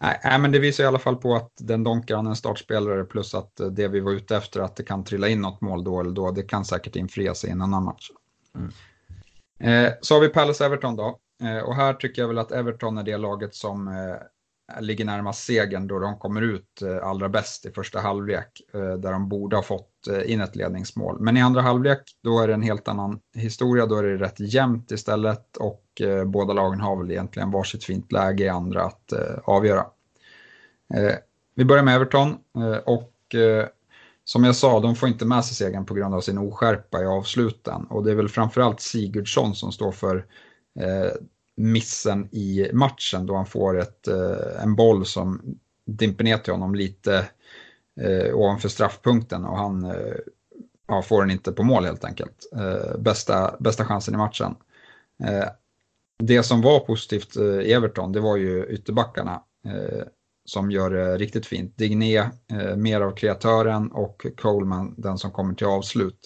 [0.00, 3.34] Nej, men det visar i alla fall på att den Donkan är en startspelare plus
[3.34, 6.10] att det vi var ute efter att det kan trilla in något mål då eller
[6.10, 8.10] då, det kan säkert infrias i en annan match.
[8.56, 8.72] Mm.
[9.60, 11.18] Eh, så har vi Palace-Everton då.
[11.42, 15.44] Eh, och här tycker jag väl att Everton är det laget som eh, ligger närmast
[15.44, 19.62] segern då de kommer ut eh, allra bäst i första halvlek där de borde ha
[19.62, 19.90] fått
[20.26, 21.20] in ett ledningsmål.
[21.20, 24.40] Men i andra halvlek då är det en helt annan historia, då är det rätt
[24.40, 25.84] jämnt istället och
[26.26, 29.12] båda lagen har väl egentligen varsitt fint läge i andra att
[29.44, 29.86] avgöra.
[31.54, 32.36] vi börjar med Everton
[32.84, 33.34] och
[34.24, 37.06] som jag sa, de får inte med sig segern på grund av sin oskärpa i
[37.06, 37.86] avsluten.
[37.90, 40.26] Och det är väl framförallt Sigurdsson som står för
[40.80, 41.12] Eh,
[41.56, 46.74] missen i matchen då han får ett, eh, en boll som dimper ner till honom
[46.74, 47.28] lite
[48.00, 50.16] eh, ovanför straffpunkten och han eh,
[50.88, 52.50] ja, får den inte på mål helt enkelt.
[52.56, 54.54] Eh, bästa, bästa chansen i matchen.
[55.24, 55.48] Eh,
[56.18, 59.42] det som var positivt eh, i Everton, det var ju ytterbackarna
[60.44, 61.76] som gör det riktigt fint.
[61.76, 62.30] Digné,
[62.76, 66.18] mer av kreatören och Coleman den som kommer till avslut.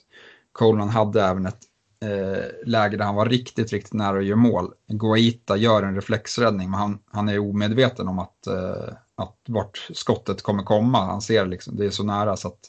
[0.52, 1.60] Coleman hade även ett
[2.02, 4.72] eh, läge där han var riktigt, riktigt nära att göra mål.
[4.88, 10.42] Guaita gör en reflexräddning men han, han är omedveten om att, eh, att vart skottet
[10.42, 11.04] kommer komma.
[11.04, 12.60] Han ser liksom, det är så nära så att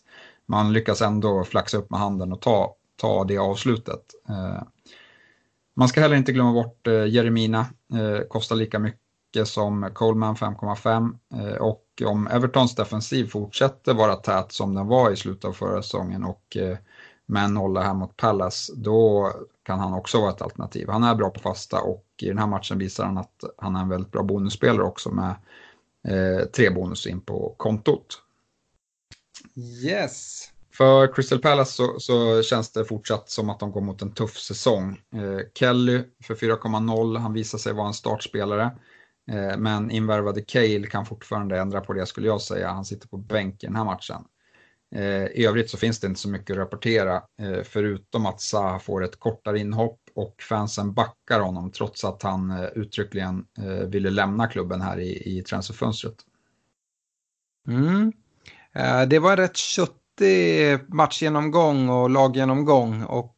[0.46, 4.04] man lyckas ändå flaxa upp med handen och ta, ta det avslutet.
[4.30, 4.64] Eh,
[5.76, 11.18] man ska heller inte glömma bort eh, Jeremina, eh, kostar lika mycket som Coleman 5,5
[11.34, 15.82] eh, och om Evertons defensiv fortsätter vara tät som den var i slutet av förra
[15.82, 16.78] säsongen och eh,
[17.28, 19.32] eh, med en nolla här mot Palace, då
[19.64, 20.90] kan han också vara ett alternativ.
[20.90, 23.82] Han är bra på fasta och i den här matchen visar han att han är
[23.82, 25.36] en väldigt bra bonusspelare också med
[26.08, 28.22] eh, tre bonus in på kontot.
[29.86, 30.50] Yes.
[30.78, 34.38] För Crystal Palace så, så, känns det fortsatt som att de går mot en tuff
[34.38, 35.02] säsong.
[35.14, 38.72] Eh, Kelly för 4,0, han visar sig vara en startspelare.
[39.32, 42.70] Eh, men invärvade Cale kan fortfarande ändra på det skulle jag säga.
[42.70, 44.24] Han sitter på bänk i den här matchen.
[44.96, 48.80] Eh, I övrigt så finns det inte så mycket att rapportera eh, förutom att Zaha
[48.80, 53.46] får ett kortare inhopp och fansen backar honom trots att han eh, uttryckligen
[53.88, 56.16] ville lämna klubben här i, i transferfönstret.
[57.68, 58.14] Mm.
[59.08, 63.36] Det var rätt köttig matchgenomgång och laggenomgång och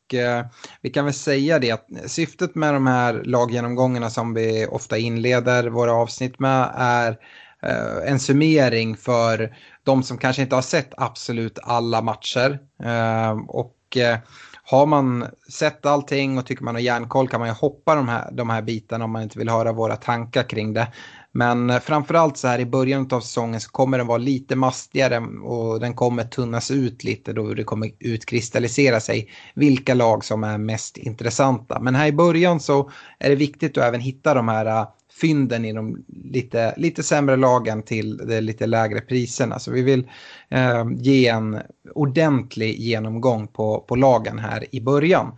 [0.81, 5.67] vi kan väl säga det att syftet med de här laggenomgångarna som vi ofta inleder
[5.67, 7.17] våra avsnitt med är
[7.65, 12.59] eh, en summering för de som kanske inte har sett absolut alla matcher.
[12.83, 14.17] Eh, och eh,
[14.63, 18.31] har man sett allting och tycker man har järnkoll kan man ju hoppa de här,
[18.31, 20.87] de här bitarna om man inte vill höra våra tankar kring det.
[21.31, 25.17] Men eh, framförallt så här i början av säsongen så kommer den vara lite mastigare
[25.43, 30.57] och den kommer tunnas ut lite då det kommer utkristallisera sig vilka lag som är
[30.57, 31.79] mest intressanta.
[31.79, 32.89] Men här i början så
[33.19, 34.87] är det viktigt att även hitta de här eh,
[35.21, 39.59] fynden i de lite, lite sämre lagen till de lite lägre priserna.
[39.59, 40.09] Så vi vill
[40.49, 41.59] eh, ge en
[41.93, 45.31] ordentlig genomgång på, på lagen här i början.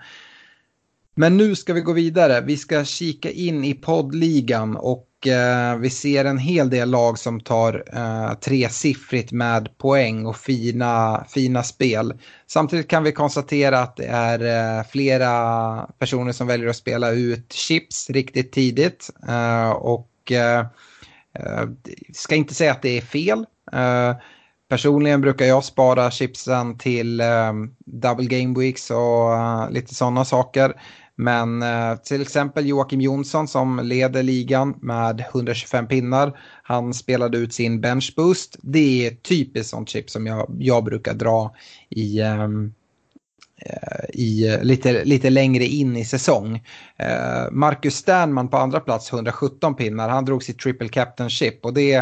[1.16, 2.42] Men nu ska vi gå vidare.
[2.42, 7.40] Vi ska kika in i poddligan och Eh, vi ser en hel del lag som
[7.40, 12.14] tar eh, tresiffrigt med poäng och fina, fina spel.
[12.48, 14.40] Samtidigt kan vi konstatera att det är
[14.80, 19.10] eh, flera personer som väljer att spela ut chips riktigt tidigt.
[19.28, 20.60] Eh, och eh,
[21.34, 21.66] eh
[22.14, 23.46] ska inte säga att det är fel.
[23.74, 24.16] Eh,
[24.70, 27.54] Personligen brukar jag spara chipsen till eh,
[27.86, 30.82] double game weeks och lite sådana saker.
[31.20, 36.40] Men eh, till exempel Joakim Jonsson som leder ligan med 125 pinnar.
[36.64, 38.58] Han spelade ut sin bench boost.
[38.62, 41.56] Det är typiskt sånt chip som jag, jag brukar dra
[41.90, 42.74] i, ehm,
[43.66, 46.64] eh, i eh, lite, lite längre in i säsong.
[46.98, 50.10] Eh, Marcus Sternman på andra plats 117 pinnar.
[50.10, 51.94] Han drog sitt triple captain chip och det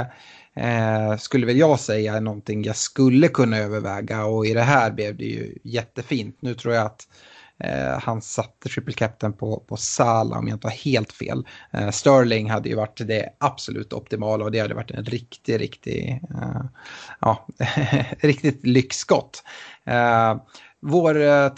[0.56, 4.92] eh, skulle väl jag säga är någonting jag skulle kunna överväga och i det här
[4.92, 6.38] blev det ju jättefint.
[6.40, 7.08] Nu tror jag att
[7.64, 11.48] Eh, han satte triple captain på, på Salah om jag inte har helt fel.
[11.74, 16.22] Eh, Sterling hade ju varit det absolut optimala och det hade varit en riktig, riktig,
[16.30, 16.62] eh,
[17.20, 17.48] ja,
[18.20, 19.44] riktigt lyxskott.
[19.86, 20.36] Eh,
[20.88, 21.50] vår eh,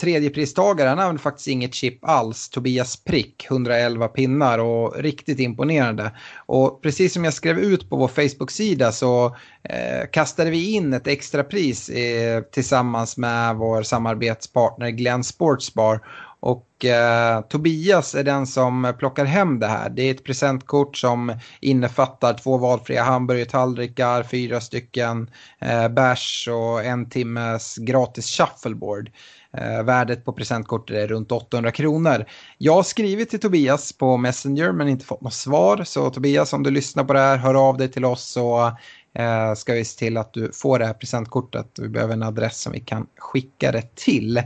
[0.85, 6.11] han använde faktiskt inget chip alls, Tobias Prick, 111 pinnar och riktigt imponerande.
[6.45, 9.25] Och precis som jag skrev ut på vår Facebook-sida så
[9.63, 16.01] eh, kastade vi in ett extra pris eh, tillsammans med vår samarbetspartner Glenn Sportsbar
[16.39, 19.89] och eh, Tobias är den som plockar hem det här.
[19.89, 25.29] Det är ett presentkort som innefattar två valfria hamburgertallrikar, fyra stycken
[25.59, 29.11] eh, bärs och en timmes gratis shuffleboard.
[29.53, 32.25] Eh, värdet på presentkortet är runt 800 kronor.
[32.57, 35.83] Jag har skrivit till Tobias på Messenger men inte fått något svar.
[35.83, 38.71] Så Tobias om du lyssnar på det här, hör av dig till oss så
[39.13, 41.79] eh, ska vi se till att du får det här presentkortet.
[41.79, 44.37] Vi behöver en adress som vi kan skicka det till.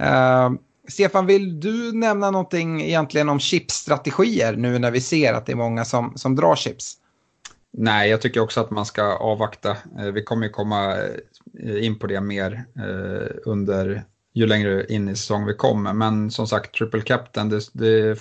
[0.00, 0.50] Uh,
[0.88, 5.56] Stefan, vill du nämna någonting egentligen om chipsstrategier nu när vi ser att det är
[5.56, 6.96] många som, som drar chips?
[7.72, 9.76] Nej, jag tycker också att man ska avvakta.
[9.98, 10.96] Eh, vi kommer ju komma
[11.62, 15.92] eh, in på det mer eh, under ju längre in i säsong vi kommer.
[15.92, 18.18] Men som sagt, Triple Captain, det, det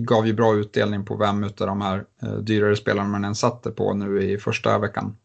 [0.00, 2.04] gav ju bra utdelning på vem av de här
[2.40, 5.16] dyrare spelarna man än satte på nu i första veckan.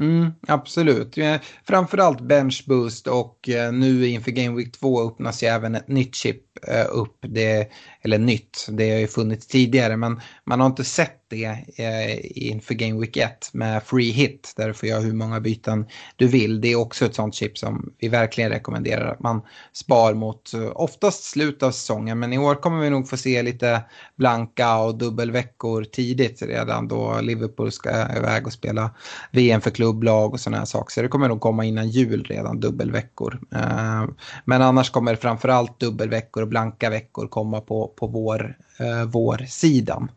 [0.00, 1.16] Mm, absolut.
[1.64, 6.14] Framförallt bench boost och eh, nu inför Game Week 2 öppnas ju även ett nytt
[6.14, 7.16] chip Eh, upp.
[7.20, 7.68] Det,
[8.02, 11.44] eller nytt, det har ju funnits tidigare men man har inte sett det
[11.76, 15.86] eh, inför Game Week 1 med free hit där du får göra hur många byten
[16.16, 16.60] du vill.
[16.60, 19.42] Det är också ett sånt chip som vi verkligen rekommenderar att man
[19.72, 23.42] spar mot eh, oftast slut av säsongen men i år kommer vi nog få se
[23.42, 23.82] lite
[24.16, 28.90] blanka och dubbelveckor tidigt redan då Liverpool ska iväg och spela
[29.32, 30.92] VM för klubblag och sådana här saker.
[30.92, 33.40] Så det kommer nog komma innan jul redan dubbelveckor.
[33.54, 34.04] Eh,
[34.44, 40.10] men annars kommer det framförallt dubbelveckor och blanka veckor komma på, på vår, eh, vårsidan.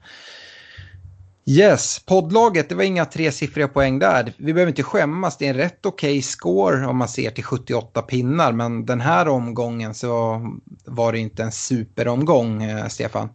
[1.49, 4.34] Yes, poddlaget, det var inga tresiffriga poäng där.
[4.38, 7.43] Vi behöver inte skämmas, det är en rätt okej okay score om man ser till
[7.43, 8.51] 78 pinnar.
[8.51, 10.41] Men den här omgången så
[10.86, 13.30] var det inte en superomgång, eh, Stefan.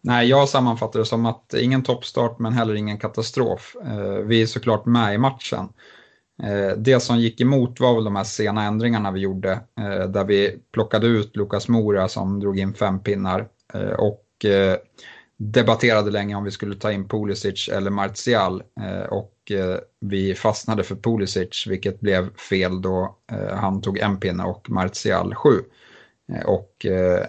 [0.00, 3.76] Nej, jag sammanfattar det som att ingen toppstart men heller ingen katastrof.
[3.84, 5.68] Eh, vi är såklart med i matchen.
[6.42, 10.24] Eh, det som gick emot var väl de här sena ändringarna vi gjorde, eh, där
[10.24, 13.48] vi plockade ut Lukas Mora som drog in fem pinnar.
[13.74, 14.26] Eh, och
[15.36, 18.62] debatterade länge om vi skulle ta in Pulisic eller Martial
[19.08, 19.52] och
[20.00, 23.16] vi fastnade för Pulisic vilket blev fel då
[23.50, 25.50] han tog en pinne och Martial sju.
[26.44, 26.86] Och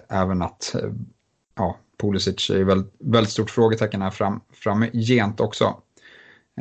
[0.10, 0.76] även att
[1.56, 5.76] ja, Pulisic är väldigt, väldigt stort frågetecken här fram, framgent också.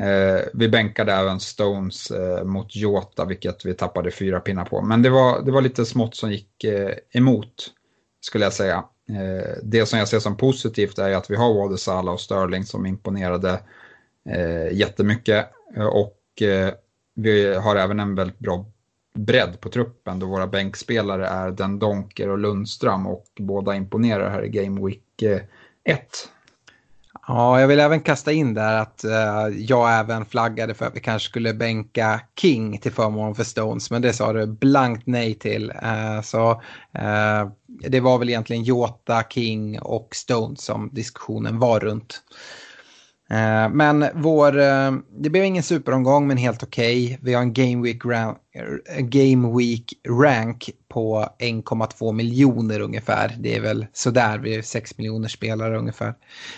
[0.01, 4.83] Eh, vi bänkade även Stones eh, mot Jota vilket vi tappade fyra pinnar på.
[4.83, 7.71] Men det var, det var lite smått som gick eh, emot
[8.21, 8.85] skulle jag säga.
[9.09, 12.65] Eh, det som jag ser som positivt är att vi har Wade Salah och Sterling
[12.65, 13.61] som imponerade
[14.29, 15.47] eh, jättemycket.
[15.93, 16.75] Och eh,
[17.15, 18.67] vi har även en väldigt bra
[19.15, 24.45] bredd på truppen då våra bänkspelare är Den Donker och Lundström och båda imponerar här
[24.45, 25.23] i Game Week
[25.85, 26.29] 1.
[27.27, 31.01] Ja, jag vill även kasta in där att uh, jag även flaggade för att vi
[31.01, 35.71] kanske skulle bänka King till förmån för Stones, men det sa du blankt nej till.
[35.71, 37.51] Uh, så uh,
[37.89, 42.23] det var väl egentligen Jota, King och Stones som diskussionen var runt.
[43.31, 47.05] Eh, men vår, eh, det blev ingen superomgång men helt okej.
[47.05, 47.19] Okay.
[47.23, 53.37] Vi har en Game Week, rank, eh, Game Week rank på 1,2 miljoner ungefär.
[53.39, 56.15] Det är väl sådär, vi är 6 miljoner spelare ungefär.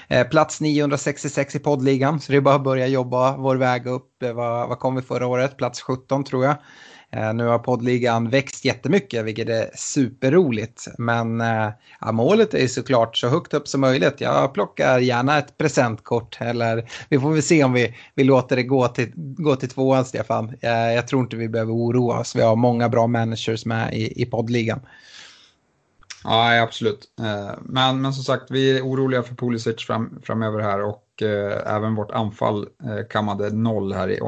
[0.08, 4.22] Eh, plats 966 i poddligan, så det är bara att börja jobba vår väg upp.
[4.22, 5.56] Eh, vad, vad kom vi förra året?
[5.56, 6.56] Plats 17 tror jag.
[7.16, 10.88] Eh, nu har poddligan växt jättemycket, vilket är superroligt.
[10.98, 11.68] Men eh,
[12.00, 14.20] ja, målet är såklart så högt upp som möjligt.
[14.20, 16.38] Jag plockar gärna ett presentkort.
[16.40, 20.04] Eller vi får väl se om vi, vi låter det gå till, gå till tvåan,
[20.04, 20.54] Stefan.
[20.60, 22.36] Eh, jag tror inte vi behöver oroa oss.
[22.36, 24.80] Vi har många bra managers med i, i poddligan.
[26.24, 27.08] Ja, absolut.
[27.60, 31.22] Men, men som sagt, vi är oroliga för Pulisic fram, framöver här och
[31.66, 32.66] även vårt anfall
[33.10, 34.20] kammade noll här i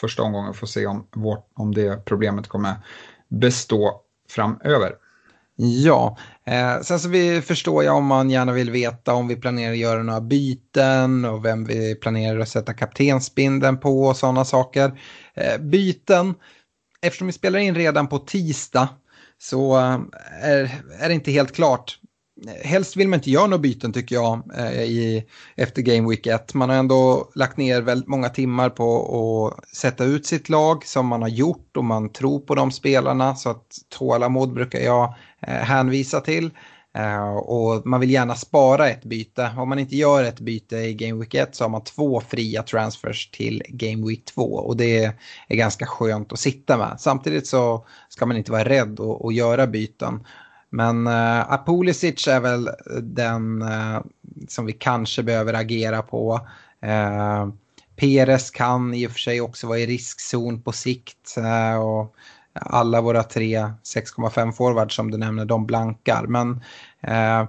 [0.00, 0.54] första omgången.
[0.54, 2.74] Får se om, vårt, om det problemet kommer
[3.28, 4.92] bestå framöver.
[5.62, 9.72] Ja, eh, sen så vi förstår jag om man gärna vill veta om vi planerar
[9.72, 15.00] att göra några byten och vem vi planerar att sätta kaptensbindeln på och sådana saker.
[15.34, 16.34] Eh, byten,
[17.02, 18.88] eftersom vi spelar in redan på tisdag
[19.38, 20.00] så eh,
[20.42, 21.98] är, är det inte helt klart
[22.64, 25.24] helst vill man inte göra några byten tycker jag eh, i,
[25.56, 26.54] efter Game Week 1.
[26.54, 31.06] Man har ändå lagt ner väldigt många timmar på att sätta ut sitt lag som
[31.06, 35.14] man har gjort och man tror på de spelarna så att tålamod brukar jag
[35.46, 36.50] eh, hänvisa till.
[36.94, 39.50] Eh, och man vill gärna spara ett byte.
[39.56, 42.62] Om man inte gör ett byte i Game Week 1 så har man två fria
[42.62, 45.04] transfers till Game Week 2 och det
[45.48, 46.96] är ganska skönt att sitta med.
[46.98, 50.26] Samtidigt så ska man inte vara rädd att, att göra byten.
[50.70, 52.70] Men eh, Apulisic är väl
[53.02, 54.00] den eh,
[54.48, 56.40] som vi kanske behöver agera på.
[56.82, 57.48] Eh,
[57.96, 61.36] Peres kan i och för sig också vara i riskzon på sikt.
[61.36, 62.14] Eh, och
[62.52, 66.26] alla våra tre 6,5 forwards som du nämner, de blankar.
[66.26, 66.64] Men
[67.00, 67.48] eh,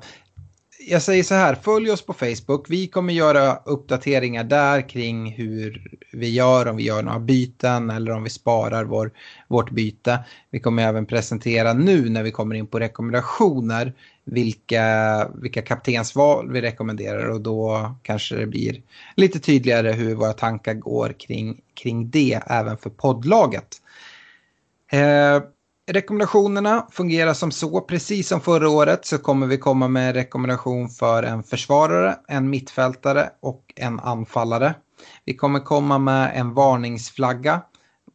[0.88, 2.70] jag säger så här, följ oss på Facebook.
[2.70, 8.12] Vi kommer göra uppdateringar där kring hur vi gör, om vi gör några byten eller
[8.12, 9.12] om vi sparar vår,
[9.48, 10.20] vårt byte.
[10.50, 13.94] Vi kommer även presentera nu när vi kommer in på rekommendationer
[14.26, 18.82] vilka, vilka kaptensval vi rekommenderar och då kanske det blir
[19.16, 23.82] lite tydligare hur våra tankar går kring, kring det även för poddlaget.
[24.92, 25.44] Eh,
[25.94, 27.82] Rekommendationerna fungerar som så.
[27.82, 32.50] Precis som förra året så kommer vi komma med en rekommendation för en försvarare, en
[32.50, 34.76] mittfältare och en anfallare.
[35.26, 37.62] Vi kommer komma med en varningsflagga.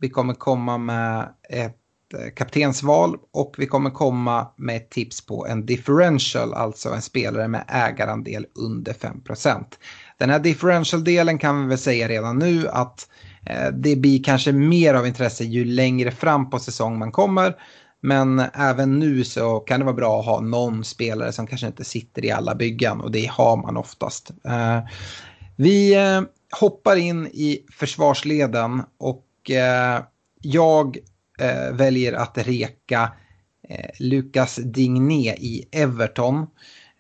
[0.01, 1.77] Vi kommer komma med ett
[2.15, 7.49] eh, kaptensval och vi kommer komma med ett tips på en differential, alltså en spelare
[7.49, 9.65] med ägarandel under 5%
[10.19, 13.09] Den här differential-delen kan vi väl säga redan nu att
[13.47, 17.55] Eh, det blir kanske mer av intresse ju längre fram på säsong man kommer.
[18.01, 21.85] Men även nu så kan det vara bra att ha någon spelare som kanske inte
[21.85, 24.31] sitter i alla byggen och det har man oftast.
[24.45, 24.81] Eh,
[25.57, 26.23] vi eh,
[26.61, 29.23] hoppar in i försvarsleden och
[30.43, 30.99] jag
[31.73, 33.13] väljer att reka
[33.99, 36.47] Lukas Digné i Everton.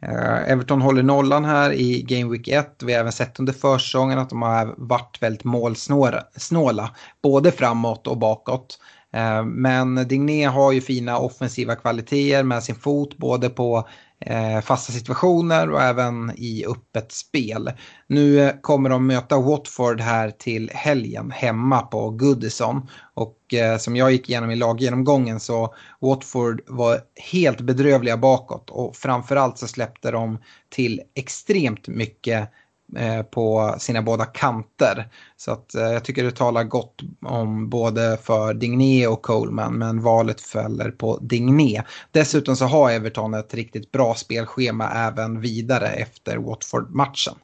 [0.02, 2.82] Uh, Everton håller nollan här i Game Week 1.
[2.82, 6.90] Vi har även sett under försäsongen att de har varit väldigt målsnåla.
[7.22, 8.78] Både framåt och bakåt.
[9.12, 13.88] Eh, men Digné har ju fina offensiva kvaliteter med sin fot både på
[14.20, 17.72] Eh, fasta situationer och även i öppet spel.
[18.06, 22.88] Nu eh, kommer de möta Watford här till helgen hemma på Goodison.
[23.14, 27.00] Och eh, som jag gick igenom i laggenomgången så Watford var
[27.32, 30.38] helt bedrövliga bakåt och framförallt så släppte de
[30.68, 32.50] till extremt mycket
[32.94, 35.08] Eh, på sina båda kanter.
[35.36, 40.00] Så att eh, jag tycker det talar gott om både för Digné och Coleman men
[40.00, 41.82] valet fäller på Digné.
[42.10, 47.34] Dessutom så har Everton ett riktigt bra spelschema även vidare efter Watford-matchen.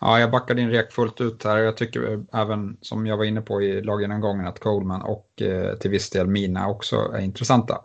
[0.00, 1.56] Ja, jag backar din rek fullt ut här.
[1.56, 5.90] Jag tycker även, som jag var inne på i laggenomgången, att Coleman och eh, till
[5.90, 7.80] viss del Mina också är intressanta.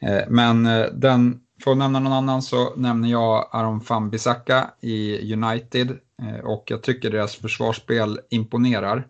[0.00, 5.32] Eh, men eh, den, för att nämna någon annan så nämner jag Aron Fambisaka i
[5.32, 9.08] United Eh, och jag tycker deras försvarsspel imponerar.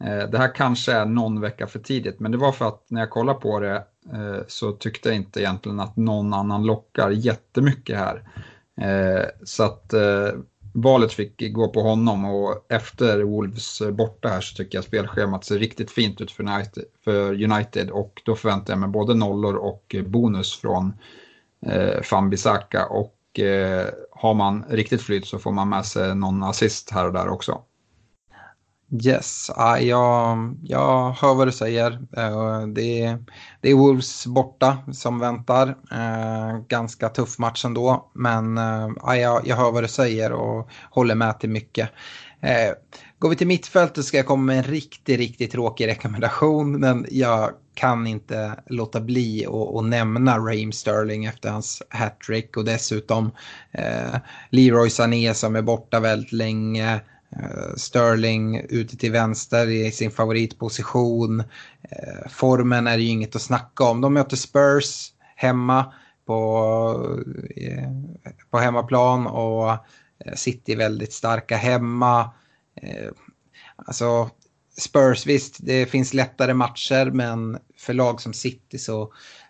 [0.00, 3.00] Eh, det här kanske är någon vecka för tidigt, men det var för att när
[3.00, 3.76] jag kollade på det
[4.12, 8.28] eh, så tyckte jag inte egentligen att någon annan lockar jättemycket här.
[9.44, 9.94] Så att
[10.74, 15.58] valet fick gå på honom och efter Wolves borta här så tycker jag spelschemat ser
[15.58, 19.96] riktigt fint ut för United, för United och då förväntar jag mig både nollor och
[20.06, 20.92] bonus från
[21.66, 26.90] eh, Fambisaka och eh, har man riktigt flyt så får man med sig någon assist
[26.90, 27.62] här och där också.
[29.04, 31.92] Yes, ah, jag, jag hör vad du säger.
[32.16, 33.24] Eh, det är,
[33.60, 35.68] det är Wolves borta som väntar.
[35.68, 40.68] Eh, ganska tuff match ändå, men eh, ah, jag, jag hör vad du säger och
[40.90, 41.90] håller med till mycket.
[43.18, 46.80] Går vi till mittfältet ska jag komma med en riktigt, riktigt tråkig rekommendation.
[46.80, 52.56] Men jag kan inte låta bli att nämna Raheem Sterling efter hans hattrick.
[52.56, 53.30] Och dessutom
[53.70, 54.16] eh,
[54.50, 57.00] Leroy Sané som är borta väldigt länge.
[57.36, 61.40] Eh, Sterling ute till vänster i sin favoritposition.
[61.82, 64.00] Eh, formen är ju inget att snacka om.
[64.00, 65.92] De möter Spurs hemma
[66.26, 67.20] på,
[67.56, 67.90] eh,
[68.50, 72.30] på hemmaplan och eh, City väldigt starka hemma.
[72.74, 73.10] Eh,
[73.76, 74.30] alltså
[74.78, 79.02] Spurs, visst det finns lättare matcher men för lag som City så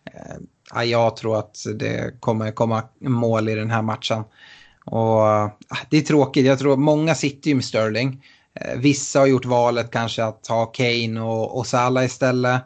[0.05, 0.37] eh,
[0.75, 4.25] ja, jag tror att det kommer komma mål i den här matchen.
[4.85, 5.51] Och eh,
[5.91, 8.25] det är tråkigt, jag tror många sitter ju med Sterling.
[8.55, 12.63] Eh, vissa har gjort valet kanske att ha Kane och, och Salah istället.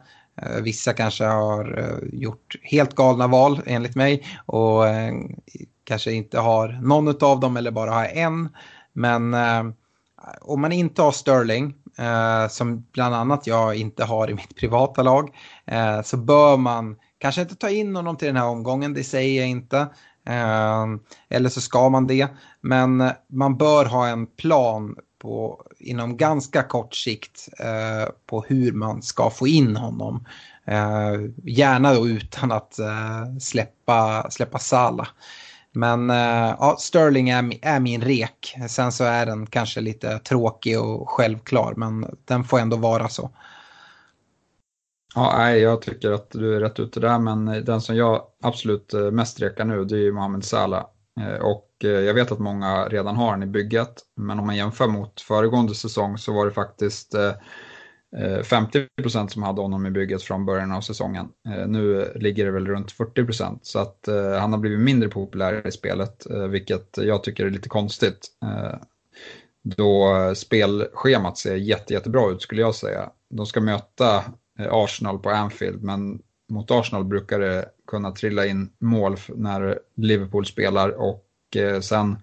[0.61, 4.83] Vissa kanske har gjort helt galna val enligt mig och
[5.83, 8.49] kanske inte har någon av dem eller bara har en.
[8.93, 9.35] Men
[10.41, 15.03] om man inte har Sterling, Eh, som bland annat jag inte har i mitt privata
[15.03, 19.03] lag, eh, så bör man kanske inte ta in honom till den här omgången, det
[19.03, 19.77] säger jag inte.
[20.27, 20.85] Eh,
[21.29, 22.27] eller så ska man det.
[22.61, 29.01] Men man bör ha en plan på, inom ganska kort sikt eh, på hur man
[29.01, 30.25] ska få in honom.
[30.65, 31.13] Eh,
[31.43, 35.07] gärna då utan att eh, släppa, släppa Sala.
[35.77, 38.55] Men eh, ja, Sterling är, är min rek.
[38.69, 43.29] Sen så är den kanske lite tråkig och självklar men den får ändå vara så.
[45.15, 48.93] Ja, nej, jag tycker att du är rätt ute där, men den som jag absolut
[48.93, 50.85] eh, mest rekar nu det är ju Mohamed Salah.
[51.19, 54.87] Eh, och jag vet att många redan har den i bygget, men om man jämför
[54.87, 57.15] mot föregående säsong så var det faktiskt
[58.15, 61.27] Eh, 50% som hade honom i bygget från början av säsongen.
[61.49, 65.67] Eh, nu ligger det väl runt 40% så att eh, han har blivit mindre populär
[65.67, 68.27] i spelet, vilket jag tycker är lite konstigt.
[69.63, 73.09] Då spelschemat ser jätte, jättebra ut skulle jag säga.
[73.29, 74.23] De ska möta
[74.59, 80.89] Arsenal på Anfield, men mot Arsenal brukar det kunna trilla in mål när Liverpool spelar
[80.89, 81.25] och
[81.55, 82.17] eh, sen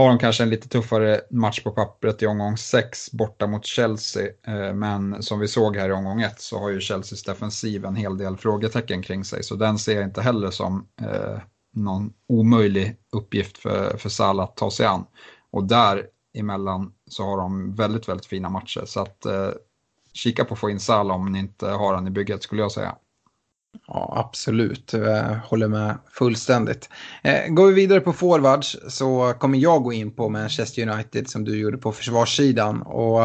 [0.00, 4.28] har de kanske en lite tuffare match på pappret i omgång 6 borta mot Chelsea.
[4.46, 7.96] Eh, men som vi såg här i omgång 1 så har ju Chelseas defensiv en
[7.96, 9.42] hel del frågetecken kring sig.
[9.42, 11.38] Så den ser jag inte heller som eh,
[11.72, 15.04] någon omöjlig uppgift för, för Salah att ta sig an.
[15.50, 18.82] Och däremellan så har de väldigt, väldigt fina matcher.
[18.86, 19.50] Så att eh,
[20.12, 22.72] kika på att få in Salah om ni inte har han i bygget skulle jag
[22.72, 22.96] säga.
[23.86, 24.92] Ja, absolut.
[24.92, 26.88] Jag håller med fullständigt.
[27.22, 31.44] Eh, går vi vidare på forwards så kommer jag gå in på Manchester United som
[31.44, 32.82] du gjorde på försvarssidan.
[32.82, 33.20] Och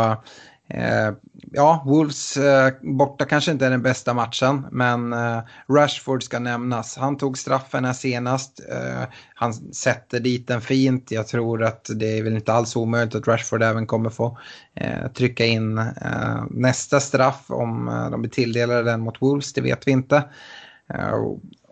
[0.67, 1.11] Eh,
[1.51, 5.39] ja, Wolves eh, borta kanske inte är den bästa matchen, men eh,
[5.69, 6.97] Rashford ska nämnas.
[6.97, 8.59] Han tog straffen här senast.
[8.71, 9.03] Eh,
[9.35, 11.11] han sätter dit den fint.
[11.11, 14.37] Jag tror att det är väl inte alls omöjligt att Rashford även kommer få
[14.75, 15.81] eh, trycka in
[16.49, 20.23] nästa straff om de blir tilldelade den mot Wolves, det vet vi inte.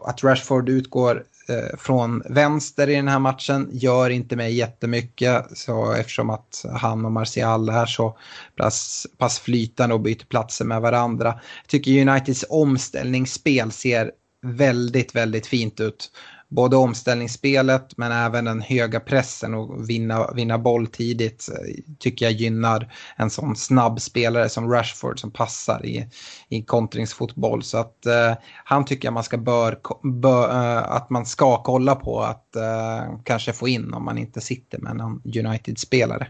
[0.05, 5.57] att Rashford utgår Eh, från vänster i den här matchen gör inte mig jättemycket.
[5.57, 8.17] Så eftersom att han och Martial är så
[8.57, 11.27] pass, pass flytande och byter platser med varandra.
[11.61, 14.11] Jag tycker Uniteds omställningsspel ser
[14.43, 16.11] väldigt, väldigt fint ut
[16.53, 22.33] både omställningsspelet men även den höga pressen och vinna, vinna boll tidigt eh, tycker jag
[22.33, 26.09] gynnar en sån snabb spelare som Rashford som passar i,
[26.49, 27.63] i kontringsfotboll.
[27.63, 29.79] Så att eh, han tycker jag man ska bör,
[30.21, 34.41] bör eh, att man ska kolla på att eh, kanske få in om man inte
[34.41, 36.27] sitter med någon United-spelare.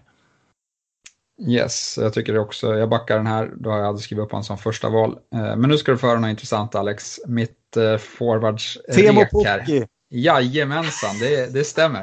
[1.41, 2.75] Yes, jag tycker det också.
[2.75, 5.17] Jag backar den här, då har jag aldrig skrivit upp honom som första val.
[5.35, 7.19] Eh, men nu ska du få höra något intressant Alex.
[7.27, 9.87] Mitt eh, forwards rek här.
[10.13, 12.01] Jajamensan, det, det stämmer.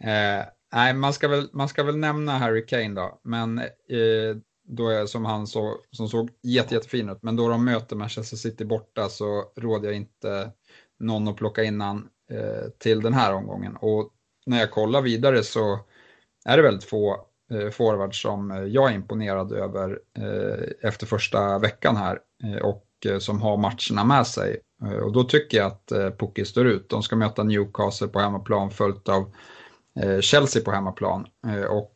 [0.00, 0.44] Eh,
[0.74, 4.36] nej, man ska, väl, man ska väl nämna Harry Kane då, men eh,
[4.68, 8.36] då är som han så, som såg jätte, jättefin ut, men då de möter Manchester
[8.36, 10.50] City borta så råder jag inte
[11.00, 13.76] någon att plocka in han eh, till den här omgången.
[13.76, 14.10] Och
[14.46, 15.78] när jag kollar vidare så
[16.44, 21.58] är det väldigt få eh, forwards som eh, jag är imponerad över eh, efter första
[21.58, 24.60] veckan här eh, och eh, som har matcherna med sig.
[24.86, 26.88] Eh, och då tycker jag att eh, står ut.
[26.88, 29.34] De ska möta Newcastle på hemmaplan följt av
[30.00, 31.26] eh, Chelsea på hemmaplan.
[31.46, 31.90] Eh, och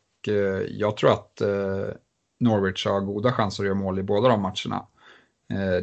[0.67, 1.41] jag tror att
[2.39, 4.85] Norwich har goda chanser att göra mål i båda de matcherna.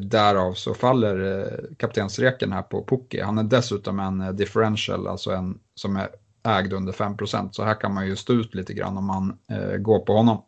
[0.01, 3.21] Därav så faller kaptensreken här på Pukki.
[3.21, 6.09] Han är dessutom en differential, alltså en som är
[6.45, 9.39] ägd under 5% Så här kan man ju stå ut lite grann om man
[9.79, 10.43] går på honom.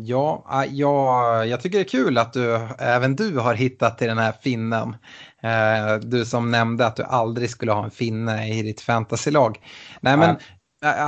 [0.00, 4.08] Ja, ah, ja, jag tycker det är kul att du, även du har hittat till
[4.08, 4.96] den här finnen.
[5.44, 9.60] Eh, du som nämnde att du aldrig skulle ha en finne i ditt fantasylag.
[10.00, 10.36] Nej, men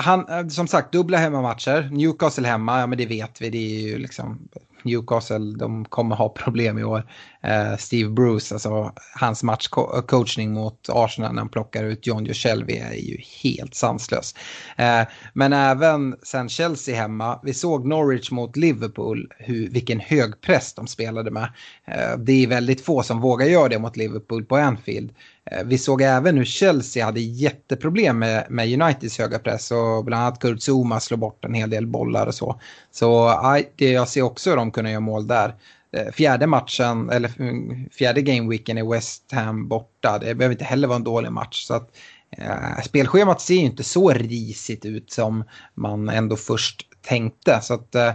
[0.02, 1.88] han, som sagt, dubbla hemmamatcher.
[1.92, 3.50] Newcastle hemma, ja men det vet vi.
[3.50, 4.48] Det är ju liksom
[4.86, 7.02] Newcastle, de kommer ha problem i år.
[7.42, 12.32] Eh, Steve Bruce, alltså hans matchcoachning mot Arsenal när han plockar ut John Joe
[12.68, 14.34] är ju helt sanslös.
[14.76, 15.02] Eh,
[15.32, 20.86] men även sen Chelsea hemma, vi såg Norwich mot Liverpool, hur, vilken hög press de
[20.86, 21.52] spelade med.
[21.84, 25.12] Eh, det är väldigt få som vågar göra det mot Liverpool på Anfield.
[25.50, 30.22] Eh, vi såg även hur Chelsea hade jätteproblem med, med Uniteds höga press och bland
[30.22, 32.60] annat Kurt Zuma slår bort en hel del bollar och så.
[32.90, 33.40] Så
[33.76, 35.54] det jag ser också hur de kunde göra mål där.
[35.92, 40.18] Eh, fjärde matchen, eller mm, fjärde gameweeken är West Ham borta.
[40.18, 41.64] Det behöver inte heller vara en dålig match.
[41.64, 41.90] Så att,
[42.30, 45.44] eh, spelschemat ser ju inte så risigt ut som
[45.74, 47.60] man ändå först tänkte.
[47.62, 48.12] Så att, eh,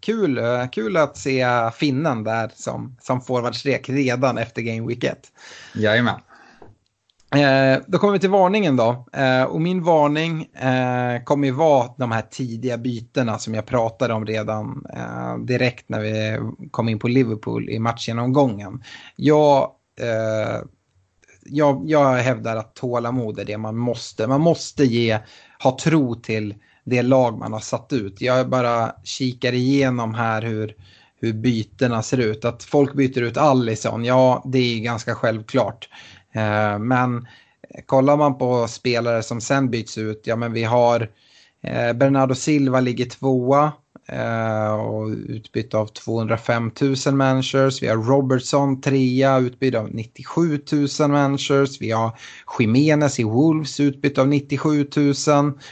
[0.00, 5.18] kul, eh, kul att se finnen där som, som forwardstrek redan efter gameweek 1.
[5.74, 6.20] Jajamän.
[7.34, 9.06] Eh, då kommer vi till varningen då.
[9.12, 14.14] Eh, och min varning eh, kommer ju vara de här tidiga bytena som jag pratade
[14.14, 16.38] om redan eh, direkt när vi
[16.70, 18.82] kom in på Liverpool i matchgenomgången.
[19.16, 19.70] Jag,
[20.00, 20.62] eh,
[21.44, 24.26] jag, jag hävdar att tålamod är det man måste.
[24.26, 25.18] Man måste ge,
[25.62, 26.54] ha tro till
[26.84, 28.20] det lag man har satt ut.
[28.20, 30.74] Jag bara kikar igenom här hur,
[31.20, 32.44] hur bytena ser ut.
[32.44, 35.88] Att folk byter ut Allison, ja det är ganska självklart.
[36.34, 37.26] Eh, men
[37.86, 41.10] kollar man på spelare som sen byts ut, ja men vi har
[41.62, 43.72] eh, Bernardo Silva ligger tvåa.
[44.12, 46.70] Eh, och utbyte av 205
[47.06, 47.82] 000 managers.
[47.82, 50.60] Vi har Robertson trea utbytt av 97
[51.00, 51.80] 000 managers.
[51.80, 52.18] Vi har
[52.58, 55.14] Jimenez i Wolves utbyte av 97 000.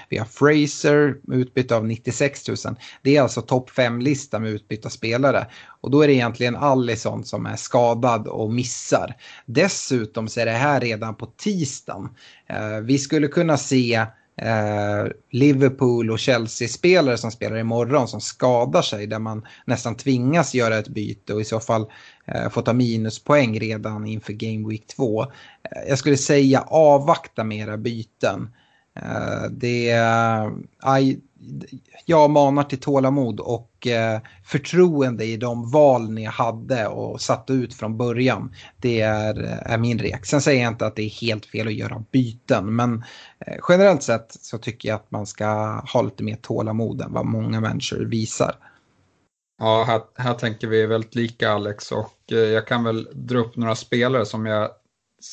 [0.09, 2.57] Vi har Fraser utbyte av 96 000.
[3.03, 5.47] Det är alltså topp 5-lista med utbytta spelare.
[5.81, 9.15] Och då är det egentligen Allison som är skadad och missar.
[9.47, 12.09] Dessutom så är det här redan på tisdagen.
[12.47, 14.07] Eh, vi skulle kunna se
[14.39, 20.79] Eh, Liverpool och Chelsea-spelare som spelar imorgon som skadar sig där man nästan tvingas göra
[20.79, 21.87] ett byte och i så fall
[22.27, 25.23] eh, få ta minuspoäng redan inför Game Week 2.
[25.23, 25.29] Eh,
[25.89, 28.51] jag skulle säga avvakta mera byten.
[28.97, 30.51] Eh, det, eh,
[30.83, 31.21] aj,
[32.07, 37.75] jag manar till tålamod och eh, förtroende i de val ni hade och satte ut
[37.75, 38.55] från början.
[38.77, 40.27] Det är, eh, är min rek.
[40.27, 43.05] Sen säger jag inte att det är helt fel att göra byten, men
[43.47, 45.47] eh, generellt sett så tycker jag att man ska
[45.93, 48.55] ha lite mer tålamod än vad många människor visar.
[49.59, 53.57] Ja, här, här tänker vi väldigt lika Alex och eh, jag kan väl dra upp
[53.57, 54.71] några spelare som jag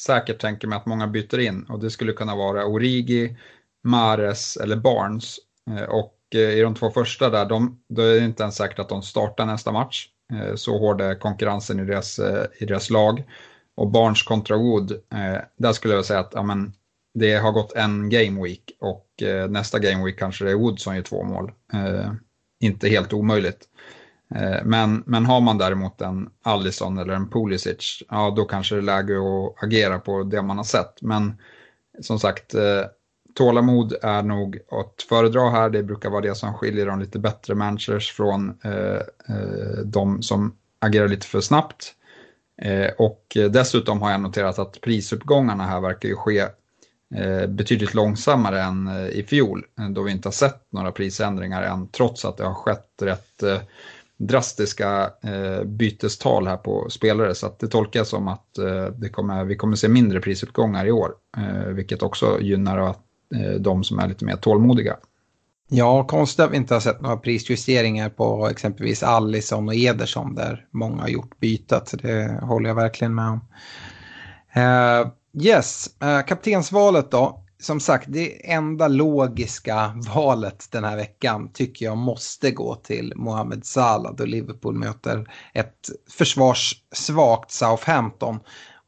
[0.05, 3.37] säkert tänker mig att många byter in och det skulle kunna vara Origi,
[3.83, 5.39] Mares eller Barnes
[5.69, 8.79] Eh, och eh, i de två första där, de, då är det inte ens säkert
[8.79, 10.07] att de startar nästa match.
[10.33, 12.19] Eh, så hård är konkurrensen i deras,
[12.59, 13.23] i deras lag.
[13.77, 14.93] Och Barnes kontra Wood,
[15.57, 16.73] där skulle jag säga att ja, men,
[17.13, 19.07] det har gått en game week och
[19.49, 21.51] nästa game week kanske det är Wood som gör två mål.
[22.59, 23.67] inte helt omöjligt.
[24.63, 28.83] Men, men har man däremot en Allison eller en Pulisic, ja då kanske det är
[28.83, 31.01] läge att agera på det man har sett.
[31.01, 31.33] Men
[32.01, 32.55] som sagt,
[33.35, 35.69] tålamod är nog att föredra här.
[35.69, 39.01] Det brukar vara det som skiljer de lite bättre managers från eh,
[39.35, 41.93] eh, de som agerar lite för snabbt.
[42.61, 46.39] Eh, och dessutom har jag noterat att prisuppgångarna här verkar ju ske
[47.15, 51.63] eh, betydligt långsammare än eh, i fjol, eh, då vi inte har sett några prisändringar
[51.63, 53.43] än, trots att det har skett rätt
[54.17, 55.11] drastiska
[55.65, 57.35] bytestal här på spelare.
[57.35, 58.45] Så att det tolkar jag som att
[58.97, 61.13] det kommer, vi kommer se mindre prisuppgångar i år,
[61.73, 63.04] vilket också gynnar att
[63.35, 64.97] Eh, de som är lite mer tålmodiga.
[65.69, 70.67] Ja, konstigt att vi inte har sett några prisjusteringar på exempelvis Allison och Ederson där
[70.71, 71.87] många har gjort bytet.
[71.87, 73.39] Så det håller jag verkligen med om.
[74.57, 75.11] Uh,
[75.43, 77.41] yes, uh, kaptensvalet då.
[77.59, 83.65] Som sagt, det enda logiska valet den här veckan tycker jag måste gå till Mohamed
[83.65, 88.39] Salah då Liverpool möter ett försvarssvagt Southampton.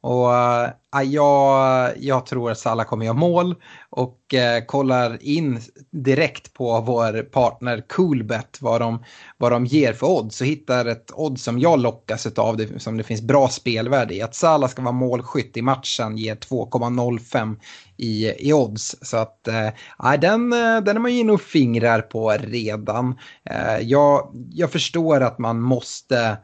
[0.08, 3.56] Och äh, jag, jag tror att Salah kommer göra mål
[3.90, 5.62] och äh, kollar in
[5.92, 9.04] direkt på vår partner Coolbet vad de,
[9.38, 10.38] vad de ger för odds.
[10.38, 14.22] Så hittar ett odds som jag lockas av, det, som det finns bra spelvärde i.
[14.22, 17.56] Att Salah ska vara målskytt i matchen ger 2,05
[17.98, 18.96] i, i odds.
[19.02, 23.18] Så att äh, den, den är man ju inne och fingrar på redan.
[23.50, 26.38] Äh, jag, jag förstår att man måste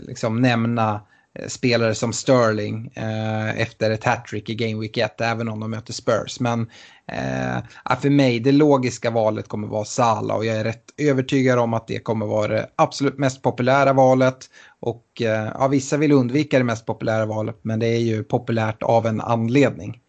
[0.00, 1.00] liksom nämna
[1.38, 5.70] Eh, spelare som Sterling eh, efter ett hattrick i Game Week 1, även om de
[5.70, 6.40] möter Spurs.
[6.40, 6.60] Men
[7.06, 11.74] eh, för mig, det logiska valet kommer vara Salah och jag är rätt övertygad om
[11.74, 14.50] att det kommer vara det absolut mest populära valet.
[14.80, 18.82] Och eh, ja, vissa vill undvika det mest populära valet, men det är ju populärt
[18.82, 20.00] av en anledning.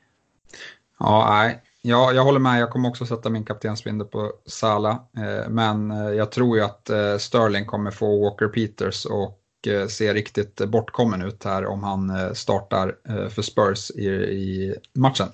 [0.99, 1.61] Ja, nej.
[1.81, 2.61] Ja, jag håller med.
[2.61, 4.91] Jag kommer också sätta min kaptensbindel på Sala.
[5.17, 9.87] Eh, men eh, jag tror ju att eh, Sterling kommer få Walker Peters och Eh,
[9.87, 15.27] se riktigt bortkommen ut här om han eh, startar eh, för Spurs i, i matchen.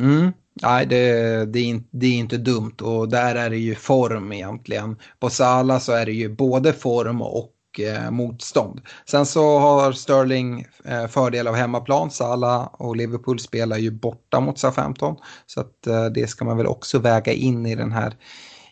[0.00, 0.32] Mm.
[0.62, 1.12] Nej, det,
[1.44, 4.96] det, är, det är inte dumt och där är det ju form egentligen.
[5.20, 8.80] På Sala så är det ju både form och eh, motstånd.
[9.06, 12.10] Sen så har Sterling eh, fördel av hemmaplan.
[12.10, 15.16] Salah och Liverpool spelar ju borta mot Sa15.
[15.46, 18.16] Så att eh, det ska man väl också väga in i den här,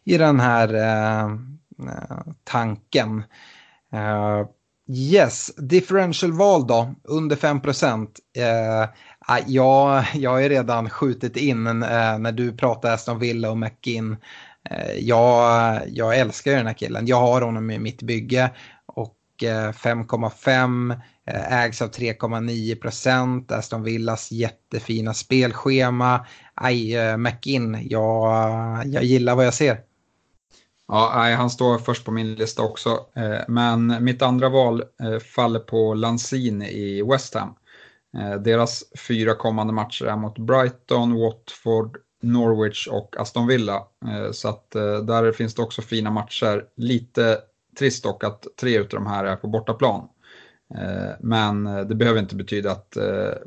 [0.04, 1.24] i den här eh,
[1.88, 3.22] eh, tanken.
[3.94, 4.48] Uh,
[4.88, 8.20] yes, differential-val då, under 5 procent.
[8.38, 8.88] Eh,
[9.18, 13.58] ah, ja, jag har ju redan skjutit in eh, när du pratar Aston Villa och
[13.58, 14.16] McIn.
[14.98, 17.06] Jag, jag älskar ju den här killen.
[17.06, 18.50] Jag har honom i mitt bygge
[18.86, 21.00] och 5,5
[21.50, 23.52] ägs av 3,9 procent.
[23.52, 26.26] Aston Villas jättefina spelschema.
[26.54, 29.78] Aj, eh, McIn, jag, jag gillar vad jag ser.
[30.88, 33.06] Ja, han står först på min lista också.
[33.14, 37.54] Eh, men mitt andra val eh, faller på Lanzini i West Ham.
[38.18, 43.82] Eh, deras fyra kommande matcher är mot Brighton, Watford, Norwich och Aston Villa.
[44.32, 44.70] Så att
[45.06, 46.64] där finns det också fina matcher.
[46.76, 47.38] Lite
[47.78, 50.08] trist dock att tre av de här är på bortaplan.
[51.20, 52.96] Men det behöver inte betyda att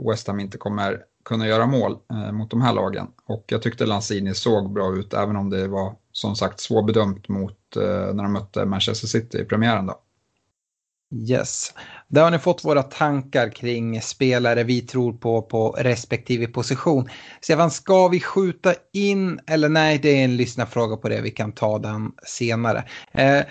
[0.10, 3.07] West Ham inte kommer kunna göra mål eh, mot de här lagen.
[3.26, 7.76] Och jag tyckte Lanzini såg bra ut även om det var som sagt svårbedömt mot
[7.76, 9.85] eh, när de mötte Manchester City i premiären.
[9.85, 9.99] Då.
[11.15, 11.73] Yes,
[12.07, 17.10] där har ni fått våra tankar kring spelare vi tror på på respektive position.
[17.41, 21.51] Stefan, ska vi skjuta in eller nej, det är en lyssnarfråga på det, vi kan
[21.51, 22.84] ta den senare.
[23.11, 23.41] Eh,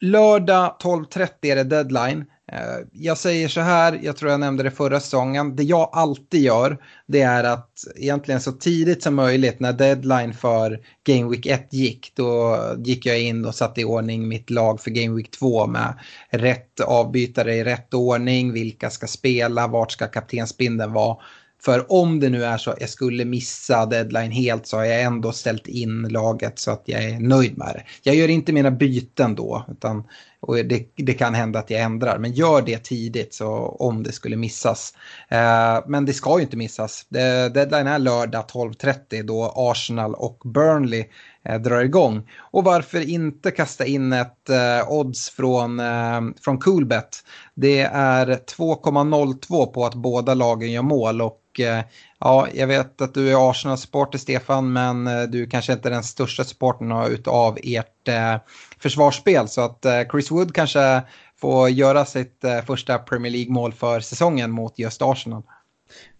[0.00, 2.24] lördag 12.30 är det deadline.
[2.52, 6.42] Eh, jag säger så här, jag tror jag nämnde det förra säsongen, det jag alltid
[6.42, 11.72] gör det är att egentligen så tidigt som möjligt när deadline för Game Week 1
[11.72, 15.66] gick, då gick jag in och satte i ordning mitt lag för Game Week 2
[15.66, 15.98] med
[16.30, 21.16] rätt avbytare i rätt ordning, vilka ska spela, vart ska kaptensbindeln vara.
[21.64, 25.02] För om det nu är så att jag skulle missa deadline helt så har jag
[25.02, 27.84] ändå ställt in laget så att jag är nöjd med det.
[28.02, 30.04] Jag gör inte mina byten då, utan
[30.42, 32.18] och det, det kan hända att jag ändrar.
[32.18, 33.48] Men gör det tidigt så
[33.78, 34.94] om det skulle missas.
[35.28, 37.06] Eh, men det ska ju inte missas.
[37.54, 41.04] deadline är lördag 12.30 då Arsenal och Burnley
[41.44, 42.28] eh, drar igång.
[42.38, 47.24] Och varför inte kasta in ett eh, odds från, eh, från Coolbet.
[47.54, 51.80] Det är 2,02 på att båda lagen gör mål och Eh,
[52.24, 56.02] ja, jag vet att du är Arsenal-supporter Stefan, men eh, du kanske inte är den
[56.02, 56.92] största supporten
[57.26, 58.36] av ert eh,
[58.78, 59.48] försvarsspel.
[59.48, 61.02] Så att Chris Wood kanske
[61.40, 65.42] får göra sitt första Premier League-mål för säsongen mot just Arsenal.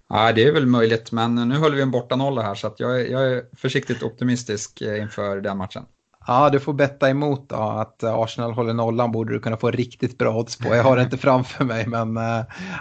[0.08, 3.00] Ja, det är väl möjligt, men nu håller vi en bortanolla här så att jag,
[3.00, 5.82] är, jag är försiktigt optimistisk inför den matchen.
[6.26, 10.18] Ja, du får betta emot då, att Arsenal håller nollan borde du kunna få riktigt
[10.18, 10.74] bra odds på.
[10.74, 12.18] Jag har det inte framför mig, men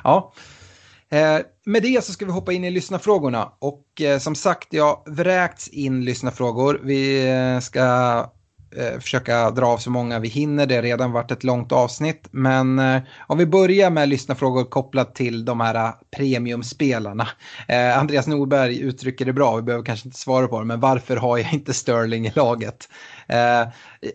[0.03, 0.33] ja.
[1.11, 3.51] Eh, med det så ska vi hoppa in i lyssnarfrågorna.
[3.59, 6.79] Och eh, som sagt, jag vräkts in lyssnarfrågor.
[6.83, 7.81] Vi eh, ska
[8.75, 10.65] eh, försöka dra av så många vi hinner.
[10.65, 12.27] Det har redan varit ett långt avsnitt.
[12.31, 17.27] Men eh, om vi börjar med lyssnarfrågor kopplat till de här eh, premiumspelarna.
[17.67, 21.17] Eh, Andreas Norberg uttrycker det bra, vi behöver kanske inte svara på det, men varför
[21.17, 22.89] har jag inte Sterling i laget?
[23.31, 23.67] Eh,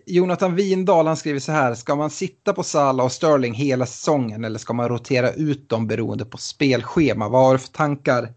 [0.05, 4.43] Jonathan Windahl han skriver så här, ska man sitta på Salah och Sterling hela säsongen
[4.43, 7.29] eller ska man rotera ut dem beroende på spelschema?
[7.29, 8.33] Vad har du för tankar?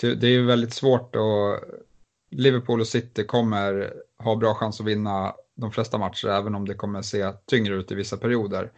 [0.00, 1.60] Det är ju väldigt svårt och
[2.30, 6.74] Liverpool och City kommer ha bra chans att vinna de flesta matcher även om det
[6.74, 8.72] kommer se tyngre ut i vissa perioder.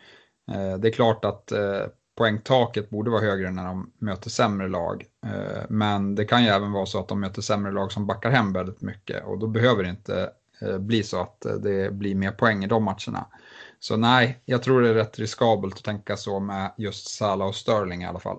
[0.52, 1.86] Eh, det är klart att eh,
[2.16, 5.04] poängtaket borde vara högre när de möter sämre lag.
[5.26, 8.30] Eh, men det kan ju även vara så att de möter sämre lag som backar
[8.30, 10.30] hem väldigt mycket och då behöver det inte
[10.60, 13.26] eh, bli så att eh, det blir mer poäng i de matcherna.
[13.80, 17.54] Så nej, jag tror det är rätt riskabelt att tänka så med just Salah och
[17.54, 18.38] Sterling i alla fall.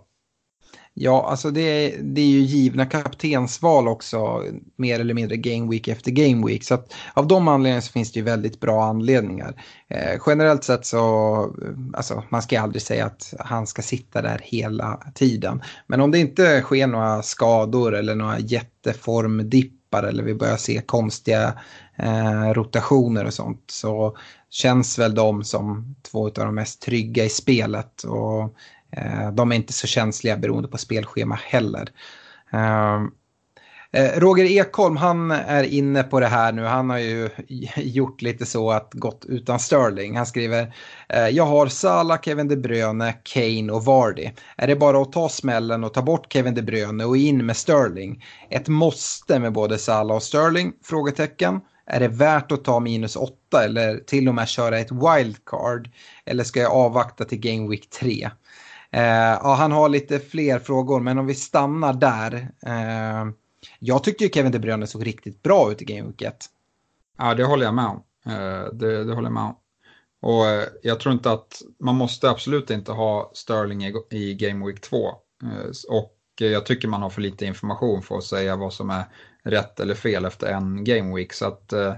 [1.00, 4.44] Ja, alltså det är, det är ju givna kaptensval också,
[4.76, 6.64] mer eller mindre game week efter game week.
[6.64, 9.64] Så att av de anledningarna så finns det ju väldigt bra anledningar.
[9.88, 11.56] Eh, generellt sett så,
[11.94, 15.62] alltså man ska aldrig säga att han ska sitta där hela tiden.
[15.88, 21.54] Men om det inte sker några skador eller några jätteformdippar eller vi börjar se konstiga
[21.96, 24.18] eh, rotationer och sånt så
[24.50, 28.04] känns väl de som två av de mest trygga i spelet.
[28.04, 28.56] Och
[28.92, 31.90] Eh, de är inte så känsliga beroende på spelschema heller.
[32.52, 33.12] Ehm,
[33.92, 36.64] eh, Roger Ekholm, han är inne på det här nu.
[36.64, 37.30] Han har ju
[37.76, 40.18] gjort lite så att gått utan Sterling.
[40.18, 40.74] Han skriver,
[41.10, 44.30] eh, jag har Salah, Kevin De Bruyne, Kane och Vardy.
[44.58, 47.58] Är det bara att ta smällen och ta bort Kevin De Bruyne och in med
[47.58, 48.24] Sterling?
[48.50, 50.74] Ett måste med både Salah och Sterling?
[50.84, 51.60] Frågetecken.
[51.90, 55.90] Är det värt att ta minus 8 eller till och med köra ett wildcard?
[56.26, 58.30] Eller ska jag avvakta till Game Week 3?
[58.98, 62.34] Eh, ja, han har lite fler frågor, men om vi stannar där.
[62.66, 63.32] Eh,
[63.80, 66.38] jag tyckte ju Kevin De Bruyne såg riktigt bra ut i Game Week 1.
[67.18, 68.04] Ja, det håller jag med om.
[68.26, 69.56] Eh, det, det, håller jag med om.
[70.22, 74.66] Och eh, jag tror inte att man måste absolut inte ha Sterling i, i Game
[74.66, 75.08] Week 2.
[75.44, 78.90] Eh, och eh, jag tycker man har för lite information för att säga vad som
[78.90, 79.04] är
[79.44, 81.34] rätt eller fel efter en Game Week.
[81.34, 81.96] Så att eh,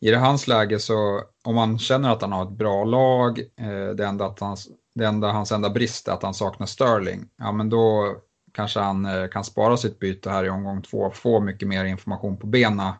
[0.00, 3.94] i det hans läge så om man känner att han har ett bra lag, eh,
[3.94, 7.52] det enda, att hans, det enda hans enda brist är att han saknar Sterling, ja
[7.52, 8.16] men då
[8.52, 12.36] kanske han eh, kan spara sitt byte här i omgång två, få mycket mer information
[12.36, 12.98] på bena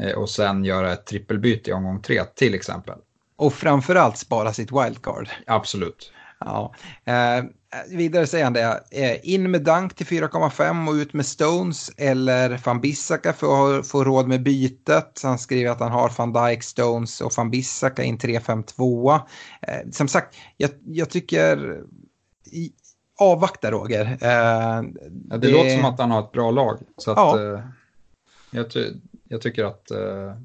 [0.00, 2.98] eh, och sen göra ett trippelbyte i omgång tre till exempel.
[3.36, 5.28] Och framförallt spara sitt wildcard.
[5.46, 6.12] Absolut.
[6.38, 6.74] Ja.
[7.04, 7.44] Eh,
[7.88, 12.60] vidare säger han det, eh, in med Dunk till 4,5 och ut med Stones eller
[12.64, 15.20] van Bissaka för att få råd med bytet.
[15.22, 19.14] Han skriver att han har van Dijk, Stones och van Bissaka in 3-5-2.
[19.62, 21.82] Eh, som sagt, jag, jag tycker
[23.18, 24.04] avvakta Roger.
[24.04, 26.78] Eh, det, det, låter som att han har ett bra lag.
[26.96, 27.54] Så att, ja.
[27.54, 27.60] eh,
[28.50, 28.92] jag, ty
[29.28, 30.36] jag, tycker att eh,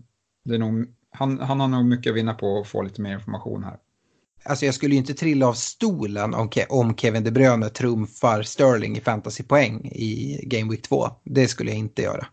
[0.43, 3.13] det är nog, han, han har nog mycket att vinna på att få lite mer
[3.13, 3.77] information här.
[4.47, 8.43] Alltså jag skulle ju inte trilla av stolen om, Ke om Kevin De Bruyne trumfar
[8.43, 11.09] Sterling i fantasypoäng i Game Week 2.
[11.23, 12.27] Det skulle jag inte göra.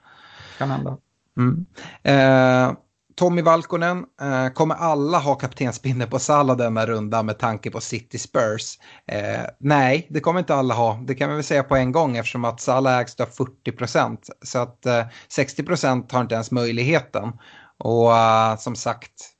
[0.58, 0.96] Kan hända.
[1.36, 1.66] Mm.
[2.02, 2.76] Eh,
[3.16, 8.18] Tommy Valkonen, eh, kommer alla ha kaptensbindeln på Salah denna runda med tanke på City
[8.18, 8.78] Spurs?
[9.06, 11.00] Eh, nej, det kommer inte alla ha.
[11.06, 14.28] Det kan vi väl säga på en gång eftersom att Salah ägs av 40 procent.
[14.42, 17.32] Så att eh, 60 procent har inte ens möjligheten.
[17.78, 19.33] Och uh, som sagt,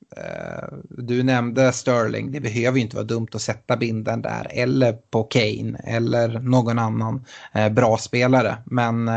[0.89, 2.31] du nämnde Sterling.
[2.31, 4.47] Det behöver ju inte vara dumt att sätta binden där.
[4.51, 7.25] Eller på Kane eller någon annan
[7.55, 8.57] uh, bra spelare.
[8.65, 9.09] Men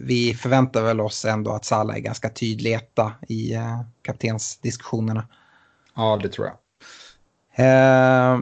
[0.00, 5.28] vi förväntar väl oss ändå att Salah är ganska tydlig etta i eh, kaptensdiskussionerna.
[5.94, 6.56] Ja, det tror jag.
[7.66, 8.40] Eh,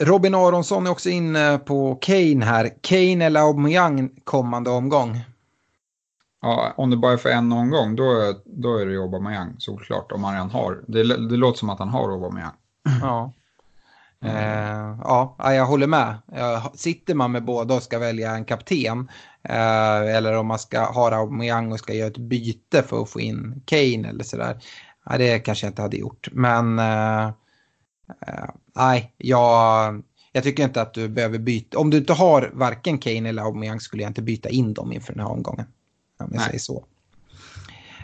[0.00, 2.70] Robin Aronsson är också inne på Kane här.
[2.80, 5.20] Kane eller Aubameyang kommande omgång?
[6.42, 10.24] Ja, om det bara är för en omgång då, då är det Aubameyang såklart om
[10.24, 10.84] han redan har.
[10.88, 12.54] Det, det låter som att han har Aubameyang.
[13.00, 13.32] Ja.
[14.24, 16.14] Eh, ja, jag håller med.
[16.74, 19.10] Sitter man med båda och ska välja en kapten
[19.42, 23.20] eh, eller om man ska ha Aubameyang och ska göra ett byte för att få
[23.20, 24.62] in Kane eller sådär.
[25.04, 26.28] Ja, det kanske jag inte hade gjort.
[26.32, 27.24] Men eh,
[28.26, 30.02] eh, nej, jag,
[30.32, 31.78] jag tycker inte att du behöver byta.
[31.78, 35.12] Om du inte har varken Kane eller Aubameyang skulle jag inte byta in dem inför
[35.12, 35.66] den här omgången.
[36.22, 36.46] Om jag nej.
[36.46, 36.84] säger så.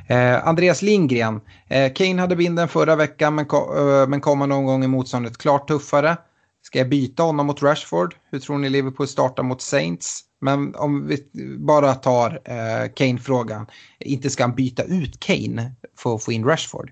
[0.08, 1.40] Eh, Andreas Lindgren.
[1.68, 5.38] Eh, Kane hade binden förra veckan men, ko eh, men kommer någon gång i motståndet
[5.38, 6.16] klart tuffare.
[6.62, 8.14] Ska jag byta honom mot Rashford?
[8.30, 10.24] Hur tror ni Liverpool startar mot Saints?
[10.40, 13.66] Men om vi bara tar eh, Kane-frågan.
[13.98, 16.90] Inte ska han byta ut Kane för att få in Rashford?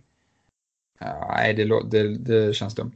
[1.01, 2.94] Nej, det, det, det känns dumt.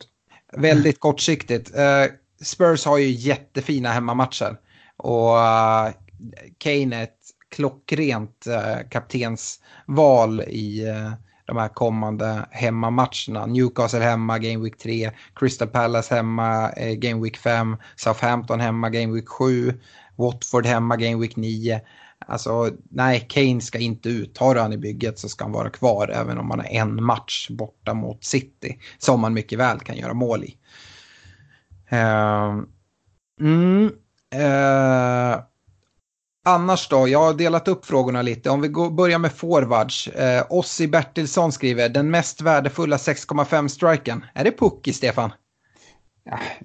[0.53, 1.77] Väldigt kortsiktigt.
[1.77, 2.05] Eh,
[2.43, 4.57] Spurs har ju jättefina hemmamatcher.
[4.97, 5.91] Och uh,
[6.59, 7.19] Kane är ett
[7.51, 11.13] klockrent eh, kaptensval i eh,
[11.47, 13.47] de här kommande hemmamatcherna.
[13.47, 19.15] Newcastle hemma, Game Week 3, Crystal Palace hemma, eh, Game Week 5, Southampton hemma, Game
[19.15, 19.81] Week 7,
[20.17, 21.81] Watford hemma Game Week 9.
[22.27, 24.39] Alltså nej, Kane ska inte ut.
[24.39, 27.51] Har han i bygget så ska han vara kvar även om man har en match
[27.51, 28.79] borta mot City.
[28.99, 30.57] Som man mycket väl kan göra mål i.
[31.93, 32.63] Uh,
[33.41, 33.85] mm,
[34.35, 35.41] uh,
[36.45, 38.51] annars då, jag har delat upp frågorna lite.
[38.51, 40.09] Om vi går, börjar med forwards.
[40.09, 44.25] Uh, Ossi Bertilsson skriver, den mest värdefulla 6,5 striken.
[44.35, 45.31] Är det Pucki, Stefan?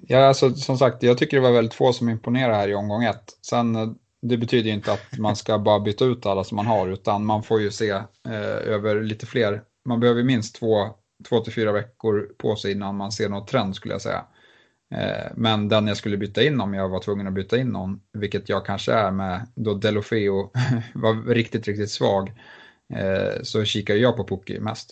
[0.00, 3.04] Ja, alltså, som sagt, jag tycker det var väldigt få som imponerade här i omgång
[3.04, 3.24] ett.
[3.46, 3.88] Sen, eh,
[4.22, 7.42] det betyder inte att man ska bara byta ut alla som man har, utan man
[7.42, 8.04] får ju se eh,
[8.64, 9.62] över lite fler.
[9.88, 10.88] Man behöver minst två,
[11.28, 14.24] två till fyra veckor på sig innan man ser något trend skulle jag säga.
[14.94, 18.00] Eh, men den jag skulle byta in om jag var tvungen att byta in någon,
[18.12, 20.50] vilket jag kanske är med då Delofeo
[20.94, 22.32] var riktigt, riktigt svag,
[22.94, 24.90] eh, så kikar jag på Pucki mest.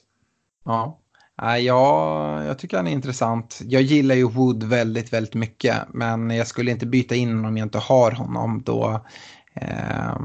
[0.65, 1.01] Ja.
[1.37, 3.61] Ja, jag tycker han är intressant.
[3.65, 5.77] Jag gillar ju Wood väldigt, väldigt mycket.
[5.89, 8.63] Men jag skulle inte byta in honom om jag inte har honom.
[8.63, 9.05] Då,
[9.55, 10.17] eh,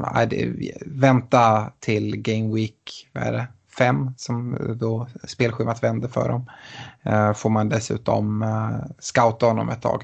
[0.86, 3.48] vänta till Game Week, vad är det?
[3.80, 6.50] 5 som eh, då spelschemat vänder för dem.
[7.04, 10.04] Eh, får man dessutom eh, scouta honom ett tag.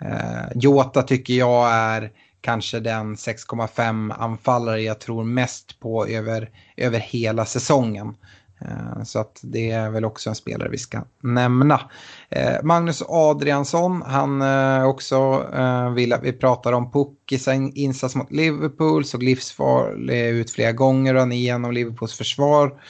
[0.00, 6.98] Eh, Jota tycker jag är kanske den 6,5 anfallare jag tror mest på över, över
[6.98, 8.14] hela säsongen.
[8.58, 11.80] Eh, så att det är väl också en spelare vi ska nämna.
[12.28, 15.46] Eh, Magnus Adriansson, han eh, också
[15.94, 21.20] vill att vi pratar om Puckis insats mot Liverpool, såg livsfarlig ut flera gånger och
[21.20, 22.80] han igenom Liverpools försvar.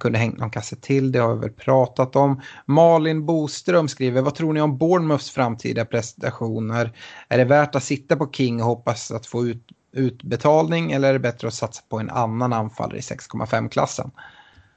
[0.00, 2.40] Kunde hängt någon kasse till, det har vi väl pratat om.
[2.66, 6.92] Malin Boström skriver, vad tror ni om Bournemouths framtida prestationer?
[7.28, 11.12] Är det värt att sitta på King och hoppas att få ut utbetalning eller är
[11.12, 14.10] det bättre att satsa på en annan anfallare i 6,5-klassen?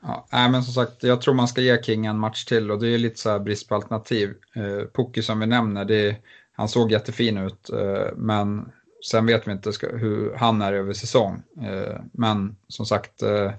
[0.07, 2.79] Ja, nej, men som sagt, jag tror man ska ge King en match till och
[2.79, 4.33] det är lite så här brist på alternativ.
[4.55, 6.17] Eh, Pucki som vi nämner, det,
[6.51, 8.71] han såg jättefin ut, eh, men
[9.09, 11.43] sen vet vi inte ska, hur han är över säsong.
[11.61, 13.51] Eh, men som sagt, eh,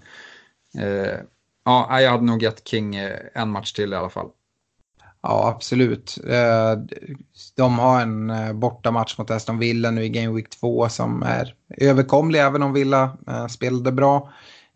[0.84, 1.18] eh
[1.64, 4.30] ja, jag hade nog gett King eh, en match till i alla fall.
[5.22, 6.18] Ja, absolut.
[6.28, 6.78] Eh,
[7.56, 11.54] de har en eh, bortamatch mot Aston Villa nu i Game Week 2 som är
[11.68, 13.16] överkomlig även om Villa
[13.50, 14.32] spelade bra.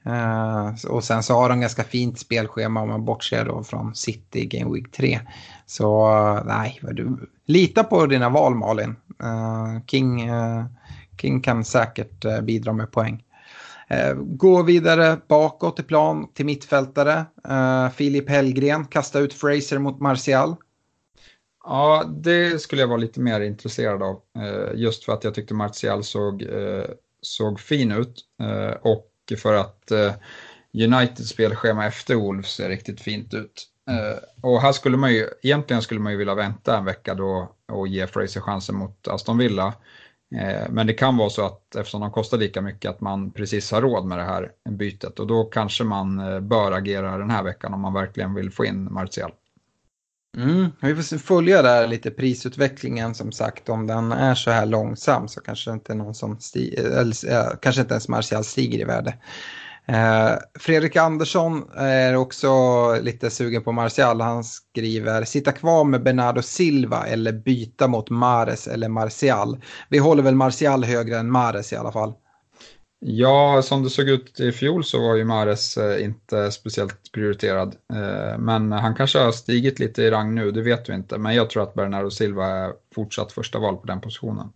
[0.07, 4.47] Uh, och sen så har de ganska fint spelschema om man bortser då från City
[4.47, 5.21] Game Week 3.
[5.67, 8.97] Så uh, nej, du, lita på dina val Malin.
[9.23, 10.31] Uh, King,
[11.21, 13.25] King kan säkert bidra med poäng.
[14.17, 17.25] Gå vidare bakåt i plan till mittfältare.
[17.95, 20.57] Filip Hellgren kasta ut Fraser mot Martial.
[21.65, 24.21] Ja, det skulle jag vara lite mer intresserad av.
[24.75, 26.47] Just för att jag tyckte Martial såg,
[27.23, 28.25] såg fin ut.
[28.83, 30.13] Och för att eh,
[30.75, 33.67] Uniteds spelschema efter Wolves ser riktigt fint ut.
[33.91, 37.55] Eh, och här skulle man ju, egentligen skulle man ju vilja vänta en vecka då
[37.73, 39.75] och ge Fraser chansen mot Aston Villa.
[40.37, 43.73] Eh, men det kan vara så att eftersom de kostar lika mycket att man precis
[43.73, 46.17] har råd med det här bytet och då kanske man
[46.49, 49.33] bör agera den här veckan om man verkligen vill få in Martial.
[50.37, 53.69] Mm, vi får följa där lite prisutvecklingen som sagt.
[53.69, 56.39] Om den är så här långsam så kanske inte någon som
[56.79, 59.15] eller, eh, kanske inte ens Martial stiger i värde.
[59.87, 62.51] Eh, Fredrik Andersson är också
[63.03, 64.21] lite sugen på Martial.
[64.21, 69.63] Han skriver sitta kvar med Bernardo Silva eller byta mot Mares eller Martial.
[69.89, 72.15] Vi håller väl Martial högre än Mares i alla fall.
[73.03, 77.77] Ja, som det såg ut i fjol så var ju Mares eh, inte speciellt prioriterad.
[77.93, 81.19] Eh, men han kanske har stigit lite i rang nu, det vet vi inte.
[81.19, 84.53] Men jag tror att Bernardo Silva är fortsatt första val på den positionen.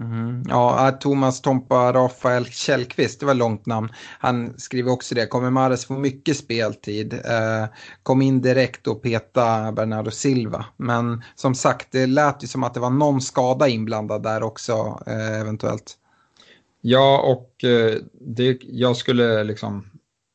[0.00, 0.42] Mm.
[0.48, 3.88] Ja, eh, Thomas Tompa Rafael Källqvist, det var ett långt namn.
[4.18, 7.20] Han skriver också det, kommer Mares få mycket speltid?
[8.02, 10.64] Kom in direkt och peta Bernardo Silva.
[10.76, 15.02] Men som sagt, det lät ju som att det var någon skada inblandad där också
[15.40, 15.96] eventuellt.
[16.80, 19.90] Ja, och eh, det, jag skulle liksom,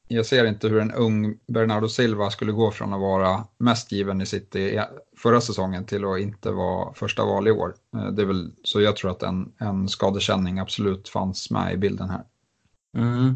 [0.08, 4.22] jag ser inte hur en ung Bernardo Silva skulle gå från att vara mest given
[4.22, 4.80] i City
[5.18, 7.76] förra säsongen till att inte vara första val i år.
[7.96, 11.78] Eh, det är väl, så jag tror att en, en skadekänning absolut fanns med i
[11.78, 12.24] bilden här.
[12.98, 13.36] Mm.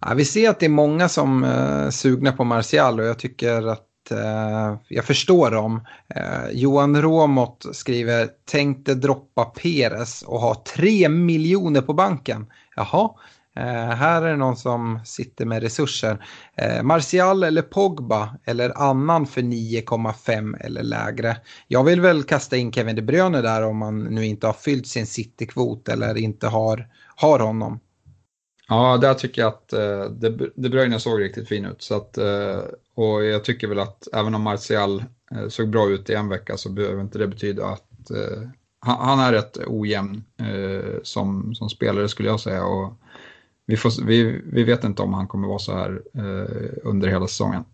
[0.00, 3.66] Ja, vi ser att det är många som är sugna på Martial och jag tycker
[3.66, 5.86] att Eh, jag förstår dem.
[6.14, 12.46] Eh, Johan Råmott skriver, tänkte droppa Peres och ha tre miljoner på banken.
[12.76, 13.10] Jaha,
[13.56, 16.26] eh, här är det någon som sitter med resurser.
[16.82, 21.36] Martial eller Pogba eller annan för 9,5 eller lägre.
[21.68, 24.86] Jag vill väl kasta in Kevin De Bruyne där om man nu inte har fyllt
[24.86, 27.80] sin City-kvot eller inte har, har honom.
[28.68, 29.68] Ja, där tycker jag att
[30.54, 31.82] De Bruyne såg riktigt fin ut.
[31.82, 32.18] Så att,
[32.96, 36.56] och jag tycker väl att även om Martial eh, såg bra ut i en vecka
[36.56, 38.48] så behöver inte det betyda att eh,
[38.80, 42.64] han, han, är rätt ojämn eh, som, som spelare skulle jag säga.
[42.64, 42.92] Och
[43.66, 47.26] vi, får, vi, vi vet inte om han kommer vara så här eh, under hela
[47.26, 47.64] säsongen.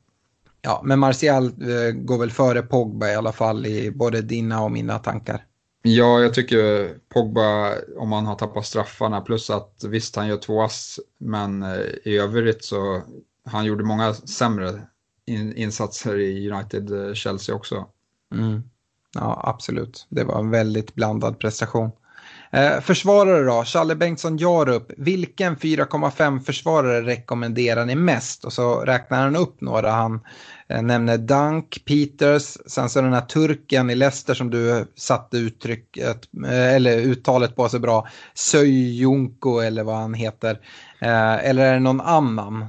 [0.62, 1.50] Ja, men Martial
[1.94, 5.46] går väl före Pogba i alla fall i både dina och mina tankar.
[5.82, 10.62] Ja, jag tycker Pogba, om man har tappat straffarna, plus att visst han gör två
[10.62, 13.02] ass, men eh, i övrigt så
[13.44, 14.82] han gjorde många sämre
[15.26, 17.86] in, insatser i United-Chelsea eh, också.
[18.34, 18.62] Mm.
[19.14, 20.06] Ja, absolut.
[20.08, 21.90] Det var en väldigt blandad prestation.
[22.52, 24.92] Eh, försvarare då, Challe Bengtsson Jarup.
[24.96, 28.44] Vilken 4,5 försvarare rekommenderar ni mest?
[28.44, 29.90] Och så räknar han upp några.
[29.90, 30.20] Han
[30.68, 36.28] eh, nämner Dunk, Peters, sen så den här turken i Leicester som du satte uttrycket,
[36.46, 38.08] eh, eller uttalet på så bra.
[38.34, 40.60] Söjunko eller vad han heter.
[40.98, 42.66] Eh, eller är det någon annan?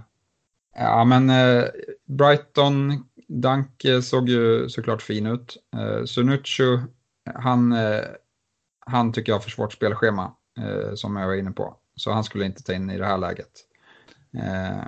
[0.76, 1.64] Ja, men eh,
[2.08, 5.58] Brighton, Dunk såg ju såklart fin ut.
[5.76, 6.80] Eh, Sunucci,
[7.36, 7.74] han
[8.86, 11.76] han tycker jag har för svårt spelschema, eh, som jag var inne på.
[11.96, 13.52] Så han skulle inte ta in i det här läget.
[14.38, 14.84] Eh,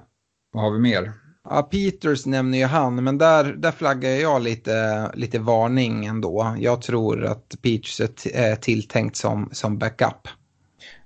[0.51, 1.13] vad har vi mer?
[1.49, 6.55] Ja, Peters nämner ju han, men där, där flaggar jag lite, lite varning ändå.
[6.59, 8.01] Jag tror att Peters
[8.33, 10.27] är tilltänkt som, som backup.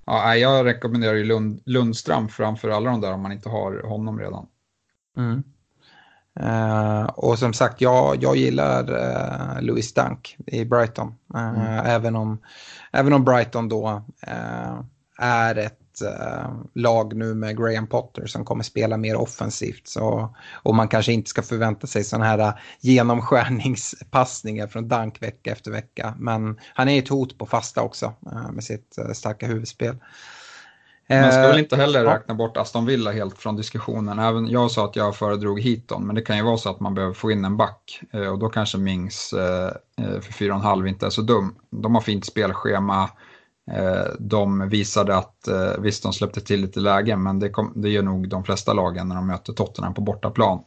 [0.04, 4.18] Ja, jag rekommenderar ju Lund, Lundström framför alla de där om man inte har honom
[4.18, 4.46] redan.
[5.16, 5.42] Mm.
[6.42, 11.14] Uh, och som sagt, jag, jag gillar uh, Louis Dunk i Brighton.
[11.34, 11.86] Uh, mm.
[11.86, 12.38] även, om,
[12.92, 14.02] även om Brighton då
[15.18, 15.76] är ett
[16.74, 19.88] lag nu med Graham Potter som kommer spela mer offensivt.
[19.88, 25.70] Så, och man kanske inte ska förvänta sig sådana här genomskärningspassningar från Dunk vecka efter
[25.70, 26.14] vecka.
[26.18, 28.12] Men han är ett hot på fasta också
[28.52, 29.96] med sitt starka huvudspel.
[31.10, 34.18] Man ska väl inte heller räkna bort Aston Villa helt från diskussionen.
[34.18, 36.94] Även jag sa att jag föredrog Heaton, men det kan ju vara så att man
[36.94, 38.00] behöver få in en back.
[38.32, 41.54] Och då kanske Mings för 4,5 inte är så dum.
[41.70, 43.10] De har fint spelschema.
[44.18, 48.28] De visade att, visst de släppte till lite lägen, men det, kom, det gör nog
[48.28, 50.60] de flesta lagen när de möter Tottenham på bortaplan.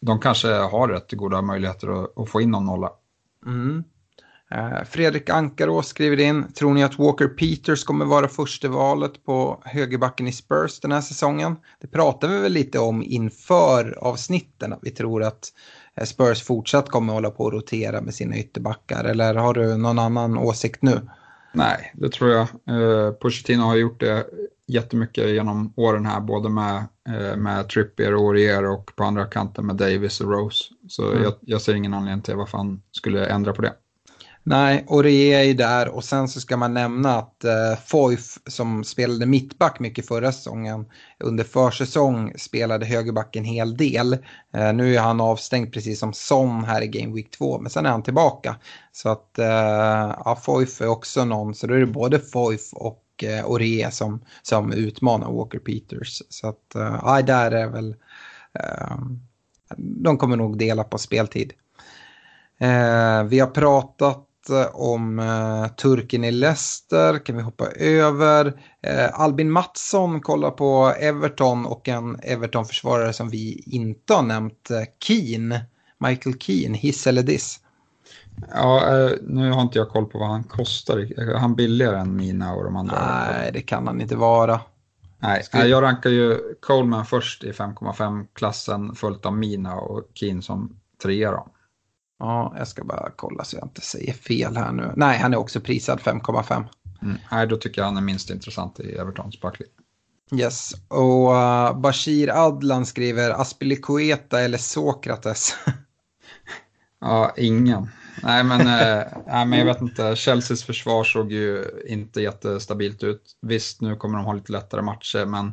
[0.00, 2.90] De kanske har rätt goda möjligheter att, att få in någon nolla.
[3.46, 3.84] Mm.
[4.50, 9.62] Eh, Fredrik Ankarås skriver in, tror ni att Walker Peters kommer vara första valet på
[9.64, 11.56] högerbacken i Spurs den här säsongen?
[11.80, 15.52] Det pratar vi väl lite om inför avsnitten, att vi tror att
[15.96, 19.98] eh, Spurs fortsatt kommer hålla på att rotera med sina ytterbackar, eller har du någon
[19.98, 21.00] annan åsikt nu?
[21.52, 22.48] Nej, det tror jag.
[22.70, 24.26] Uh, Pochettino har gjort det
[24.66, 26.84] jättemycket genom åren här, både med,
[27.36, 30.64] med Trippier och Aurier och på andra kanten med Davis och Rose.
[30.88, 31.22] Så mm.
[31.22, 33.72] jag, jag ser ingen anledning till varför han skulle ändra på det.
[34.46, 38.38] Nej, och det är ju där och sen så ska man nämna att eh, Foyf
[38.46, 40.86] som spelade mittback mycket förra säsongen
[41.18, 44.12] under försäsong spelade högerback en hel del.
[44.54, 47.86] Eh, nu är han avstängd precis som Son här i Game Week 2 men sen
[47.86, 48.56] är han tillbaka.
[48.92, 49.46] Så att eh,
[50.24, 54.24] ja, Foyf är också någon, så då är det både Foyf och eh, Ore som,
[54.42, 56.22] som utmanar Walker Peters.
[56.28, 57.96] Så att eh, ja, där är väl,
[58.58, 58.96] eh,
[59.78, 61.52] de kommer nog dela på speltid.
[62.58, 64.28] Eh, vi har pratat
[64.72, 68.46] om uh, turken i Leicester kan vi hoppa över.
[68.46, 74.76] Uh, Albin Mattsson kollar på Everton och en Everton-försvarare som vi inte har nämnt, uh,
[75.04, 75.58] Keen.
[75.98, 77.60] Michael Keen, hiss eller diss?
[78.54, 80.98] Ja, nu har inte jag koll på vad han kostar.
[80.98, 83.26] Är han billigare än Mina och de andra?
[83.26, 84.60] Nej, det kan han inte vara.
[85.24, 85.66] Nej, Skulle...
[85.66, 91.46] jag rankar ju Coleman först i 5,5-klassen följt av Mina och Keen som trea då.
[92.24, 94.92] Ja, jag ska bara kolla så jag inte säger fel här nu.
[94.96, 96.64] Nej, han är också prisad 5,5.
[97.02, 97.16] Mm.
[97.30, 99.72] Nej, då tycker jag han är minst intressant i Evertons backlinje.
[100.32, 105.54] Yes, och uh, Bashir Adlan skriver Aspilicueta eller Sokrates?
[107.00, 107.88] ja, ingen.
[108.22, 113.32] Nej men, äh, nej, men jag vet inte, Chelseas försvar såg ju inte jättestabilt ut.
[113.42, 115.52] Visst, nu kommer de ha lite lättare matcher, men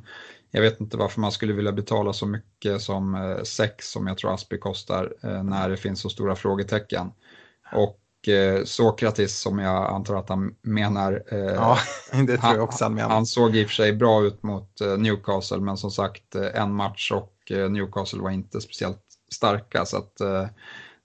[0.52, 4.18] jag vet inte varför man skulle vilja betala så mycket som 6 eh, som jag
[4.18, 7.12] tror Aspi kostar eh, när det finns så stora frågetecken.
[7.74, 11.24] Och eh, Sokratis som jag antar att han menar.
[11.32, 11.78] ja,
[12.28, 13.10] det tror jag också han menar.
[13.10, 17.12] Han såg i och för sig bra ut mot Newcastle men som sagt en match
[17.12, 19.04] och Newcastle var inte speciellt
[19.34, 20.16] starka så att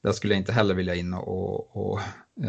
[0.02, 2.01] det skulle jag inte heller vilja in och, och, och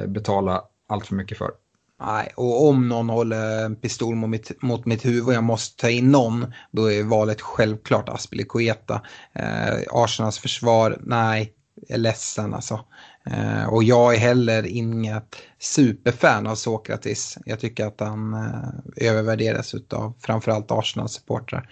[0.07, 1.51] betala allt för mycket för.
[1.99, 5.81] Nej, och om någon håller en pistol mot mitt, mot mitt huvud och jag måste
[5.81, 9.01] ta in någon, då är valet självklart Aspelikueta.
[9.33, 11.53] Eh, Arsenals försvar, nej,
[11.87, 12.79] jag är ledsen alltså.
[13.25, 17.37] Eh, och jag är heller inget superfan av Sokratis.
[17.45, 21.69] Jag tycker att han eh, övervärderas av framförallt Arsenals supportrar.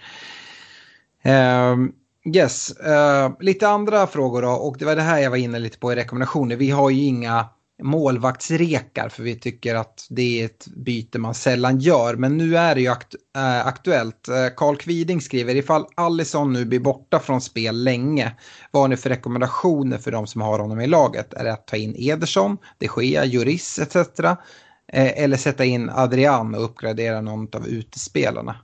[1.22, 1.76] Eh,
[2.34, 5.78] yes, eh, lite andra frågor då, och det var det här jag var inne lite
[5.78, 6.56] på i rekommendationer.
[6.56, 7.48] Vi har ju inga
[7.82, 12.16] målvaktsrekar för vi tycker att det är ett byte man sällan gör.
[12.16, 14.28] Men nu är det ju aktu äh, eh, aktuellt.
[14.28, 18.32] Eh, Karl Kviding skriver ifall Allison nu blir borta från spel länge.
[18.70, 21.34] Vad har ni för rekommendationer för de som har honom i laget?
[21.34, 23.96] Är det att ta in Ederson, de Gea, Juris etc.
[23.96, 28.56] Eh, eller sätta in Adrian och uppgradera någon av utespelarna?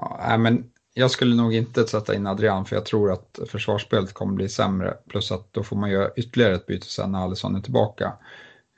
[0.00, 0.64] Ja, men
[0.98, 4.94] jag skulle nog inte sätta in Adrian för jag tror att försvarsspelet kommer bli sämre.
[5.08, 8.12] Plus att då får man göra ytterligare ett byte sen när Alisson är tillbaka.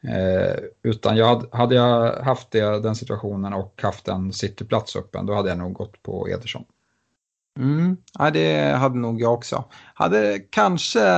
[0.02, 5.26] Eh, utan jag hade, hade jag haft det, den situationen och haft en cityplats öppen
[5.26, 6.64] då hade jag nog gått på Ederson.
[7.58, 9.64] Mm, ja, det hade nog jag också.
[9.94, 11.08] Hade kanske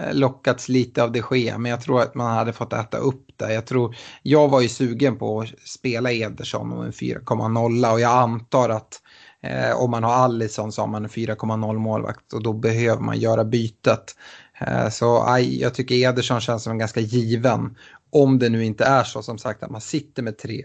[0.00, 3.26] eh, lockats lite av det ske, men jag tror att man hade fått äta upp
[3.36, 3.54] det.
[3.54, 8.12] Jag, tror, jag var ju sugen på att spela Ederson och en 4,0 och jag
[8.12, 9.00] antar att
[9.42, 13.18] Eh, om man har Allison så har man en 4,0 målvakt och då behöver man
[13.18, 14.16] göra bytet.
[14.60, 17.76] Eh, så aj, jag tycker Ederson känns som en ganska given.
[18.10, 20.64] Om det nu inte är så som sagt att man sitter med tre,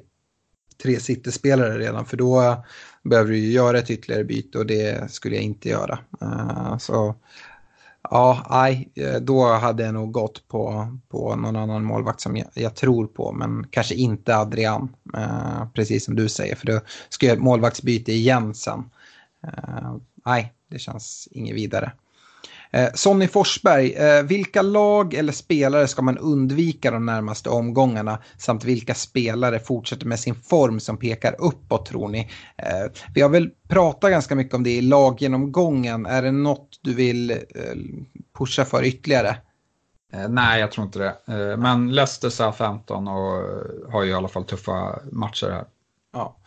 [0.84, 2.60] tre City-spelare redan för då eh,
[3.04, 6.00] behöver du ju göra ett ytterligare byte och det skulle jag inte göra.
[6.22, 7.16] Eh, så
[8.10, 12.48] ja, nej, eh, då hade jag nog gått på, på någon annan målvakt som jag,
[12.54, 14.96] jag tror på men kanske inte Adrian.
[15.14, 16.80] eh, precis som du säger för då
[17.10, 18.84] ska jag målvaktsbyte igen sen.
[19.44, 19.96] Eh,
[20.26, 21.92] nej, det känns inget vidare.
[22.72, 28.20] Eh, Sonny Forsberg, eh, vilka lag eller spelare ska man undvika de närmaste omgångarna?
[28.38, 32.20] Samt vilka spelare fortsätter med sin form som pekar uppåt tror ni?
[32.58, 36.06] Eh, vi har väl pratat ganska mycket om det i laggenomgången.
[36.06, 37.38] Är det något du vill eh,
[38.38, 39.38] pusha för ytterligare?
[40.14, 41.16] Eh, nej, jag tror inte det.
[41.34, 43.44] Eh, men Leicester Southampton och
[43.92, 45.66] har ju i alla fall tuffa matcher här.
[46.14, 46.38] Ja.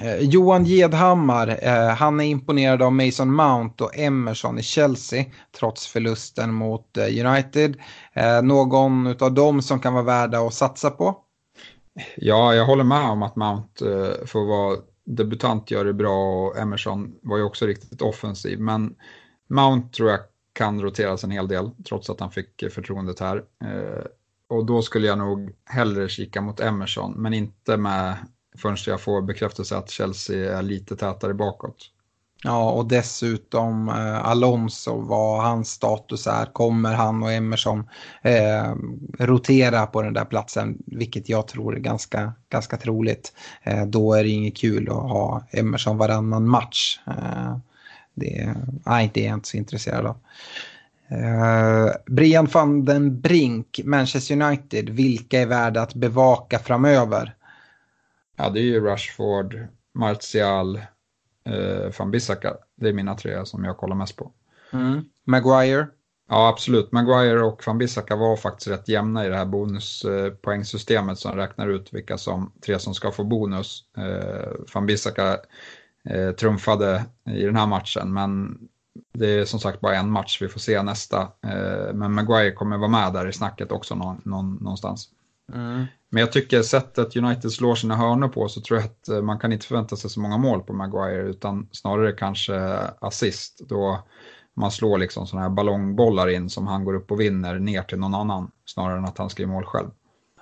[0.00, 5.24] Eh, Johan Gedhammar, eh, han är imponerad av Mason Mount och Emerson i Chelsea
[5.58, 7.76] trots förlusten mot United.
[8.12, 11.16] Eh, någon av dem som kan vara värda att satsa på?
[12.16, 13.84] Ja, jag håller med om att Mount
[14.26, 18.60] får vara debutant gör det bra och Emerson var ju också riktigt offensiv.
[18.60, 18.94] Men
[19.48, 20.20] Mount tror jag
[20.52, 23.36] kan roteras en hel del trots att han fick förtroendet här.
[23.64, 24.04] Eh,
[24.48, 28.16] och då skulle jag nog hellre kika mot Emerson, men inte med
[28.56, 31.76] förrän jag får bekräftelse att Chelsea är lite tätare bakåt.
[32.44, 36.44] Ja, och dessutom eh, Alonso, vad hans status är.
[36.44, 37.88] Kommer han och Emerson
[38.22, 38.74] eh,
[39.18, 43.32] rotera på den där platsen, vilket jag tror är ganska, ganska troligt.
[43.62, 47.00] Eh, då är det inget kul att ha Emerson varannan match.
[47.06, 47.56] Eh,
[48.14, 48.54] det,
[48.86, 50.16] nej, det är jag inte så intresserad av.
[51.08, 57.34] Eh, Brian van den Brink, Manchester United, vilka är värda att bevaka framöver?
[58.36, 60.80] Ja, det är ju Rashford, Martial,
[61.44, 62.54] eh, van Bissaka.
[62.76, 64.32] Det är mina tre som jag kollar mest på.
[64.72, 65.04] Mm.
[65.24, 65.86] Maguire?
[66.28, 66.92] Ja, absolut.
[66.92, 71.92] Maguire och van Bissaka var faktiskt rätt jämna i det här bonuspoängsystemet som räknar ut
[71.92, 73.84] vilka som, tre som ska få bonus.
[73.96, 75.38] Eh, van Bissaka
[76.04, 78.58] eh, trumfade i den här matchen, men
[79.12, 81.20] det är som sagt bara en match, vi får se nästa.
[81.20, 85.08] Eh, men Maguire kommer vara med där i snacket också någon, någon, någonstans.
[85.52, 85.86] Mm.
[86.10, 89.38] Men jag tycker sättet United slår sina hörnor på så tror jag att eh, man
[89.38, 92.56] kan inte förvänta sig så många mål på Maguire utan snarare kanske
[93.00, 94.06] assist då
[94.56, 97.98] man slår liksom sådana här ballongbollar in som han går upp och vinner ner till
[97.98, 99.90] någon annan snarare än att han ska göra mål själv.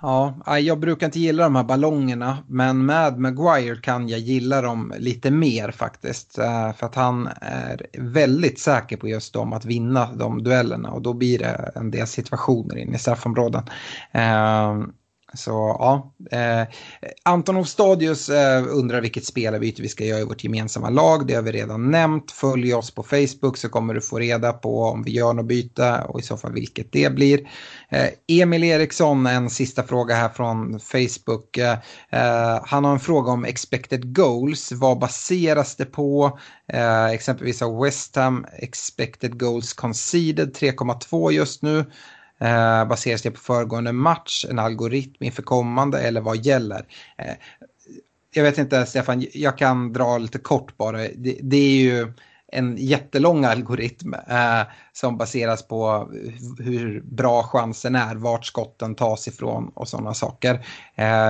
[0.01, 4.93] Ja, jag brukar inte gilla de här ballongerna men med Maguire kan jag gilla dem
[4.97, 6.37] lite mer faktiskt.
[6.37, 11.01] Eh, för att han är väldigt säker på just dem att vinna de duellerna och
[11.01, 13.63] då blir det en del situationer in i straffområden.
[14.11, 14.79] Eh,
[15.33, 16.67] så ja, eh,
[17.23, 21.27] Anton Stadius eh, undrar vilket spelarbyte vi ska göra i vårt gemensamma lag.
[21.27, 22.31] Det har vi redan nämnt.
[22.31, 26.03] Följ oss på Facebook så kommer du få reda på om vi gör något byte
[26.07, 27.39] och i så fall vilket det blir.
[27.89, 31.57] Eh, Emil Eriksson, en sista fråga här från Facebook.
[31.57, 31.77] Eh,
[32.09, 34.71] eh han har en fråga om expected goals.
[34.71, 36.39] Vad baseras det på?
[36.73, 41.85] Eh, exempelvis har West Ham expected goals conceded 3,2 just nu.
[42.41, 46.85] Eh, baseras det på föregående match, en algoritm inför kommande eller vad gäller?
[47.17, 47.33] Eh,
[48.33, 50.97] jag vet inte, Stefan, jag kan dra lite kort bara.
[50.97, 52.13] Det, det är ju
[52.51, 54.61] en jättelång algoritm eh,
[54.93, 56.11] som baseras på
[56.59, 60.65] hur bra chansen är, vart skotten tas ifrån och sådana saker.
[60.95, 61.29] Eh,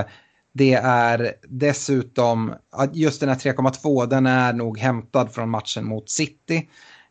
[0.52, 2.54] det är dessutom,
[2.92, 6.68] just den här 3,2 den är nog hämtad från matchen mot City.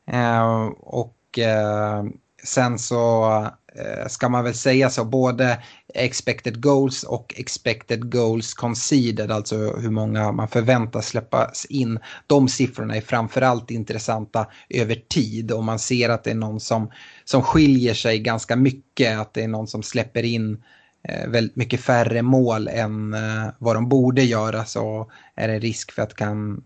[0.08, 2.04] Eh, och eh,
[2.44, 5.58] sen så Eh, ska man väl säga så, både
[5.94, 12.00] expected goals och expected goals conceded, alltså hur många man förväntas släppas in.
[12.28, 16.92] De siffrorna är framförallt intressanta över tid och man ser att det är någon som,
[17.26, 20.64] som skiljer sig ganska mycket, att det är någon som släpper in
[21.04, 25.92] eh, väldigt mycket färre mål än eh, vad de borde göra så är det risk
[25.92, 26.62] för att kan,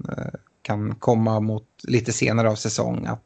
[0.62, 3.22] kan komma mot lite senare av säsong att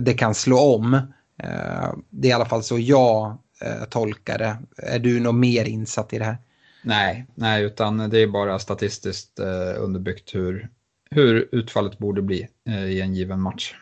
[0.00, 1.00] det kan slå om.
[1.42, 4.56] Eh, det är i alla fall så jag eh, tolkar det.
[4.76, 6.38] Är du något mer insatt i det här?
[6.82, 10.68] Nej, nej utan det är bara statistiskt eh, underbyggt hur,
[11.10, 12.48] hur utfallet borde bli
[12.88, 13.74] i en given match.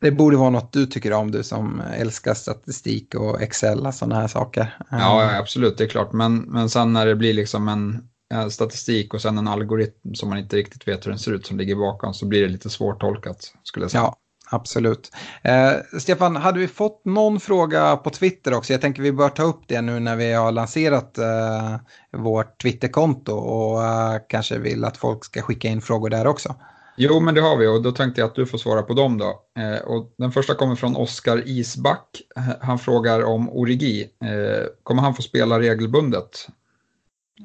[0.00, 4.20] Det borde vara något du tycker om, du som älskar statistik och Excel och sådana
[4.20, 4.78] här saker.
[4.90, 6.12] Ja, absolut, det är klart.
[6.12, 10.28] Men, men sen när det blir liksom en, en statistik och sen en algoritm som
[10.28, 12.70] man inte riktigt vet hur den ser ut som ligger bakom så blir det lite
[12.70, 14.02] svårtolkat, skulle jag säga.
[14.02, 14.16] Ja,
[14.50, 15.10] Absolut.
[15.42, 18.72] Eh, Stefan, hade vi fått någon fråga på Twitter också?
[18.72, 21.76] Jag tänker vi bör ta upp det nu när vi har lanserat eh,
[22.12, 26.54] vårt Twitterkonto och eh, kanske vill att folk ska skicka in frågor där också.
[26.96, 29.18] Jo, men det har vi och då tänkte jag att du får svara på dem
[29.18, 29.42] då.
[29.58, 32.22] Eh, och den första kommer från Oskar Isback.
[32.36, 34.02] Eh, han frågar om Origi.
[34.24, 36.48] Eh, kommer han få spela regelbundet?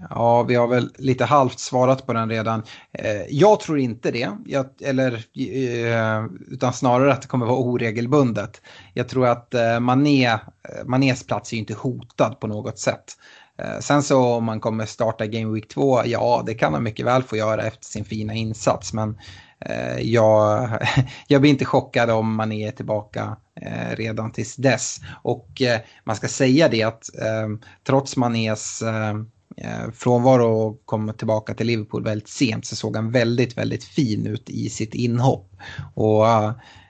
[0.09, 2.63] Ja, vi har väl lite halvt svarat på den redan.
[2.91, 8.61] Eh, jag tror inte det, jag, eller, eh, utan snarare att det kommer vara oregelbundet.
[8.93, 10.39] Jag tror att eh, Mané, eh,
[10.85, 13.17] Manés plats är inte hotad på något sätt.
[13.79, 17.23] Sen så om man kommer starta Game Week 2, ja det kan man mycket väl
[17.23, 18.93] få göra efter sin fina insats.
[18.93, 19.17] Men
[19.99, 20.69] jag,
[21.27, 23.37] jag blir inte chockad om Mané är tillbaka
[23.91, 24.97] redan tills dess.
[25.23, 25.61] Och
[26.03, 27.09] man ska säga det att
[27.83, 28.83] trots Manés
[29.63, 34.27] Eh, frånvaro och kom tillbaka till Liverpool väldigt sent så såg han väldigt, väldigt fin
[34.27, 35.51] ut i sitt inhopp.
[35.93, 36.27] Och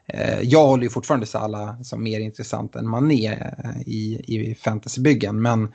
[0.07, 5.41] eh, jag håller ju fortfarande Salah som mer intressant än Mané eh, i, i fantasybyggen.
[5.41, 5.73] Men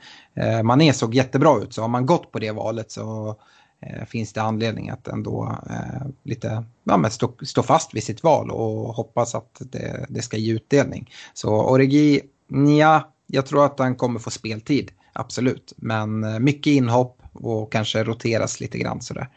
[0.63, 3.35] Mané såg jättebra ut så har man gått på det valet så
[4.07, 5.57] finns det anledning att ändå
[6.23, 10.37] lite ja, men stå, stå fast vid sitt val och hoppas att det, det ska
[10.37, 11.11] ge utdelning.
[11.33, 12.21] Så Origi,
[12.79, 15.73] ja, jag tror att han kommer få speltid absolut.
[15.77, 19.29] Men eh, mycket inhopp och kanske roteras lite grann sådär.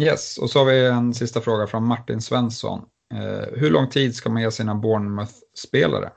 [0.00, 2.82] Yes, och så har vi en sista fråga från Martin Svensson.
[3.14, 6.10] Eh, hur lång tid ska man ge sina Bournemouth-spelare?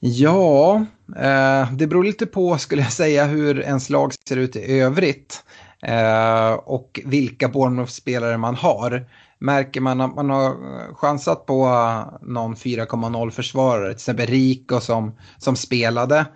[0.00, 4.80] Ja, eh, det beror lite på skulle jag säga hur ens lag ser ut i
[4.80, 5.44] övrigt.
[5.82, 9.06] Eh, och vilka Bournemouth-spelare man har.
[9.38, 10.54] Märker man att man har
[10.94, 11.66] chansat på
[12.22, 16.26] någon 4,0 försvarare, till exempel Rico som, som spelade,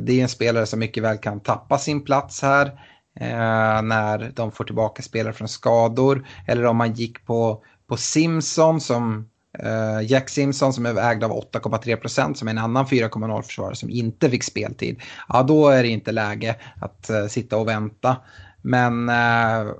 [0.00, 2.66] det är en spelare som mycket väl kan tappa sin plats här
[3.20, 6.26] eh, när de får tillbaka spelare från skador.
[6.46, 11.30] Eller om man gick på, på Simpson som eh, Jack Simpson som är ägd av
[11.30, 15.00] 8,3 procent som är en annan 4,0 försvarare som inte fick speltid.
[15.28, 18.16] Ja, då är det inte läge att uh, sitta och vänta.
[18.62, 19.72] Men uh,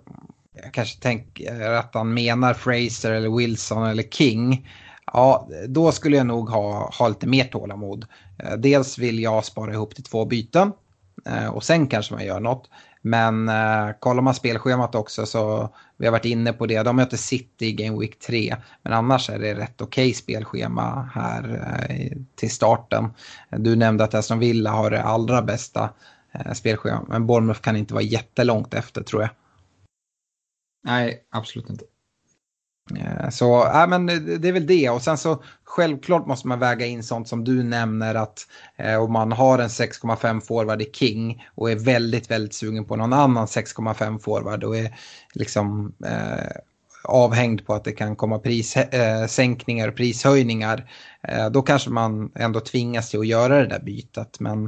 [0.63, 4.69] jag kanske tänker att han menar Fraser eller Wilson eller King.
[5.13, 8.07] Ja, då skulle jag nog ha, ha lite mer tålamod.
[8.39, 10.73] Eh, dels vill jag spara ihop till två byten
[11.27, 12.71] eh, och sen kanske man gör något.
[13.03, 16.83] Men eh, kollar man spelschemat också så vi har varit inne på det.
[16.83, 18.57] De möter City i Game Week 3.
[18.83, 23.11] Men annars är det rätt okej okay spelschema här eh, till starten.
[23.51, 25.91] Du nämnde att Aston Villa har det allra bästa
[26.33, 27.09] eh, spelschemat.
[27.09, 29.31] Men Bournemouth kan inte vara jättelångt efter tror jag.
[30.85, 31.85] Nej, absolut inte.
[32.97, 36.59] Eh, så äh, men eh, det är väl det och sen så självklart måste man
[36.59, 38.47] väga in sånt som du nämner att
[38.77, 42.97] eh, om man har en 6,5 forward i King och är väldigt väldigt sugen på
[42.97, 44.97] någon annan 6,5 forward och är
[45.35, 46.57] liksom eh,
[47.05, 50.91] avhängd på att det kan komma prissänkningar eh, och prishöjningar
[51.23, 54.65] eh, då kanske man ändå tvingas till att göra det där bytet men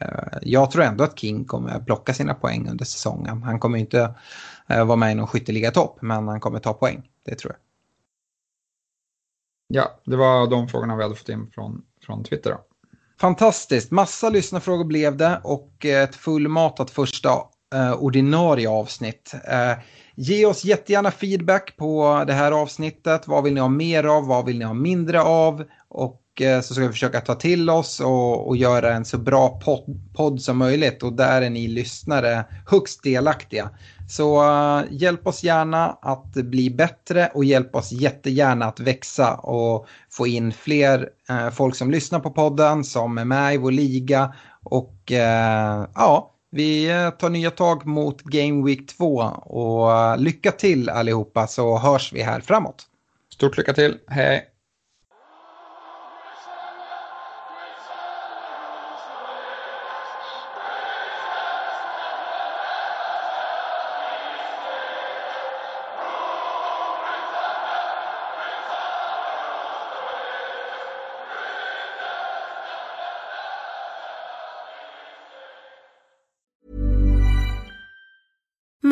[0.00, 3.42] eh, jag tror ändå att King kommer plocka sina poäng under säsongen.
[3.42, 4.14] Han kommer inte
[4.68, 7.02] eh, vara med i någon skytteliga topp men han kommer ta poäng.
[7.28, 7.60] Det tror jag.
[9.82, 12.50] Ja, det var de frågorna vi hade fått in från, från Twitter.
[12.50, 12.60] Då.
[13.20, 17.28] Fantastiskt, massa lyssnarfrågor blev det och eh, ett fullmatat första
[17.74, 19.34] eh, ordinarie avsnitt.
[19.44, 19.72] Eh,
[20.14, 23.28] ge oss jättegärna feedback på det här avsnittet.
[23.28, 24.26] Vad vill ni ha mer av?
[24.26, 25.64] Vad vill ni ha mindre av?
[25.88, 29.60] Och Eh, så ska vi försöka ta till oss och, och göra en så bra
[29.64, 33.70] podd, podd, som möjligt och där är ni lyssnare högst delaktiga.
[34.08, 39.86] Så uh, hjälp oss gärna att bli bättre och hjälp oss jättegärna att växa och
[40.10, 44.34] få in fler uh, folk som lyssnar på podden, som är med i vår liga
[44.62, 51.46] och uh, ja, vi tar nya tag mot Game Week 2 och lycka till allihopa
[51.46, 52.86] så hörs vi här framåt.
[53.34, 54.44] Stort lycka till, hej!